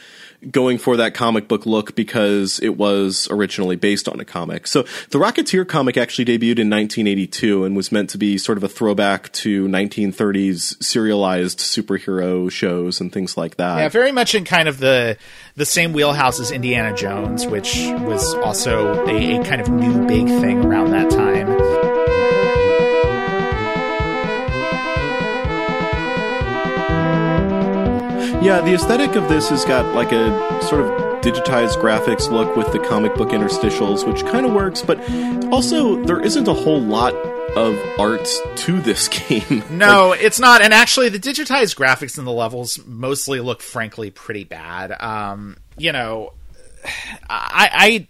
going 0.52 0.78
for 0.78 0.98
that 0.98 1.14
comic 1.14 1.48
book 1.48 1.66
look 1.66 1.96
because 1.96 2.60
it 2.60 2.78
was 2.78 3.28
originally 3.32 3.76
based 3.76 4.08
on 4.08 4.20
a 4.20 4.26
comic. 4.26 4.68
So 4.68 4.84
the 5.10 5.18
Rocketeer 5.18 5.68
comic 5.68 5.98
actually 5.98 6.26
debuted 6.26 6.60
in 6.60 6.70
1982 6.70 7.64
and 7.64 7.76
was 7.76 7.92
meant 7.92 8.10
to 8.12 8.18
be 8.18 8.38
sort 8.38 8.58
of 8.58 8.64
a 8.64 8.68
throwback 8.68 9.32
to 9.34 9.68
1930s 9.68 10.82
serialized 10.82 11.60
superhero 11.60 12.52
shows 12.52 13.02
and 13.02 13.12
things 13.12 13.36
like 13.36 13.58
that. 13.58 13.78
Yeah, 13.80 13.90
very 13.90 14.12
much 14.12 14.36
in 14.36 14.46
kind 14.46 14.68
of 14.68 14.80
the 14.80 15.18
the 15.56 15.66
same 15.66 15.92
wheelhouse 15.94 16.40
as 16.40 16.52
Indiana 16.52 16.96
Jones, 16.96 17.48
which 17.48 17.76
was 18.02 18.36
also 18.36 19.06
a, 19.08 19.40
a 19.40 19.44
kind 19.44 19.60
of 19.60 19.70
new 19.70 20.06
big 20.08 20.28
thing 20.28 20.64
around 20.64 20.92
that 20.92 21.10
time. 21.10 21.27
Yeah, 28.48 28.62
the 28.62 28.76
aesthetic 28.76 29.18
of 29.18 29.28
this 29.28 29.50
has 29.50 29.66
got 29.66 29.94
like 29.94 30.14
a 30.14 30.62
sort 30.64 30.80
of 30.80 30.90
digitized 31.22 31.82
graphics 31.82 32.32
look 32.32 32.56
with 32.56 32.72
the 32.72 32.80
comic 32.80 33.14
book 33.16 33.32
interstitials, 33.32 34.08
which 34.08 34.24
kind 34.24 34.46
of 34.46 34.54
works, 34.54 34.82
but 34.82 34.98
also 35.52 36.02
there 36.06 36.22
isn't 36.22 36.48
a 36.48 36.54
whole 36.54 36.80
lot 36.80 37.14
of 37.58 37.78
art 38.00 38.26
to 38.56 38.80
this 38.80 39.10
game. 39.28 39.64
No, 39.70 40.14
it's 40.14 40.40
not. 40.40 40.62
And 40.62 40.74
actually, 40.74 41.10
the 41.10 41.20
digitized 41.20 41.76
graphics 41.76 42.18
in 42.18 42.24
the 42.24 42.32
levels 42.32 42.80
mostly 42.86 43.42
look, 43.42 43.62
frankly, 43.62 44.12
pretty 44.12 44.46
bad. 44.46 44.94
Um, 44.98 45.58
you 45.78 45.92
know, 45.92 46.32
I, 47.30 47.70
I 47.74 48.08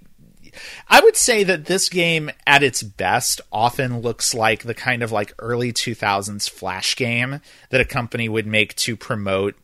I 0.87 1.01
would 1.01 1.15
say 1.15 1.43
that 1.45 1.65
this 1.65 1.89
game 1.89 2.29
at 2.45 2.61
its 2.61 2.83
best 2.83 3.41
often 3.51 4.01
looks 4.01 4.35
like 4.35 4.63
the 4.63 4.75
kind 4.75 5.01
of 5.01 5.11
like 5.11 5.33
early 5.39 5.73
2000s 5.73 6.47
flash 6.47 6.95
game 6.95 7.41
that 7.71 7.81
a 7.81 7.85
company 7.85 8.29
would 8.29 8.45
make 8.47 8.75
to 8.75 8.95
promote 8.95 9.55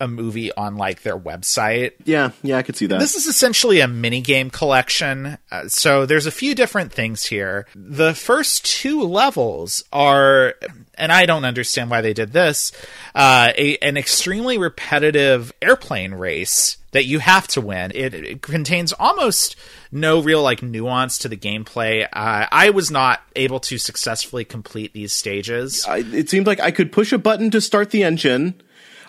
a 0.00 0.08
movie 0.08 0.52
on 0.52 0.76
like 0.76 1.02
their 1.02 1.18
website. 1.18 1.92
yeah, 2.04 2.30
yeah, 2.42 2.56
I 2.56 2.62
could 2.62 2.76
see 2.76 2.86
that. 2.86 3.00
This 3.00 3.16
is 3.16 3.26
essentially 3.26 3.80
a 3.80 3.86
minigame 3.86 4.52
collection. 4.52 5.38
Uh, 5.50 5.68
so 5.68 6.06
there's 6.06 6.26
a 6.26 6.30
few 6.30 6.54
different 6.54 6.92
things 6.92 7.24
here. 7.26 7.66
The 7.74 8.14
first 8.14 8.64
two 8.64 9.02
levels 9.02 9.84
are, 9.92 10.54
and 10.96 11.10
I 11.10 11.26
don't 11.26 11.44
understand 11.44 11.90
why 11.90 12.00
they 12.00 12.14
did 12.14 12.32
this, 12.32 12.72
uh, 13.14 13.52
a, 13.56 13.76
an 13.78 13.96
extremely 13.96 14.58
repetitive 14.58 15.52
airplane 15.60 16.14
race 16.14 16.76
that 16.92 17.04
you 17.04 17.18
have 17.18 17.46
to 17.48 17.60
win. 17.60 17.92
It, 17.94 18.14
it 18.14 18.42
contains 18.42 18.92
almost 18.92 19.56
no 19.92 20.20
real 20.20 20.42
like 20.42 20.62
nuance 20.62 21.18
to 21.18 21.28
the 21.28 21.36
gameplay. 21.36 22.04
Uh, 22.04 22.46
I 22.50 22.70
was 22.70 22.90
not 22.90 23.20
able 23.36 23.60
to 23.60 23.78
successfully 23.78 24.44
complete 24.44 24.92
these 24.92 25.12
stages. 25.12 25.84
I, 25.86 25.98
it 25.98 26.30
seemed 26.30 26.46
like 26.46 26.60
I 26.60 26.70
could 26.70 26.92
push 26.92 27.12
a 27.12 27.18
button 27.18 27.50
to 27.50 27.60
start 27.60 27.90
the 27.90 28.04
engine. 28.04 28.62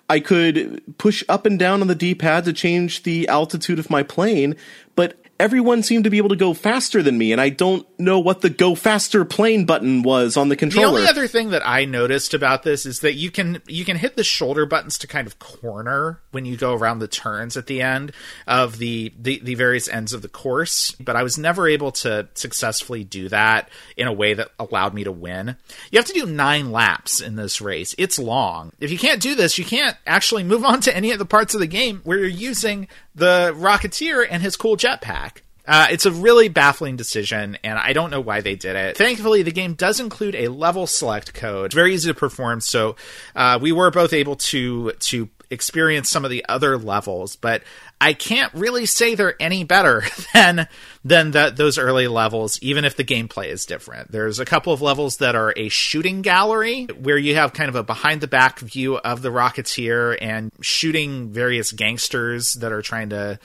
I 0.10 0.20
could 0.20 0.82
push 0.98 1.24
up 1.30 1.46
and 1.46 1.60
down 1.60 1.82
on 1.82 1.88
the 1.88 1.96
D-pad 1.96 2.46
to 2.46 2.54
change 2.54 3.04
the 3.04 3.28
altitude 3.28 3.78
of 3.78 3.90
my 3.90 4.02
plane, 4.02 4.56
but 4.96 5.24
everyone 5.40 5.82
seemed 5.82 6.04
to 6.04 6.10
be 6.10 6.18
able 6.18 6.30
to 6.30 6.36
go 6.36 6.54
faster 6.54 7.02
than 7.02 7.18
me, 7.18 7.32
and 7.32 7.40
I 7.40 7.50
don't 7.50 7.88
know 8.00 8.20
what 8.20 8.42
the 8.42 8.50
go 8.50 8.76
faster 8.76 9.24
plane 9.24 9.66
button 9.66 10.04
was 10.04 10.36
on 10.36 10.50
the 10.50 10.56
controller. 10.56 10.88
The 10.88 10.98
only 10.98 11.08
other 11.08 11.28
thing 11.28 11.52
that 11.52 11.66
I 11.66 11.86
noticed 11.86 12.34
about 12.34 12.64
this 12.64 12.86
is 12.86 13.00
that 13.00 13.14
you 13.14 13.32
can 13.32 13.62
you 13.68 13.86
can 13.86 13.98
hit 13.98 14.16
the 14.16 14.24
shoulder 14.24 14.66
buttons 14.66 14.98
to 15.00 15.08
kind 15.08 15.26
of 15.26 15.40
corner 15.40 16.20
when 16.32 16.46
you 16.46 16.58
go 16.58 16.74
around 16.74 17.00
the 17.00 17.08
turns 17.08 17.56
at 17.56 17.68
the 17.68 17.82
end 17.82 18.12
of 18.46 18.78
the, 18.78 19.14
the 19.18 19.40
the 19.40 19.56
various 19.56 19.88
ends 19.88 20.14
of 20.14 20.22
the 20.22 20.28
course, 20.28 20.92
but 20.94 21.16
I 21.16 21.24
was 21.24 21.38
never 21.38 21.68
able 21.68 21.92
to 21.94 22.28
successfully 22.34 23.04
do 23.04 23.30
that 23.30 23.70
in 23.96 24.08
a 24.08 24.14
way 24.14 24.34
that 24.34 24.50
allowed 24.60 24.94
me 24.94 25.06
to 25.06 25.12
win. 25.12 25.56
You 25.92 26.00
have 26.00 26.06
to 26.06 26.14
do 26.14 26.26
9 26.26 26.72
laps 26.72 27.22
in 27.22 27.36
this 27.36 27.62
race. 27.62 27.96
It's 27.98 28.20
long. 28.20 28.74
If 28.80 28.92
you 28.92 28.98
can't 28.98 29.22
do 29.22 29.36
this, 29.36 29.58
you 29.58 29.66
can't 29.66 29.96
actually 30.06 30.44
move 30.44 30.66
on 30.66 30.82
to 30.82 30.96
any 30.96 31.12
of 31.12 31.20
the 31.20 31.26
parts 31.26 31.54
of 31.54 31.60
the 31.60 31.68
game 31.68 32.02
where 32.04 32.18
you're 32.18 32.28
using 32.28 32.88
the 33.16 33.54
Rocketeer 33.56 34.26
and 34.30 34.42
his 34.42 34.56
cool 34.56 34.78
jetpack. 34.78 35.29
Uh, 35.70 35.86
it's 35.92 36.08
a 36.08 36.12
really 36.12 36.50
baffling 36.50 36.96
decision, 36.96 37.56
and 37.64 37.78
I 37.78 37.94
don't 37.94 38.10
know 38.10 38.22
why 38.22 38.42
they 38.42 38.56
did 38.56 38.76
it. 38.76 38.98
Thankfully, 38.98 39.44
the 39.44 39.52
game 39.52 39.76
does 39.76 40.00
include 40.00 40.34
a 40.34 40.48
level 40.48 40.88
select 40.88 41.36
code. 41.36 41.68
It's 41.68 41.76
very 41.76 41.94
easy 41.94 42.10
to 42.10 42.16
perform, 42.16 42.60
so 42.60 42.96
uh, 43.36 43.60
we 43.62 43.72
were 43.72 43.92
both 43.92 44.12
able 44.12 44.36
to 44.36 44.94
to 44.94 45.30
experience 45.52 46.10
some 46.10 46.26
of 46.26 46.32
the 46.32 46.44
other 46.48 46.78
levels, 46.78 47.36
but 47.36 47.64
I 48.02 48.14
can't 48.14 48.54
really 48.54 48.86
say 48.86 49.16
they're 49.16 49.42
any 49.42 49.64
better 49.64 50.04
than 50.34 50.68
than 51.04 51.32
the, 51.32 51.54
those 51.56 51.78
early 51.78 52.08
levels, 52.08 52.60
even 52.62 52.86
if 52.86 52.96
the 52.96 53.04
gameplay 53.04 53.48
is 53.48 53.66
different. 53.66 54.12
There's 54.12 54.40
a 54.40 54.46
couple 54.46 54.74
of 54.74 54.82
levels 54.82 55.18
that 55.18 55.36
are 55.36 55.54
a 55.56 55.70
shooting 55.70 56.22
gallery 56.22 56.86
where 56.86 57.18
you 57.18 57.36
have 57.36 57.54
kind 57.54 57.70
of 57.70 57.76
a 57.76 57.84
behind 57.84 58.22
the 58.22 58.28
back 58.28 58.60
view 58.60 58.98
of 58.98 59.22
the 59.22 59.30
Rocketeer 59.30 60.18
and 60.20 60.52
shooting 60.62 61.30
various 61.30 61.72
gangsters 61.72 62.54
that 62.56 62.72
are 62.72 62.82
trying 62.82 63.10
to 63.10 63.40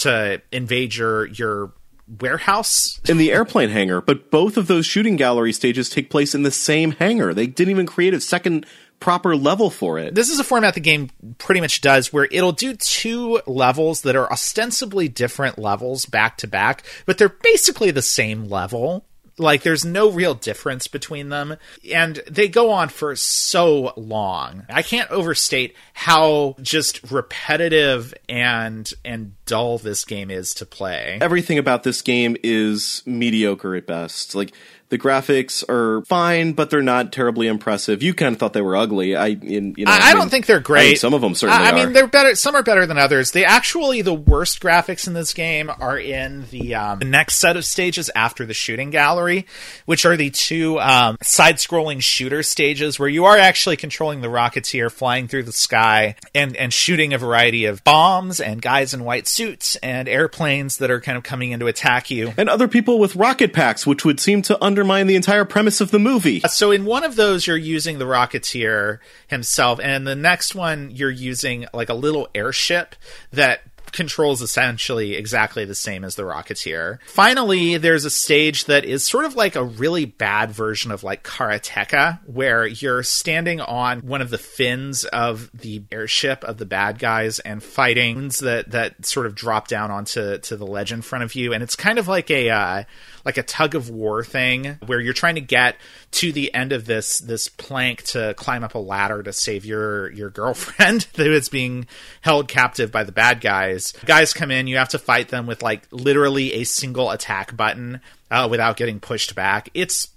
to 0.00 0.42
invade 0.52 0.94
your 0.94 1.26
your 1.26 1.72
warehouse. 2.20 3.00
in 3.08 3.18
the 3.18 3.32
airplane 3.32 3.70
hangar, 3.70 4.00
but 4.00 4.30
both 4.30 4.56
of 4.56 4.66
those 4.66 4.86
shooting 4.86 5.16
gallery 5.16 5.52
stages 5.52 5.88
take 5.88 6.10
place 6.10 6.34
in 6.34 6.42
the 6.42 6.50
same 6.50 6.92
hangar. 6.92 7.32
They 7.32 7.46
didn't 7.46 7.70
even 7.70 7.86
create 7.86 8.14
a 8.14 8.20
second 8.20 8.66
proper 8.98 9.34
level 9.34 9.70
for 9.70 9.98
it. 9.98 10.14
This 10.14 10.30
is 10.30 10.38
a 10.38 10.44
format 10.44 10.74
the 10.74 10.80
game 10.80 11.10
pretty 11.38 11.60
much 11.60 11.80
does 11.80 12.12
where 12.12 12.28
it'll 12.30 12.52
do 12.52 12.74
two 12.74 13.40
levels 13.46 14.02
that 14.02 14.14
are 14.14 14.30
ostensibly 14.30 15.08
different 15.08 15.58
levels 15.58 16.04
back 16.04 16.36
to 16.38 16.46
back, 16.46 16.84
but 17.06 17.16
they're 17.18 17.28
basically 17.28 17.90
the 17.90 18.02
same 18.02 18.44
level. 18.44 19.06
Like 19.40 19.62
there's 19.62 19.84
no 19.84 20.10
real 20.10 20.34
difference 20.34 20.86
between 20.86 21.30
them 21.30 21.56
and 21.90 22.16
they 22.30 22.46
go 22.48 22.70
on 22.70 22.90
for 22.90 23.16
so 23.16 23.94
long. 23.96 24.66
I 24.68 24.82
can't 24.82 25.10
overstate 25.10 25.74
how 25.94 26.56
just 26.60 27.10
repetitive 27.10 28.12
and 28.28 28.92
and 29.04 29.32
dull 29.46 29.78
this 29.78 30.04
game 30.04 30.30
is 30.30 30.52
to 30.54 30.66
play. 30.66 31.18
Everything 31.20 31.58
about 31.58 31.82
this 31.84 32.02
game 32.02 32.36
is 32.42 33.02
mediocre 33.06 33.74
at 33.74 33.86
best. 33.86 34.34
Like 34.34 34.52
The 34.90 34.98
graphics 34.98 35.62
are 35.68 36.04
fine, 36.04 36.52
but 36.52 36.68
they're 36.68 36.82
not 36.82 37.12
terribly 37.12 37.46
impressive. 37.46 38.02
You 38.02 38.12
kind 38.12 38.34
of 38.34 38.40
thought 38.40 38.52
they 38.52 38.60
were 38.60 38.76
ugly. 38.76 39.14
I, 39.14 39.28
in, 39.28 39.74
you 39.76 39.84
know, 39.84 39.92
I, 39.92 40.10
I, 40.10 40.14
don't 40.14 40.30
think 40.30 40.46
they're 40.46 40.58
great. 40.58 40.86
think 40.88 40.98
some 40.98 41.14
of 41.14 41.20
them 41.20 41.36
certainly. 41.36 41.64
I, 41.64 41.68
I 41.68 41.70
are. 41.70 41.74
mean, 41.74 41.92
they're 41.92 42.08
better. 42.08 42.34
Some 42.34 42.56
are 42.56 42.64
better 42.64 42.86
than 42.86 42.98
others. 42.98 43.30
They 43.30 43.44
actually 43.44 44.02
the 44.02 44.12
worst 44.12 44.60
graphics 44.60 45.06
in 45.06 45.14
this 45.14 45.32
game 45.32 45.70
are 45.80 45.96
in 45.96 46.44
the, 46.50 46.74
um, 46.74 46.98
the 46.98 47.04
next 47.04 47.36
set 47.36 47.56
of 47.56 47.64
stages 47.64 48.10
after 48.16 48.44
the 48.44 48.52
shooting 48.52 48.90
gallery, 48.90 49.46
which 49.86 50.04
are 50.04 50.16
the 50.16 50.30
two 50.30 50.80
um, 50.80 51.16
side-scrolling 51.22 52.02
shooter 52.02 52.42
stages 52.42 52.98
where 52.98 53.08
you 53.08 53.26
are 53.26 53.38
actually 53.38 53.76
controlling 53.76 54.22
the 54.22 54.28
Rocketeer 54.28 54.90
flying 54.90 55.28
through 55.28 55.44
the 55.44 55.52
sky 55.52 56.16
and 56.34 56.56
and 56.56 56.72
shooting 56.72 57.14
a 57.14 57.18
variety 57.18 57.64
of 57.66 57.84
bombs 57.84 58.40
and 58.40 58.60
guys 58.60 58.92
in 58.92 59.04
white 59.04 59.28
suits 59.28 59.76
and 59.76 60.08
airplanes 60.08 60.78
that 60.78 60.90
are 60.90 61.00
kind 61.00 61.16
of 61.16 61.22
coming 61.22 61.52
in 61.52 61.60
to 61.60 61.68
attack 61.68 62.10
you. 62.10 62.32
and 62.36 62.48
other 62.48 62.66
people 62.66 62.98
with 62.98 63.14
rocket 63.14 63.52
packs, 63.52 63.86
which 63.86 64.04
would 64.04 64.18
seem 64.18 64.42
to 64.42 64.58
undermine 64.80 65.06
the 65.06 65.16
entire 65.16 65.44
premise 65.44 65.82
of 65.82 65.90
the 65.90 65.98
movie. 65.98 66.40
So 66.40 66.70
in 66.70 66.86
one 66.86 67.04
of 67.04 67.14
those, 67.14 67.46
you're 67.46 67.56
using 67.56 67.98
the 67.98 68.06
Rocketeer 68.06 68.98
himself, 69.26 69.78
and 69.78 70.06
the 70.06 70.16
next 70.16 70.54
one, 70.54 70.90
you're 70.90 71.10
using 71.10 71.66
like 71.74 71.90
a 71.90 71.94
little 71.94 72.28
airship 72.34 72.94
that 73.32 73.60
controls 73.92 74.40
essentially 74.40 75.16
exactly 75.16 75.64
the 75.64 75.74
same 75.74 76.04
as 76.04 76.14
the 76.14 76.22
Rocketeer. 76.22 76.98
Finally, 77.06 77.76
there's 77.76 78.04
a 78.04 78.10
stage 78.10 78.66
that 78.66 78.84
is 78.84 79.06
sort 79.06 79.24
of 79.24 79.34
like 79.34 79.56
a 79.56 79.64
really 79.64 80.04
bad 80.04 80.52
version 80.52 80.92
of 80.92 81.02
like 81.02 81.24
Karateka, 81.24 82.20
where 82.26 82.66
you're 82.66 83.02
standing 83.02 83.60
on 83.60 84.00
one 84.00 84.22
of 84.22 84.30
the 84.30 84.38
fins 84.38 85.04
of 85.04 85.50
the 85.52 85.82
airship 85.90 86.44
of 86.44 86.56
the 86.56 86.66
bad 86.66 86.98
guys 86.98 87.38
and 87.40 87.62
fighting 87.62 88.28
that 88.40 88.70
that 88.70 89.04
sort 89.04 89.26
of 89.26 89.34
drop 89.34 89.68
down 89.68 89.90
onto 89.90 90.38
to 90.38 90.56
the 90.56 90.66
ledge 90.66 90.92
in 90.92 91.02
front 91.02 91.24
of 91.24 91.34
you, 91.34 91.52
and 91.52 91.62
it's 91.62 91.76
kind 91.76 91.98
of 91.98 92.08
like 92.08 92.30
a 92.30 92.48
uh, 92.48 92.84
like 93.24 93.36
a 93.36 93.42
tug 93.42 93.74
of 93.74 93.90
war 93.90 94.24
thing 94.24 94.78
where 94.86 95.00
you're 95.00 95.12
trying 95.12 95.34
to 95.34 95.40
get 95.40 95.76
to 96.12 96.32
the 96.32 96.52
end 96.54 96.72
of 96.72 96.86
this 96.86 97.18
this 97.20 97.48
plank 97.48 98.02
to 98.02 98.34
climb 98.34 98.64
up 98.64 98.74
a 98.74 98.78
ladder 98.78 99.22
to 99.22 99.32
save 99.32 99.64
your 99.64 100.10
your 100.12 100.30
girlfriend 100.30 101.06
who 101.16 101.32
is 101.32 101.48
being 101.48 101.86
held 102.20 102.48
captive 102.48 102.90
by 102.90 103.04
the 103.04 103.12
bad 103.12 103.40
guys. 103.40 103.92
Guys 104.04 104.32
come 104.32 104.50
in, 104.50 104.66
you 104.66 104.76
have 104.76 104.90
to 104.90 104.98
fight 104.98 105.28
them 105.28 105.46
with 105.46 105.62
like 105.62 105.86
literally 105.90 106.54
a 106.54 106.64
single 106.64 107.10
attack 107.10 107.56
button 107.56 108.00
uh, 108.30 108.48
without 108.50 108.76
getting 108.76 109.00
pushed 109.00 109.34
back. 109.34 109.68
It's 109.74 110.08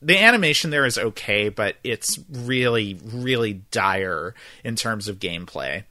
the 0.00 0.18
animation 0.18 0.70
there 0.70 0.86
is 0.86 0.98
okay, 0.98 1.48
but 1.48 1.76
it's 1.82 2.18
really 2.30 3.00
really 3.04 3.54
dire 3.70 4.34
in 4.64 4.76
terms 4.76 5.08
of 5.08 5.18
gameplay. 5.18 5.84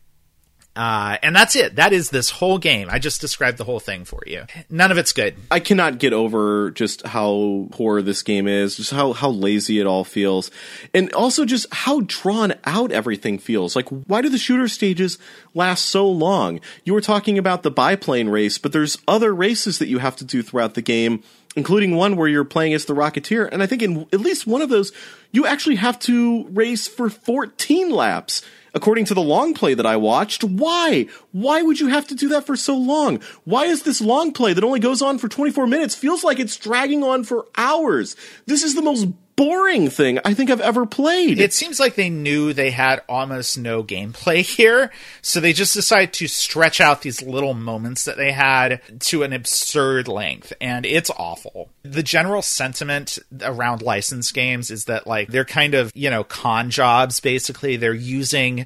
Uh, 0.78 1.18
and 1.24 1.36
that's 1.36 1.56
it. 1.56 1.78
That 1.78 1.92
is 1.92 2.12
this 2.12 2.30
whole 2.30 2.60
game. 2.60 2.88
I 2.92 3.00
just 3.00 3.20
described 3.20 3.58
the 3.58 3.64
whole 3.64 3.80
thing 3.80 4.06
for 4.06 4.22
you. 4.28 4.46
None 4.70 4.92
of 4.92 5.00
it's 5.00 5.12
good. 5.12 5.36
I 5.50 5.60
cannot 5.60 5.98
get 5.98 6.14
over 6.14 6.70
just 6.70 7.06
how 7.06 7.68
poor 7.72 8.04
this 8.04 8.22
game 8.22 8.48
is, 8.48 8.78
just 8.78 8.92
how, 8.92 9.14
how 9.14 9.30
lazy 9.30 9.80
it 9.80 9.88
all 9.88 10.04
feels, 10.04 10.52
and 10.94 11.12
also 11.14 11.46
just 11.46 11.66
how 11.74 12.02
drawn 12.06 12.54
out 12.66 12.92
everything 12.92 13.40
feels. 13.40 13.76
Like, 13.76 13.90
why 13.90 14.22
do 14.22 14.30
the 14.30 14.38
shooter 14.38 14.68
stages 14.68 15.18
last 15.56 15.86
so 15.86 16.08
long? 16.08 16.60
You 16.84 16.94
were 16.94 17.02
talking 17.02 17.40
about 17.40 17.64
the 17.64 17.72
biplane 17.72 18.30
race, 18.30 18.60
but 18.60 18.72
there's 18.72 19.00
other 19.08 19.34
races 19.34 19.80
that 19.80 19.88
you 19.88 19.98
have 19.98 20.16
to 20.18 20.26
do 20.26 20.44
throughout 20.44 20.76
the 20.76 20.84
game, 20.84 21.24
including 21.56 21.96
one 21.96 22.16
where 22.16 22.28
you're 22.28 22.46
playing 22.46 22.76
as 22.76 22.86
the 22.86 22.94
Rocketeer, 22.94 23.50
and 23.52 23.64
I 23.64 23.66
think 23.66 23.82
in 23.82 24.02
at 24.14 24.20
least 24.20 24.46
one 24.46 24.62
of 24.62 24.70
those, 24.70 24.92
you 25.32 25.48
actually 25.48 25.78
have 25.78 25.98
to 26.02 26.48
race 26.50 26.88
for 26.88 27.10
14 27.10 27.90
laps 27.90 28.44
according 28.78 29.04
to 29.06 29.14
the 29.14 29.22
long 29.22 29.54
play 29.54 29.74
that 29.74 29.86
I 29.86 29.98
watched. 29.98 30.44
Why? 30.44 31.08
Why 31.34 31.62
would 31.62 31.82
you 31.82 31.88
have 31.88 32.08
to 32.08 32.16
do 32.16 32.30
that 32.30 32.46
for 32.46 32.56
so 32.56 32.78
long? 32.78 33.20
Why 33.44 33.66
is 33.66 33.84
this 33.84 34.00
long 34.00 34.32
play 34.32 34.54
that 34.54 34.64
only 34.64 34.80
goes 34.80 35.02
on 35.02 35.18
for 35.18 35.28
24 35.28 35.68
minutes 35.68 35.96
feels 35.96 36.24
like 36.24 36.40
it's 36.40 36.56
dragging 36.56 37.04
on 37.04 37.26
for 37.26 37.48
hours? 37.58 38.16
This 38.46 38.64
is 38.64 38.76
the 38.76 38.82
most 38.82 39.08
boring 39.38 39.90
thing 39.90 40.20
I 40.26 40.34
think 40.34 40.50
I've 40.50 40.60
ever 40.60 40.86
played. 40.86 41.40
It 41.40 41.54
seems 41.54 41.80
like 41.80 41.96
they 41.96 42.10
knew 42.10 42.52
they 42.52 42.72
had 42.72 43.02
almost 43.08 43.58
no 43.58 43.84
gameplay 43.84 44.42
here, 44.58 44.92
so 45.22 45.40
they 45.40 45.54
just 45.54 45.74
decided 45.74 46.12
to 46.16 46.28
stretch 46.28 46.82
out 46.82 47.04
these 47.04 47.22
little 47.22 47.54
moments 47.54 48.04
that 48.04 48.18
they 48.18 48.34
had 48.34 48.82
to 49.02 49.24
an 49.24 49.32
absurd 49.32 50.10
length, 50.10 50.52
and 50.60 50.86
it's 50.86 51.12
awful. 51.12 51.70
The 51.84 52.04
general 52.04 52.42
sentiment 52.42 53.20
around 53.42 53.82
licensed 53.82 54.34
games 54.34 54.70
is 54.72 54.86
that 54.86 55.08
like 55.08 55.30
they're 55.30 55.46
kind 55.46 55.76
of, 55.76 55.92
you 55.96 56.10
know, 56.10 56.26
con 56.26 56.70
jobs 56.70 57.22
basically. 57.22 57.78
They're 57.78 57.94
using 57.94 58.66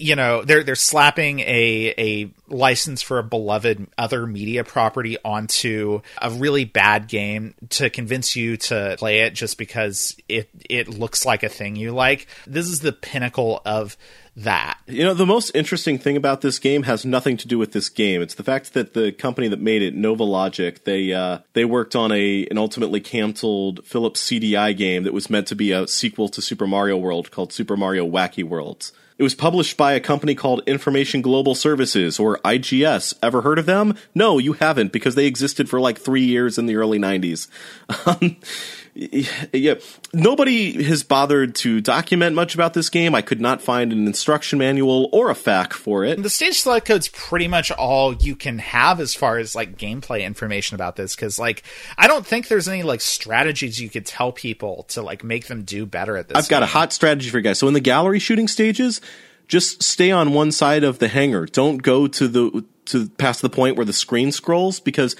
you 0.00 0.16
know 0.16 0.42
they're 0.42 0.64
they're 0.64 0.74
slapping 0.74 1.40
a 1.40 1.94
a 1.98 2.30
license 2.48 3.02
for 3.02 3.18
a 3.18 3.22
beloved 3.22 3.86
other 3.98 4.26
media 4.26 4.64
property 4.64 5.16
onto 5.24 6.00
a 6.20 6.30
really 6.30 6.64
bad 6.64 7.06
game 7.06 7.54
to 7.68 7.90
convince 7.90 8.34
you 8.34 8.56
to 8.56 8.96
play 8.98 9.20
it 9.20 9.34
just 9.34 9.58
because 9.58 10.16
it 10.28 10.48
it 10.68 10.88
looks 10.88 11.24
like 11.24 11.42
a 11.42 11.48
thing 11.48 11.76
you 11.76 11.92
like. 11.92 12.26
This 12.46 12.66
is 12.66 12.80
the 12.80 12.92
pinnacle 12.92 13.60
of 13.64 13.96
that. 14.36 14.78
You 14.86 15.04
know, 15.04 15.14
the 15.14 15.26
most 15.26 15.50
interesting 15.54 15.98
thing 15.98 16.16
about 16.16 16.40
this 16.40 16.58
game 16.58 16.84
has 16.84 17.04
nothing 17.04 17.36
to 17.38 17.48
do 17.48 17.58
with 17.58 17.72
this 17.72 17.88
game. 17.88 18.22
It's 18.22 18.34
the 18.34 18.42
fact 18.42 18.72
that 18.74 18.94
the 18.94 19.12
company 19.12 19.48
that 19.48 19.60
made 19.60 19.82
it, 19.82 19.96
NovaLogic, 19.96 20.84
they 20.84 21.12
uh, 21.12 21.40
they 21.52 21.64
worked 21.64 21.94
on 21.94 22.10
a 22.12 22.46
an 22.50 22.58
ultimately 22.58 23.00
canceled 23.00 23.84
Philips 23.84 24.22
CDI 24.22 24.76
game 24.76 25.04
that 25.04 25.12
was 25.12 25.28
meant 25.28 25.46
to 25.48 25.54
be 25.54 25.72
a 25.72 25.86
sequel 25.86 26.28
to 26.30 26.40
Super 26.40 26.66
Mario 26.66 26.96
World 26.96 27.30
called 27.30 27.52
Super 27.52 27.76
Mario 27.76 28.08
Wacky 28.08 28.44
Worlds. 28.44 28.92
It 29.20 29.22
was 29.22 29.34
published 29.34 29.76
by 29.76 29.92
a 29.92 30.00
company 30.00 30.34
called 30.34 30.62
Information 30.66 31.20
Global 31.20 31.54
Services, 31.54 32.18
or 32.18 32.38
IGS. 32.38 33.12
Ever 33.22 33.42
heard 33.42 33.58
of 33.58 33.66
them? 33.66 33.94
No, 34.14 34.38
you 34.38 34.54
haven't, 34.54 34.92
because 34.92 35.14
they 35.14 35.26
existed 35.26 35.68
for 35.68 35.78
like 35.78 35.98
three 35.98 36.24
years 36.24 36.56
in 36.56 36.64
the 36.64 36.76
early 36.76 36.98
90s. 36.98 37.46
Um, 38.06 38.38
yeah, 38.94 39.74
nobody 40.12 40.82
has 40.82 41.02
bothered 41.02 41.54
to 41.56 41.80
document 41.80 42.34
much 42.34 42.54
about 42.54 42.74
this 42.74 42.88
game. 42.88 43.14
I 43.14 43.22
could 43.22 43.40
not 43.40 43.62
find 43.62 43.92
an 43.92 44.06
instruction 44.06 44.58
manual 44.58 45.08
or 45.12 45.30
a 45.30 45.34
FAQ 45.34 45.74
for 45.74 46.04
it. 46.04 46.20
The 46.20 46.30
stage 46.30 46.60
select 46.60 46.86
code's 46.86 47.08
pretty 47.08 47.46
much 47.46 47.70
all 47.70 48.14
you 48.14 48.34
can 48.34 48.58
have 48.58 48.98
as 49.00 49.14
far 49.14 49.38
as 49.38 49.54
like 49.54 49.76
gameplay 49.78 50.24
information 50.24 50.74
about 50.74 50.96
this 50.96 51.14
because 51.14 51.38
like 51.38 51.62
I 51.96 52.08
don't 52.08 52.26
think 52.26 52.48
there's 52.48 52.68
any 52.68 52.82
like 52.82 53.00
strategies 53.00 53.80
you 53.80 53.88
could 53.88 54.06
tell 54.06 54.32
people 54.32 54.84
to 54.88 55.02
like 55.02 55.22
make 55.22 55.46
them 55.46 55.62
do 55.62 55.86
better 55.86 56.16
at 56.16 56.28
this. 56.28 56.36
I've 56.36 56.48
got 56.48 56.62
a 56.62 56.66
hot 56.66 56.92
strategy 56.92 57.30
for 57.30 57.38
you 57.38 57.44
guys. 57.44 57.58
So 57.58 57.68
in 57.68 57.74
the 57.74 57.80
gallery 57.80 58.18
shooting 58.18 58.48
stages, 58.48 59.00
just 59.46 59.82
stay 59.82 60.10
on 60.10 60.32
one 60.32 60.52
side 60.52 60.84
of 60.84 60.98
the 60.98 61.08
hangar. 61.08 61.46
Don't 61.46 61.78
go 61.78 62.06
to 62.08 62.28
the 62.28 62.64
to 62.86 63.08
past 63.08 63.42
the 63.42 63.50
point 63.50 63.76
where 63.76 63.86
the 63.86 63.92
screen 63.92 64.32
scrolls 64.32 64.80
because 64.80 65.14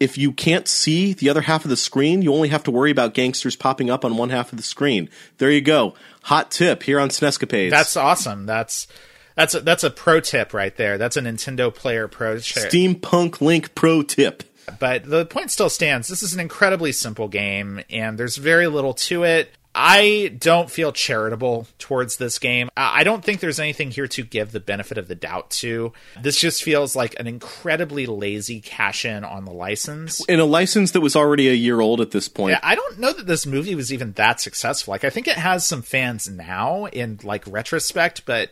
if 0.00 0.16
you 0.16 0.32
can't 0.32 0.66
see 0.66 1.12
the 1.12 1.28
other 1.28 1.42
half 1.42 1.64
of 1.64 1.68
the 1.68 1.76
screen, 1.76 2.22
you 2.22 2.32
only 2.32 2.48
have 2.48 2.64
to 2.64 2.70
worry 2.70 2.90
about 2.90 3.12
gangsters 3.12 3.54
popping 3.54 3.90
up 3.90 4.04
on 4.04 4.16
one 4.16 4.30
half 4.30 4.50
of 4.50 4.56
the 4.56 4.62
screen. 4.62 5.10
There 5.36 5.50
you 5.50 5.60
go. 5.60 5.94
Hot 6.22 6.50
tip 6.50 6.82
here 6.82 6.98
on 6.98 7.10
Snescapades. 7.10 7.70
That's 7.70 7.96
awesome. 7.96 8.46
That's 8.46 8.88
that's 9.36 9.54
a, 9.54 9.60
that's 9.60 9.84
a 9.84 9.90
pro 9.90 10.20
tip 10.20 10.52
right 10.54 10.74
there. 10.76 10.98
That's 10.98 11.16
a 11.16 11.20
Nintendo 11.20 11.72
player 11.72 12.08
pro 12.08 12.38
tip. 12.38 12.70
Steampunk 12.70 13.40
Link 13.40 13.74
pro 13.74 14.02
tip. 14.02 14.42
But 14.78 15.04
the 15.04 15.26
point 15.26 15.50
still 15.50 15.70
stands. 15.70 16.08
This 16.08 16.22
is 16.22 16.32
an 16.32 16.40
incredibly 16.40 16.92
simple 16.92 17.28
game, 17.28 17.82
and 17.90 18.16
there's 18.18 18.36
very 18.36 18.68
little 18.68 18.94
to 18.94 19.24
it. 19.24 19.50
I 19.74 20.34
don't 20.36 20.70
feel 20.70 20.90
charitable 20.90 21.68
towards 21.78 22.16
this 22.16 22.38
game. 22.40 22.70
I 22.76 23.04
don't 23.04 23.24
think 23.24 23.40
there's 23.40 23.60
anything 23.60 23.92
here 23.92 24.08
to 24.08 24.24
give 24.24 24.50
the 24.50 24.58
benefit 24.58 24.98
of 24.98 25.06
the 25.06 25.14
doubt 25.14 25.50
to. 25.50 25.92
This 26.20 26.38
just 26.40 26.62
feels 26.62 26.96
like 26.96 27.18
an 27.20 27.28
incredibly 27.28 28.06
lazy 28.06 28.60
cash 28.60 29.04
in 29.04 29.22
on 29.22 29.44
the 29.44 29.52
license. 29.52 30.24
In 30.26 30.40
a 30.40 30.44
license 30.44 30.90
that 30.90 31.00
was 31.00 31.14
already 31.14 31.48
a 31.48 31.52
year 31.52 31.80
old 31.80 32.00
at 32.00 32.10
this 32.10 32.28
point. 32.28 32.52
Yeah, 32.52 32.60
I 32.62 32.74
don't 32.74 32.98
know 32.98 33.12
that 33.12 33.28
this 33.28 33.46
movie 33.46 33.76
was 33.76 33.92
even 33.92 34.12
that 34.12 34.40
successful. 34.40 34.92
Like, 34.92 35.04
I 35.04 35.10
think 35.10 35.28
it 35.28 35.36
has 35.36 35.66
some 35.66 35.82
fans 35.82 36.28
now 36.28 36.86
in 36.86 37.20
like 37.22 37.44
retrospect, 37.46 38.26
but 38.26 38.50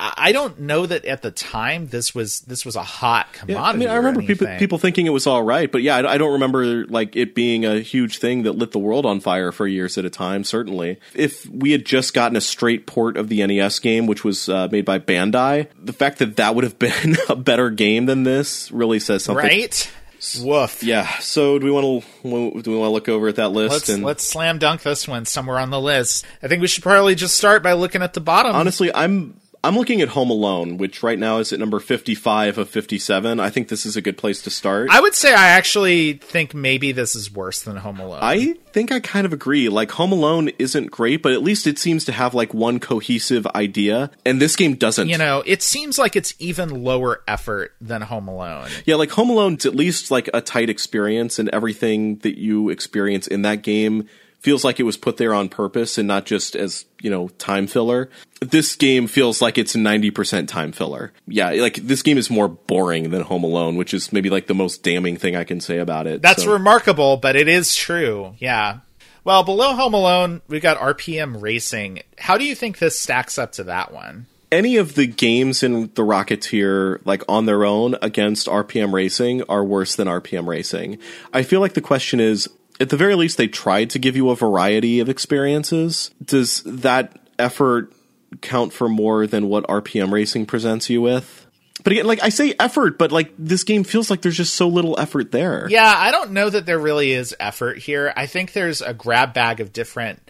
I 0.00 0.30
don't 0.30 0.60
know 0.60 0.86
that 0.86 1.04
at 1.06 1.22
the 1.22 1.32
time 1.32 1.88
this 1.88 2.14
was 2.14 2.40
this 2.42 2.64
was 2.64 2.76
a 2.76 2.84
hot 2.84 3.32
commodity. 3.32 3.54
Yeah, 3.54 3.62
I 3.62 3.72
mean, 3.74 3.88
I 3.88 3.96
remember 3.96 4.22
people 4.22 4.46
people 4.56 4.78
thinking 4.78 5.06
it 5.06 5.10
was 5.10 5.26
all 5.26 5.42
right, 5.42 5.70
but 5.70 5.82
yeah, 5.82 5.96
I, 5.96 6.12
I 6.12 6.18
don't 6.18 6.34
remember 6.34 6.86
like 6.86 7.16
it 7.16 7.34
being 7.34 7.64
a 7.64 7.80
huge 7.80 8.18
thing 8.18 8.44
that 8.44 8.52
lit 8.52 8.70
the 8.70 8.78
world 8.78 9.04
on 9.06 9.18
fire 9.18 9.50
for 9.50 9.66
years 9.66 9.98
at 9.98 10.04
a 10.04 10.10
time. 10.10 10.44
Certainly, 10.44 11.00
if 11.14 11.46
we 11.46 11.72
had 11.72 11.84
just 11.84 12.14
gotten 12.14 12.36
a 12.36 12.40
straight 12.40 12.86
port 12.86 13.16
of 13.16 13.28
the 13.28 13.44
NES 13.44 13.80
game, 13.80 14.06
which 14.06 14.22
was 14.22 14.48
uh, 14.48 14.68
made 14.70 14.84
by 14.84 15.00
Bandai, 15.00 15.66
the 15.82 15.92
fact 15.92 16.18
that 16.20 16.36
that 16.36 16.54
would 16.54 16.62
have 16.62 16.78
been 16.78 17.16
a 17.28 17.34
better 17.34 17.68
game 17.70 18.06
than 18.06 18.22
this 18.22 18.70
really 18.70 19.00
says 19.00 19.24
something. 19.24 19.44
right? 19.44 19.92
Woof. 20.40 20.82
Yeah. 20.82 21.08
So 21.18 21.58
do 21.58 21.64
we 21.64 21.72
want 21.72 22.04
to 22.04 22.62
do 22.62 22.70
we 22.70 22.76
want 22.76 22.88
to 22.88 22.92
look 22.92 23.08
over 23.08 23.26
at 23.28 23.36
that 23.36 23.48
list 23.50 23.72
Let's 23.72 23.88
and 23.88 24.04
let's 24.04 24.24
slam 24.24 24.58
dunk 24.58 24.82
this 24.82 25.08
one 25.08 25.24
somewhere 25.24 25.58
on 25.58 25.70
the 25.70 25.80
list. 25.80 26.24
I 26.42 26.48
think 26.48 26.60
we 26.60 26.68
should 26.68 26.82
probably 26.82 27.14
just 27.14 27.36
start 27.36 27.62
by 27.62 27.72
looking 27.72 28.02
at 28.02 28.14
the 28.14 28.20
bottom. 28.20 28.54
honestly, 28.54 28.92
I'm 28.94 29.40
I'm 29.64 29.76
looking 29.76 30.00
at 30.00 30.10
Home 30.10 30.30
Alone, 30.30 30.76
which 30.76 31.02
right 31.02 31.18
now 31.18 31.38
is 31.38 31.52
at 31.52 31.58
number 31.58 31.80
55 31.80 32.58
of 32.58 32.68
57. 32.68 33.40
I 33.40 33.50
think 33.50 33.68
this 33.68 33.84
is 33.84 33.96
a 33.96 34.00
good 34.00 34.16
place 34.16 34.40
to 34.42 34.50
start. 34.50 34.88
I 34.90 35.00
would 35.00 35.14
say 35.14 35.34
I 35.34 35.48
actually 35.48 36.14
think 36.14 36.54
maybe 36.54 36.92
this 36.92 37.16
is 37.16 37.32
worse 37.32 37.62
than 37.62 37.76
Home 37.76 37.98
Alone. 37.98 38.20
I 38.22 38.54
think 38.72 38.92
I 38.92 39.00
kind 39.00 39.26
of 39.26 39.32
agree. 39.32 39.68
Like 39.68 39.90
Home 39.92 40.12
Alone 40.12 40.50
isn't 40.60 40.92
great, 40.92 41.22
but 41.22 41.32
at 41.32 41.42
least 41.42 41.66
it 41.66 41.78
seems 41.78 42.04
to 42.04 42.12
have 42.12 42.34
like 42.34 42.54
one 42.54 42.78
cohesive 42.78 43.46
idea, 43.48 44.10
and 44.24 44.40
this 44.40 44.54
game 44.54 44.74
doesn't. 44.74 45.08
you 45.08 45.18
know, 45.18 45.42
it 45.44 45.62
seems 45.62 45.98
like 45.98 46.14
it's 46.14 46.34
even 46.38 46.84
lower 46.84 47.22
effort 47.26 47.74
than 47.80 48.02
Home 48.02 48.28
Alone. 48.28 48.68
Yeah, 48.86 48.94
like 48.94 49.10
Home 49.10 49.30
Alone's 49.30 49.66
at 49.66 49.74
least 49.74 50.10
like 50.10 50.30
a 50.32 50.40
tight 50.40 50.70
experience, 50.70 51.38
and 51.38 51.48
everything 51.48 52.18
that 52.18 52.38
you 52.38 52.68
experience 52.68 53.26
in 53.26 53.42
that 53.42 53.62
game 53.62 54.08
feels 54.40 54.64
like 54.64 54.78
it 54.78 54.84
was 54.84 54.96
put 54.96 55.16
there 55.16 55.34
on 55.34 55.48
purpose 55.48 55.98
and 55.98 56.06
not 56.06 56.24
just 56.26 56.54
as, 56.54 56.84
you 57.02 57.10
know, 57.10 57.28
time 57.38 57.66
filler. 57.66 58.08
This 58.40 58.76
game 58.76 59.06
feels 59.08 59.42
like 59.42 59.58
it's 59.58 59.74
90% 59.74 60.46
time 60.48 60.72
filler. 60.72 61.12
Yeah, 61.26 61.50
like 61.50 61.74
this 61.76 62.02
game 62.02 62.18
is 62.18 62.30
more 62.30 62.48
boring 62.48 63.10
than 63.10 63.22
Home 63.22 63.42
Alone, 63.44 63.76
which 63.76 63.92
is 63.92 64.12
maybe 64.12 64.30
like 64.30 64.46
the 64.46 64.54
most 64.54 64.82
damning 64.82 65.16
thing 65.16 65.34
I 65.36 65.44
can 65.44 65.60
say 65.60 65.78
about 65.78 66.06
it. 66.06 66.22
That's 66.22 66.44
So- 66.44 66.52
remarkable, 66.52 67.16
but 67.16 67.34
it 67.36 67.48
is 67.48 67.74
true. 67.74 68.34
Yeah. 68.38 68.78
Well, 69.24 69.42
below 69.42 69.74
Home 69.74 69.92
Alone, 69.94 70.40
we've 70.48 70.62
got 70.62 70.78
RPM 70.78 71.42
Racing. 71.42 72.00
How 72.18 72.38
do 72.38 72.44
you 72.44 72.54
think 72.54 72.78
this 72.78 72.98
stacks 72.98 73.38
up 73.38 73.52
to 73.52 73.64
that 73.64 73.92
one? 73.92 74.26
any 74.50 74.78
of 74.78 74.94
the 74.94 75.06
games 75.06 75.62
in 75.62 75.90
the 75.94 76.02
Rocketeer, 76.02 77.00
like 77.04 77.22
on 77.28 77.44
their 77.44 77.66
own 77.66 77.96
against 78.00 78.46
RPM 78.46 78.94
Racing, 78.94 79.42
are 79.42 79.62
worse 79.62 79.94
than 79.94 80.08
RPM 80.08 80.46
Racing. 80.46 80.96
I 81.34 81.42
feel 81.42 81.60
like 81.60 81.74
the 81.74 81.82
question 81.82 82.18
is, 82.18 82.48
at 82.80 82.90
the 82.90 82.96
very 82.96 83.14
least, 83.14 83.36
they 83.36 83.48
tried 83.48 83.90
to 83.90 83.98
give 83.98 84.16
you 84.16 84.30
a 84.30 84.36
variety 84.36 85.00
of 85.00 85.08
experiences. 85.08 86.10
Does 86.24 86.62
that 86.64 87.18
effort 87.38 87.92
count 88.40 88.72
for 88.72 88.88
more 88.88 89.26
than 89.26 89.48
what 89.48 89.64
RPM 89.64 90.12
Racing 90.12 90.46
presents 90.46 90.88
you 90.90 91.00
with? 91.00 91.46
But 91.84 91.92
again, 91.92 92.06
like 92.06 92.22
I 92.22 92.28
say 92.28 92.54
effort, 92.58 92.98
but 92.98 93.12
like 93.12 93.32
this 93.38 93.64
game 93.64 93.84
feels 93.84 94.10
like 94.10 94.22
there's 94.22 94.36
just 94.36 94.54
so 94.54 94.68
little 94.68 94.98
effort 94.98 95.30
there. 95.30 95.68
Yeah, 95.70 95.94
I 95.96 96.10
don't 96.10 96.32
know 96.32 96.50
that 96.50 96.66
there 96.66 96.78
really 96.78 97.12
is 97.12 97.34
effort 97.38 97.78
here. 97.78 98.12
I 98.16 98.26
think 98.26 98.52
there's 98.52 98.82
a 98.82 98.92
grab 98.92 99.32
bag 99.32 99.60
of 99.60 99.72
different 99.72 100.20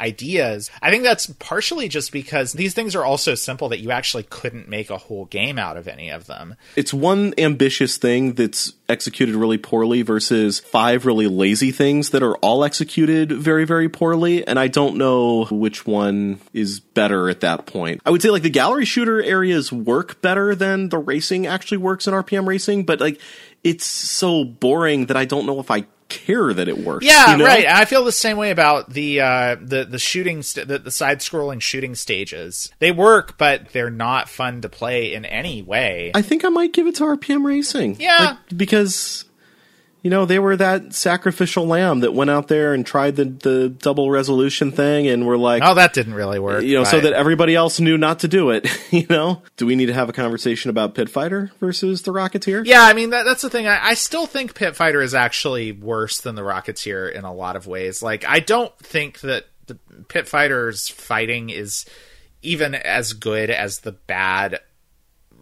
ideas. 0.00 0.70
I 0.82 0.90
think 0.90 1.02
that's 1.02 1.26
partially 1.38 1.88
just 1.88 2.12
because 2.12 2.52
these 2.52 2.74
things 2.74 2.94
are 2.94 3.04
all 3.04 3.18
so 3.18 3.34
simple 3.34 3.68
that 3.70 3.80
you 3.80 3.90
actually 3.90 4.24
couldn't 4.24 4.68
make 4.68 4.90
a 4.90 4.98
whole 4.98 5.24
game 5.26 5.58
out 5.58 5.76
of 5.76 5.88
any 5.88 6.10
of 6.10 6.26
them. 6.26 6.54
it's 6.76 6.94
one 6.94 7.34
ambitious 7.38 7.96
thing 7.96 8.34
that's 8.34 8.74
executed 8.88 9.34
really 9.34 9.58
poorly 9.58 10.02
versus 10.02 10.60
five 10.60 11.04
really 11.04 11.26
lazy 11.26 11.70
things 11.70 12.10
that 12.10 12.22
are 12.22 12.36
all 12.36 12.64
executed 12.64 13.30
very 13.30 13.66
very 13.66 13.88
poorly 13.88 14.46
and 14.46 14.58
i 14.58 14.66
don't 14.66 14.96
know 14.96 15.44
which 15.50 15.86
one 15.86 16.40
is 16.54 16.80
better 16.80 17.28
at 17.28 17.40
that 17.40 17.66
point 17.66 18.00
i 18.06 18.10
would 18.10 18.22
say 18.22 18.30
like 18.30 18.42
the 18.42 18.48
gallery 18.50 18.86
shooter 18.86 19.22
areas 19.22 19.70
work 19.70 20.22
better 20.22 20.54
than 20.54 20.88
the 20.88 20.96
racing 20.98 21.46
actually 21.46 21.76
works 21.76 22.06
in 22.06 22.14
rpm 22.14 22.46
racing 22.46 22.82
but 22.84 22.98
like 22.98 23.20
it's 23.62 23.84
so 23.84 24.42
boring 24.42 25.06
that 25.06 25.16
i 25.18 25.26
don't 25.26 25.44
know 25.44 25.60
if 25.60 25.70
i 25.70 25.84
care 26.08 26.52
that 26.54 26.68
it 26.68 26.78
works 26.78 27.04
Yeah, 27.04 27.32
you 27.32 27.36
know? 27.38 27.44
right. 27.44 27.66
I 27.66 27.84
feel 27.84 28.04
the 28.04 28.12
same 28.12 28.36
way 28.36 28.50
about 28.50 28.90
the 28.90 29.20
uh, 29.20 29.56
the 29.60 29.84
the 29.84 29.98
shooting 29.98 30.42
st- 30.42 30.66
the, 30.68 30.78
the 30.78 30.90
side 30.90 31.20
scrolling 31.20 31.60
shooting 31.60 31.94
stages. 31.94 32.70
They 32.78 32.92
work, 32.92 33.36
but 33.38 33.68
they're 33.72 33.90
not 33.90 34.28
fun 34.28 34.62
to 34.62 34.68
play 34.68 35.12
in 35.14 35.24
any 35.24 35.62
way. 35.62 36.12
I 36.14 36.22
think 36.22 36.44
I 36.44 36.48
might 36.48 36.72
give 36.72 36.86
it 36.86 36.94
to 36.96 37.04
RPM 37.04 37.44
Racing. 37.44 37.96
Yeah. 38.00 38.18
Like, 38.18 38.38
because 38.56 39.24
you 40.02 40.10
know, 40.10 40.24
they 40.24 40.38
were 40.38 40.56
that 40.56 40.94
sacrificial 40.94 41.66
lamb 41.66 42.00
that 42.00 42.14
went 42.14 42.30
out 42.30 42.48
there 42.48 42.72
and 42.72 42.86
tried 42.86 43.16
the, 43.16 43.24
the 43.24 43.68
double 43.68 44.10
resolution 44.10 44.70
thing 44.70 45.08
and 45.08 45.26
were 45.26 45.36
like 45.36 45.62
oh, 45.64 45.74
that 45.74 45.92
didn't 45.92 46.14
really 46.14 46.38
work. 46.38 46.62
you 46.62 46.76
know, 46.76 46.84
so 46.84 47.00
that 47.00 47.12
everybody 47.12 47.54
else 47.54 47.80
knew 47.80 47.98
not 47.98 48.20
to 48.20 48.28
do 48.28 48.50
it, 48.50 48.68
you 48.92 49.06
know? 49.10 49.42
Do 49.56 49.66
we 49.66 49.74
need 49.74 49.86
to 49.86 49.94
have 49.94 50.08
a 50.08 50.12
conversation 50.12 50.70
about 50.70 50.94
Pit 50.94 51.08
Fighter 51.08 51.50
versus 51.60 52.02
the 52.02 52.12
Rocketeer? 52.12 52.64
Yeah, 52.64 52.82
I 52.82 52.92
mean 52.92 53.10
that, 53.10 53.24
that's 53.24 53.42
the 53.42 53.50
thing. 53.50 53.66
I, 53.66 53.88
I 53.88 53.94
still 53.94 54.26
think 54.26 54.54
Pit 54.54 54.76
Fighter 54.76 55.00
is 55.00 55.14
actually 55.14 55.72
worse 55.72 56.20
than 56.20 56.34
the 56.34 56.42
Rocketeer 56.42 57.12
in 57.12 57.24
a 57.24 57.32
lot 57.32 57.56
of 57.56 57.66
ways. 57.66 58.02
Like, 58.02 58.24
I 58.24 58.40
don't 58.40 58.76
think 58.78 59.20
that 59.20 59.46
the 59.66 59.78
Pit 60.08 60.28
Fighter's 60.28 60.88
fighting 60.88 61.50
is 61.50 61.84
even 62.42 62.74
as 62.74 63.12
good 63.12 63.50
as 63.50 63.80
the 63.80 63.92
bad, 63.92 64.60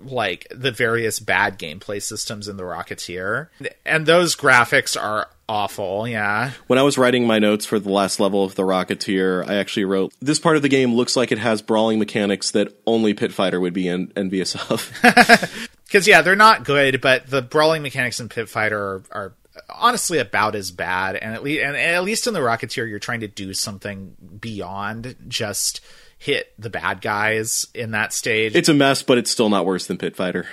like 0.04 0.46
the 0.50 0.70
various 0.70 1.20
bad 1.20 1.58
gameplay 1.58 2.02
systems 2.02 2.48
in 2.48 2.56
the 2.56 2.62
Rocketeer, 2.62 3.48
and 3.84 4.06
those 4.06 4.36
graphics 4.36 5.00
are 5.00 5.28
awful. 5.48 6.06
Yeah, 6.08 6.52
When 6.66 6.78
I 6.78 6.82
was 6.82 6.98
writing 6.98 7.26
my 7.26 7.38
notes 7.38 7.64
for 7.66 7.78
the 7.78 7.90
last 7.90 8.20
level 8.20 8.44
of 8.44 8.54
the 8.54 8.62
Rocketeer, 8.62 9.48
I 9.48 9.54
actually 9.56 9.84
wrote, 9.84 10.12
this 10.20 10.38
part 10.40 10.56
of 10.56 10.62
the 10.62 10.68
game 10.68 10.94
looks 10.94 11.16
like 11.16 11.32
it 11.32 11.38
has 11.38 11.62
brawling 11.62 11.98
mechanics 11.98 12.50
that 12.52 12.72
only 12.86 13.14
Pit 13.14 13.32
Fighter 13.32 13.60
would 13.60 13.72
be 13.74 13.88
en- 13.88 14.12
envious 14.16 14.54
of. 14.70 14.92
because 15.86 16.06
yeah, 16.06 16.22
they're 16.22 16.36
not 16.36 16.64
good, 16.64 17.00
but 17.00 17.28
the 17.28 17.42
brawling 17.42 17.82
mechanics 17.82 18.20
in 18.20 18.28
Pit 18.28 18.48
Fighter 18.48 18.78
are. 18.80 19.02
are 19.12 19.34
honestly 19.70 20.18
about 20.18 20.54
as 20.54 20.70
bad 20.70 21.16
and 21.16 21.32
at 21.34 21.42
least 21.42 21.62
and 21.64 21.74
at 21.76 22.04
least 22.04 22.26
in 22.26 22.34
the 22.34 22.40
rocketeer 22.40 22.86
you're 22.86 22.98
trying 22.98 23.20
to 23.20 23.26
do 23.26 23.54
something 23.54 24.14
beyond 24.38 25.16
just 25.28 25.80
hit 26.18 26.52
the 26.58 26.70
bad 26.70 27.00
guys 27.00 27.66
in 27.74 27.90
that 27.92 28.12
stage 28.12 28.54
it's 28.54 28.68
a 28.68 28.74
mess, 28.74 29.02
but 29.02 29.18
it's 29.18 29.30
still 29.30 29.48
not 29.50 29.64
worse 29.66 29.86
than 29.86 29.98
Pit 29.98 30.16
Fighter. 30.16 30.46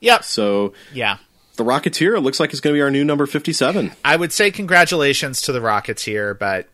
yep 0.00 0.24
So 0.24 0.72
yeah 0.92 1.18
the 1.56 1.64
Rocketeer 1.64 2.22
looks 2.22 2.40
like 2.40 2.50
it's 2.50 2.60
going 2.60 2.72
to 2.72 2.78
be 2.78 2.82
our 2.82 2.90
new 2.90 3.04
number 3.04 3.26
57. 3.26 3.92
i 4.04 4.16
would 4.16 4.32
say 4.32 4.50
congratulations 4.50 5.40
to 5.42 5.52
the 5.52 5.58
rocketeer 5.60 6.38
but 6.38 6.68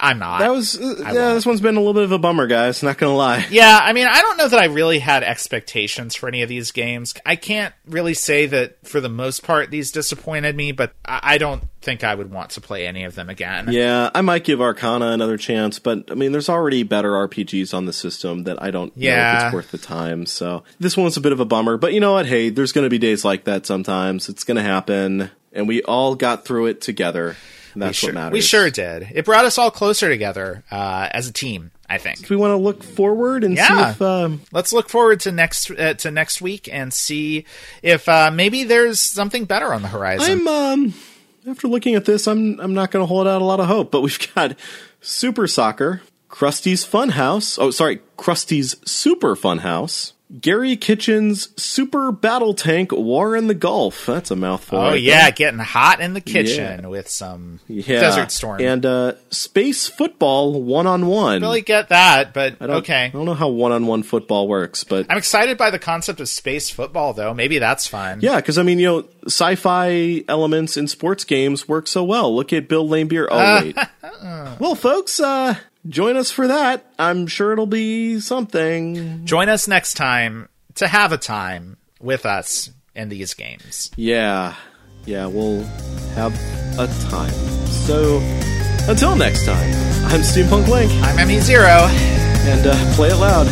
i'm 0.00 0.18
not 0.18 0.38
That 0.40 0.50
was, 0.50 0.80
uh, 0.80 0.94
yeah, 1.12 1.34
this 1.34 1.44
one's 1.46 1.60
been 1.60 1.76
a 1.76 1.80
little 1.80 1.94
bit 1.94 2.04
of 2.04 2.12
a 2.12 2.18
bummer, 2.18 2.46
guys. 2.46 2.82
Not 2.82 2.98
going 2.98 3.10
to 3.12 3.16
lie. 3.16 3.46
Yeah, 3.50 3.78
I 3.82 3.92
mean, 3.92 4.06
I 4.06 4.20
don't 4.22 4.36
know 4.38 4.48
that 4.48 4.58
I 4.60 4.66
really 4.66 4.98
had 4.98 5.22
expectations 5.22 6.14
for 6.14 6.28
any 6.28 6.42
of 6.42 6.48
these 6.48 6.70
games. 6.72 7.14
I 7.26 7.36
can't 7.36 7.74
really 7.86 8.14
say 8.14 8.46
that 8.46 8.86
for 8.86 9.00
the 9.00 9.08
most 9.08 9.42
part 9.42 9.70
these 9.70 9.92
disappointed 9.92 10.56
me, 10.56 10.72
but 10.72 10.92
I 11.04 11.34
I 11.34 11.38
don't 11.38 11.62
think 11.82 12.02
I 12.04 12.14
would 12.14 12.30
want 12.30 12.50
to 12.50 12.60
play 12.60 12.86
any 12.86 13.04
of 13.04 13.14
them 13.14 13.30
again. 13.30 13.68
Yeah, 13.72 14.10
I 14.14 14.20
might 14.20 14.44
give 14.44 14.60
Arcana 14.60 15.08
another 15.12 15.36
chance, 15.36 15.78
but 15.78 16.10
I 16.10 16.14
mean, 16.14 16.32
there's 16.32 16.48
already 16.48 16.82
better 16.82 17.12
RPGs 17.12 17.72
on 17.72 17.84
the 17.86 17.92
system 17.92 18.44
that 18.44 18.62
I 18.62 18.70
don't 18.70 18.94
know 18.96 19.00
if 19.00 19.04
Yeah. 19.04 19.46
it's 19.46 19.54
worth 19.54 19.70
the 19.70 19.78
time. 19.78 20.26
So 20.26 20.64
this 20.78 20.96
one's 20.96 21.16
a 21.16 21.20
bit 21.20 21.32
of 21.32 21.40
a 21.40 21.44
bummer, 21.44 21.76
but 21.76 21.92
you 21.94 22.00
know 22.00 22.12
what? 22.12 22.26
Hey, 22.26 22.50
there's 22.50 22.72
going 22.72 22.84
to 22.84 22.90
be 22.90 22.98
days 22.98 23.24
like 23.24 23.44
that 23.44 23.64
sometimes. 23.66 24.28
It's 24.28 24.44
going 24.44 24.56
to 24.56 24.62
happen, 24.62 25.30
and 25.52 25.66
we 25.68 25.82
all 25.82 26.14
got 26.14 26.44
through 26.44 26.66
it 26.66 26.80
together. 26.80 27.36
And 27.74 27.82
that's 27.82 27.98
sure, 27.98 28.08
what 28.08 28.14
matters. 28.14 28.32
we 28.32 28.40
sure 28.40 28.70
did. 28.70 29.08
It 29.14 29.24
brought 29.24 29.44
us 29.44 29.58
all 29.58 29.70
closer 29.70 30.08
together 30.08 30.62
uh, 30.70 31.08
as 31.12 31.28
a 31.28 31.32
team. 31.32 31.70
I 31.88 31.98
think. 31.98 32.30
We 32.30 32.36
want 32.36 32.52
to 32.52 32.56
look 32.56 32.84
forward 32.84 33.42
and 33.42 33.58
see 33.58 33.64
Yeah. 33.64 33.90
if 33.90 34.00
um, 34.00 34.42
Let's 34.52 34.72
look 34.72 34.88
forward 34.88 35.18
to 35.20 35.32
next 35.32 35.70
uh, 35.72 35.94
to 35.94 36.10
next 36.12 36.40
week 36.40 36.68
and 36.72 36.94
see 36.94 37.46
if 37.82 38.08
uh, 38.08 38.30
maybe 38.32 38.62
there's 38.62 39.00
something 39.00 39.44
better 39.44 39.74
on 39.74 39.82
the 39.82 39.88
horizon. 39.88 40.46
I'm 40.46 40.46
um 40.48 40.94
after 41.48 41.66
looking 41.66 41.96
at 41.96 42.04
this, 42.04 42.28
I'm 42.28 42.60
I'm 42.60 42.74
not 42.74 42.92
going 42.92 43.02
to 43.02 43.06
hold 43.08 43.26
out 43.26 43.42
a 43.42 43.44
lot 43.44 43.58
of 43.58 43.66
hope, 43.66 43.90
but 43.90 44.00
we've 44.02 44.34
got 44.36 44.54
Super 45.00 45.48
Soccer, 45.48 46.02
Krusty's 46.28 46.84
Funhouse. 46.84 47.58
Oh, 47.60 47.72
sorry, 47.72 48.00
Krusty's 48.16 48.76
Super 48.88 49.34
Funhouse. 49.34 50.12
Gary 50.38 50.76
Kitchen's 50.76 51.48
Super 51.60 52.12
Battle 52.12 52.54
Tank 52.54 52.92
War 52.92 53.34
in 53.36 53.48
the 53.48 53.54
Gulf. 53.54 54.06
That's 54.06 54.30
a 54.30 54.36
mouthful. 54.36 54.78
oh 54.78 54.90
right 54.90 55.00
yeah, 55.02 55.30
getting 55.30 55.58
hot 55.58 56.00
in 56.00 56.14
the 56.14 56.20
kitchen 56.20 56.80
Yeah. 56.82 56.86
with 56.86 57.08
some 57.08 57.58
yeah. 57.66 58.00
Desert 58.00 58.30
Storm. 58.30 58.60
and 58.60 58.86
uh, 58.86 59.14
Space 59.30 59.88
Football 59.88 60.62
one 60.62 60.86
on 60.86 61.06
one. 61.06 61.42
really 61.42 61.62
get 61.62 61.88
that, 61.88 62.32
but 62.32 62.56
I 62.60 62.64
okay. 62.66 63.04
I 63.06 63.08
don't 63.08 63.24
know 63.24 63.34
how 63.34 63.48
one 63.48 63.72
on 63.72 63.86
one 63.86 64.04
football 64.04 64.46
works, 64.46 64.84
but 64.84 65.06
I'm 65.10 65.18
excited 65.18 65.58
by 65.58 65.70
the 65.70 65.78
concept 65.80 66.20
of 66.20 66.28
space 66.28 66.70
football, 66.70 67.12
though. 67.12 67.34
Maybe 67.34 67.58
that's 67.58 67.86
fun. 67.88 68.20
Yeah, 68.22 68.36
because 68.36 68.56
I 68.56 68.62
mean, 68.62 68.78
you 68.78 68.86
know, 68.86 69.08
sci-fi 69.26 70.22
elements 70.28 70.76
in 70.76 70.86
sports 70.86 71.24
games 71.24 71.66
work 71.68 71.86
so 71.88 72.04
well. 72.04 72.34
Look 72.34 72.52
at 72.52 72.68
Bill 72.68 72.86
Laimbeer. 72.88 73.26
Oh 73.30 73.60
wait, 73.64 73.76
well, 74.60 74.74
folks, 74.74 75.18
uh, 75.18 75.56
join 75.88 76.16
us 76.16 76.30
for 76.30 76.46
that. 76.48 76.84
I'm 76.98 77.26
sure 77.26 77.52
it'll 77.52 77.66
be 77.66 78.20
something. 78.20 79.24
Join 79.24 79.48
us 79.48 79.66
next 79.68 79.94
time 79.94 80.48
to 80.76 80.86
have 80.88 81.12
a 81.12 81.18
time 81.18 81.76
with 82.00 82.26
us 82.26 82.70
in 82.94 83.08
these 83.08 83.34
games. 83.34 83.90
Yeah, 83.96 84.54
yeah, 85.06 85.26
we'll 85.26 85.62
have 86.14 86.34
a 86.78 86.86
time. 87.10 87.32
So 87.66 88.18
until 88.88 89.16
next 89.16 89.44
time, 89.46 89.70
I'm 90.06 90.20
Steampunk 90.20 90.68
Link, 90.68 90.90
I'm 91.02 91.26
ME 91.28 91.40
Zero. 91.40 91.86
and 92.42 92.66
uh, 92.66 92.94
play 92.94 93.08
it 93.10 93.16
loud. 93.16 93.46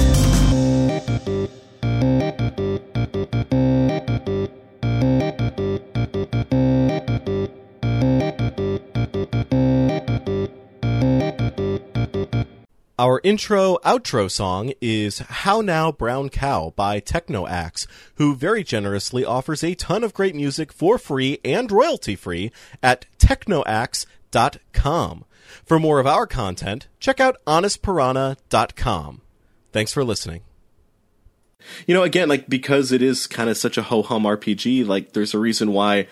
Our 13.01 13.20
intro 13.22 13.78
outro 13.84 14.28
song 14.28 14.72
is 14.80 15.20
How 15.20 15.61
Now 15.61 15.92
Brown 15.92 16.30
Cow 16.30 16.72
by 16.74 16.99
Techno 16.99 17.46
Axe, 17.46 17.86
who 18.16 18.34
very 18.34 18.64
generously 18.64 19.24
offers 19.24 19.62
a 19.62 19.76
ton 19.76 20.03
of 20.03 20.12
great 20.12 20.34
music 20.34 20.72
for 20.72 20.99
free 20.99 21.38
and 21.44 21.70
royalty 21.70 22.16
free 22.16 22.51
at 22.82 23.07
technoaxe.com. 23.20 25.24
For 25.64 25.78
more 25.78 26.01
of 26.01 26.09
our 26.09 26.26
content, 26.26 26.88
check 26.99 27.20
out 27.20 27.36
honestpiranha.com. 27.46 29.20
Thanks 29.70 29.92
for 29.92 30.03
listening. 30.03 30.40
You 31.86 31.94
know, 31.94 32.03
again, 32.03 32.28
like 32.28 32.49
because 32.49 32.90
it 32.90 33.01
is 33.01 33.28
kind 33.28 33.49
of 33.49 33.57
such 33.57 33.78
a 33.78 33.82
ho 33.82 34.03
hum 34.03 34.24
RPG, 34.24 34.88
like 34.88 35.12
there's 35.12 35.34
a 35.34 35.38
reason 35.38 35.70
why 35.70 36.09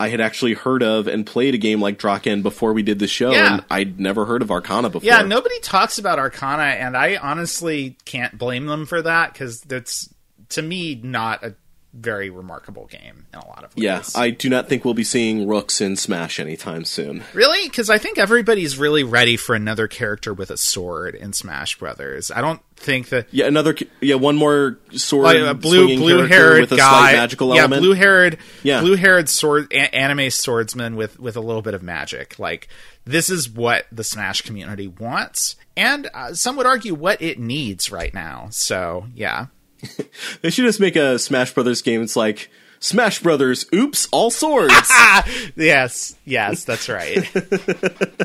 I 0.00 0.08
had 0.08 0.20
actually 0.20 0.54
heard 0.54 0.82
of 0.82 1.06
and 1.06 1.26
played 1.26 1.54
a 1.54 1.58
game 1.58 1.80
like 1.80 1.98
Drakkhen 1.98 2.42
before 2.42 2.72
we 2.72 2.82
did 2.82 2.98
the 2.98 3.06
show, 3.06 3.32
Yeah. 3.32 3.52
and 3.56 3.64
I'd 3.70 4.00
never 4.00 4.24
heard 4.24 4.40
of 4.40 4.50
Arcana 4.50 4.88
before. 4.88 5.06
Yeah, 5.06 5.20
nobody 5.22 5.60
talks 5.60 5.98
about 5.98 6.18
Arcana, 6.18 6.62
and 6.62 6.96
I 6.96 7.16
honestly 7.16 7.98
can't 8.06 8.38
blame 8.38 8.66
them 8.66 8.86
for 8.86 9.02
that 9.02 9.34
because 9.34 9.60
that's 9.60 10.08
to 10.48 10.62
me 10.62 10.94
not 11.02 11.44
a 11.44 11.54
very 11.92 12.30
remarkable 12.30 12.86
game 12.86 13.26
in 13.32 13.38
a 13.40 13.46
lot 13.48 13.64
of 13.64 13.74
ways. 13.74 13.82
Yeah, 13.84 14.02
I 14.14 14.30
do 14.30 14.48
not 14.48 14.68
think 14.68 14.84
we'll 14.84 14.94
be 14.94 15.02
seeing 15.04 15.48
Rooks 15.48 15.80
in 15.80 15.96
Smash 15.96 16.38
anytime 16.38 16.84
soon. 16.84 17.24
Really? 17.34 17.68
Because 17.68 17.90
I 17.90 17.98
think 17.98 18.16
everybody's 18.18 18.78
really 18.78 19.02
ready 19.02 19.36
for 19.36 19.54
another 19.56 19.88
character 19.88 20.32
with 20.32 20.50
a 20.50 20.56
sword 20.56 21.14
in 21.16 21.32
Smash 21.32 21.78
Brothers. 21.78 22.30
I 22.30 22.40
don't 22.40 22.60
think 22.76 23.08
that 23.08 23.26
Yeah, 23.32 23.46
another 23.46 23.74
yeah, 24.00 24.14
one 24.14 24.36
more 24.36 24.78
sword 24.92 25.24
like 25.24 25.36
a 25.38 25.54
blue 25.54 25.96
blue 25.96 26.26
haired 26.26 26.60
with 26.60 26.72
a 26.72 26.76
guy, 26.76 27.12
magical 27.12 27.54
yeah, 27.54 27.62
element. 27.62 27.82
blue 27.82 27.94
haired, 27.94 28.38
Yeah. 28.62 28.80
blue 28.80 28.96
haired 28.96 29.28
sword 29.28 29.72
a- 29.72 29.94
anime 29.94 30.30
swordsman 30.30 30.94
with 30.96 31.18
with 31.18 31.36
a 31.36 31.40
little 31.40 31.62
bit 31.62 31.74
of 31.74 31.82
magic. 31.82 32.38
Like 32.38 32.68
this 33.04 33.28
is 33.30 33.48
what 33.50 33.86
the 33.90 34.04
Smash 34.04 34.42
community 34.42 34.86
wants, 34.86 35.56
and 35.76 36.08
uh, 36.14 36.34
some 36.34 36.56
would 36.56 36.66
argue 36.66 36.94
what 36.94 37.20
it 37.20 37.38
needs 37.38 37.90
right 37.90 38.14
now. 38.14 38.46
So 38.50 39.06
yeah, 39.14 39.46
They 40.42 40.50
should 40.50 40.64
just 40.64 40.80
make 40.80 40.96
a 40.96 41.18
Smash 41.18 41.52
Brothers 41.54 41.82
game. 41.82 42.02
It's 42.02 42.16
like 42.16 42.50
Smash 42.78 43.22
Brothers. 43.22 43.66
Oops, 43.74 44.08
all 44.10 44.30
swords. 44.30 44.74
yes, 45.56 46.16
yes, 46.24 46.64
that's 46.64 46.88
right. 46.88 47.28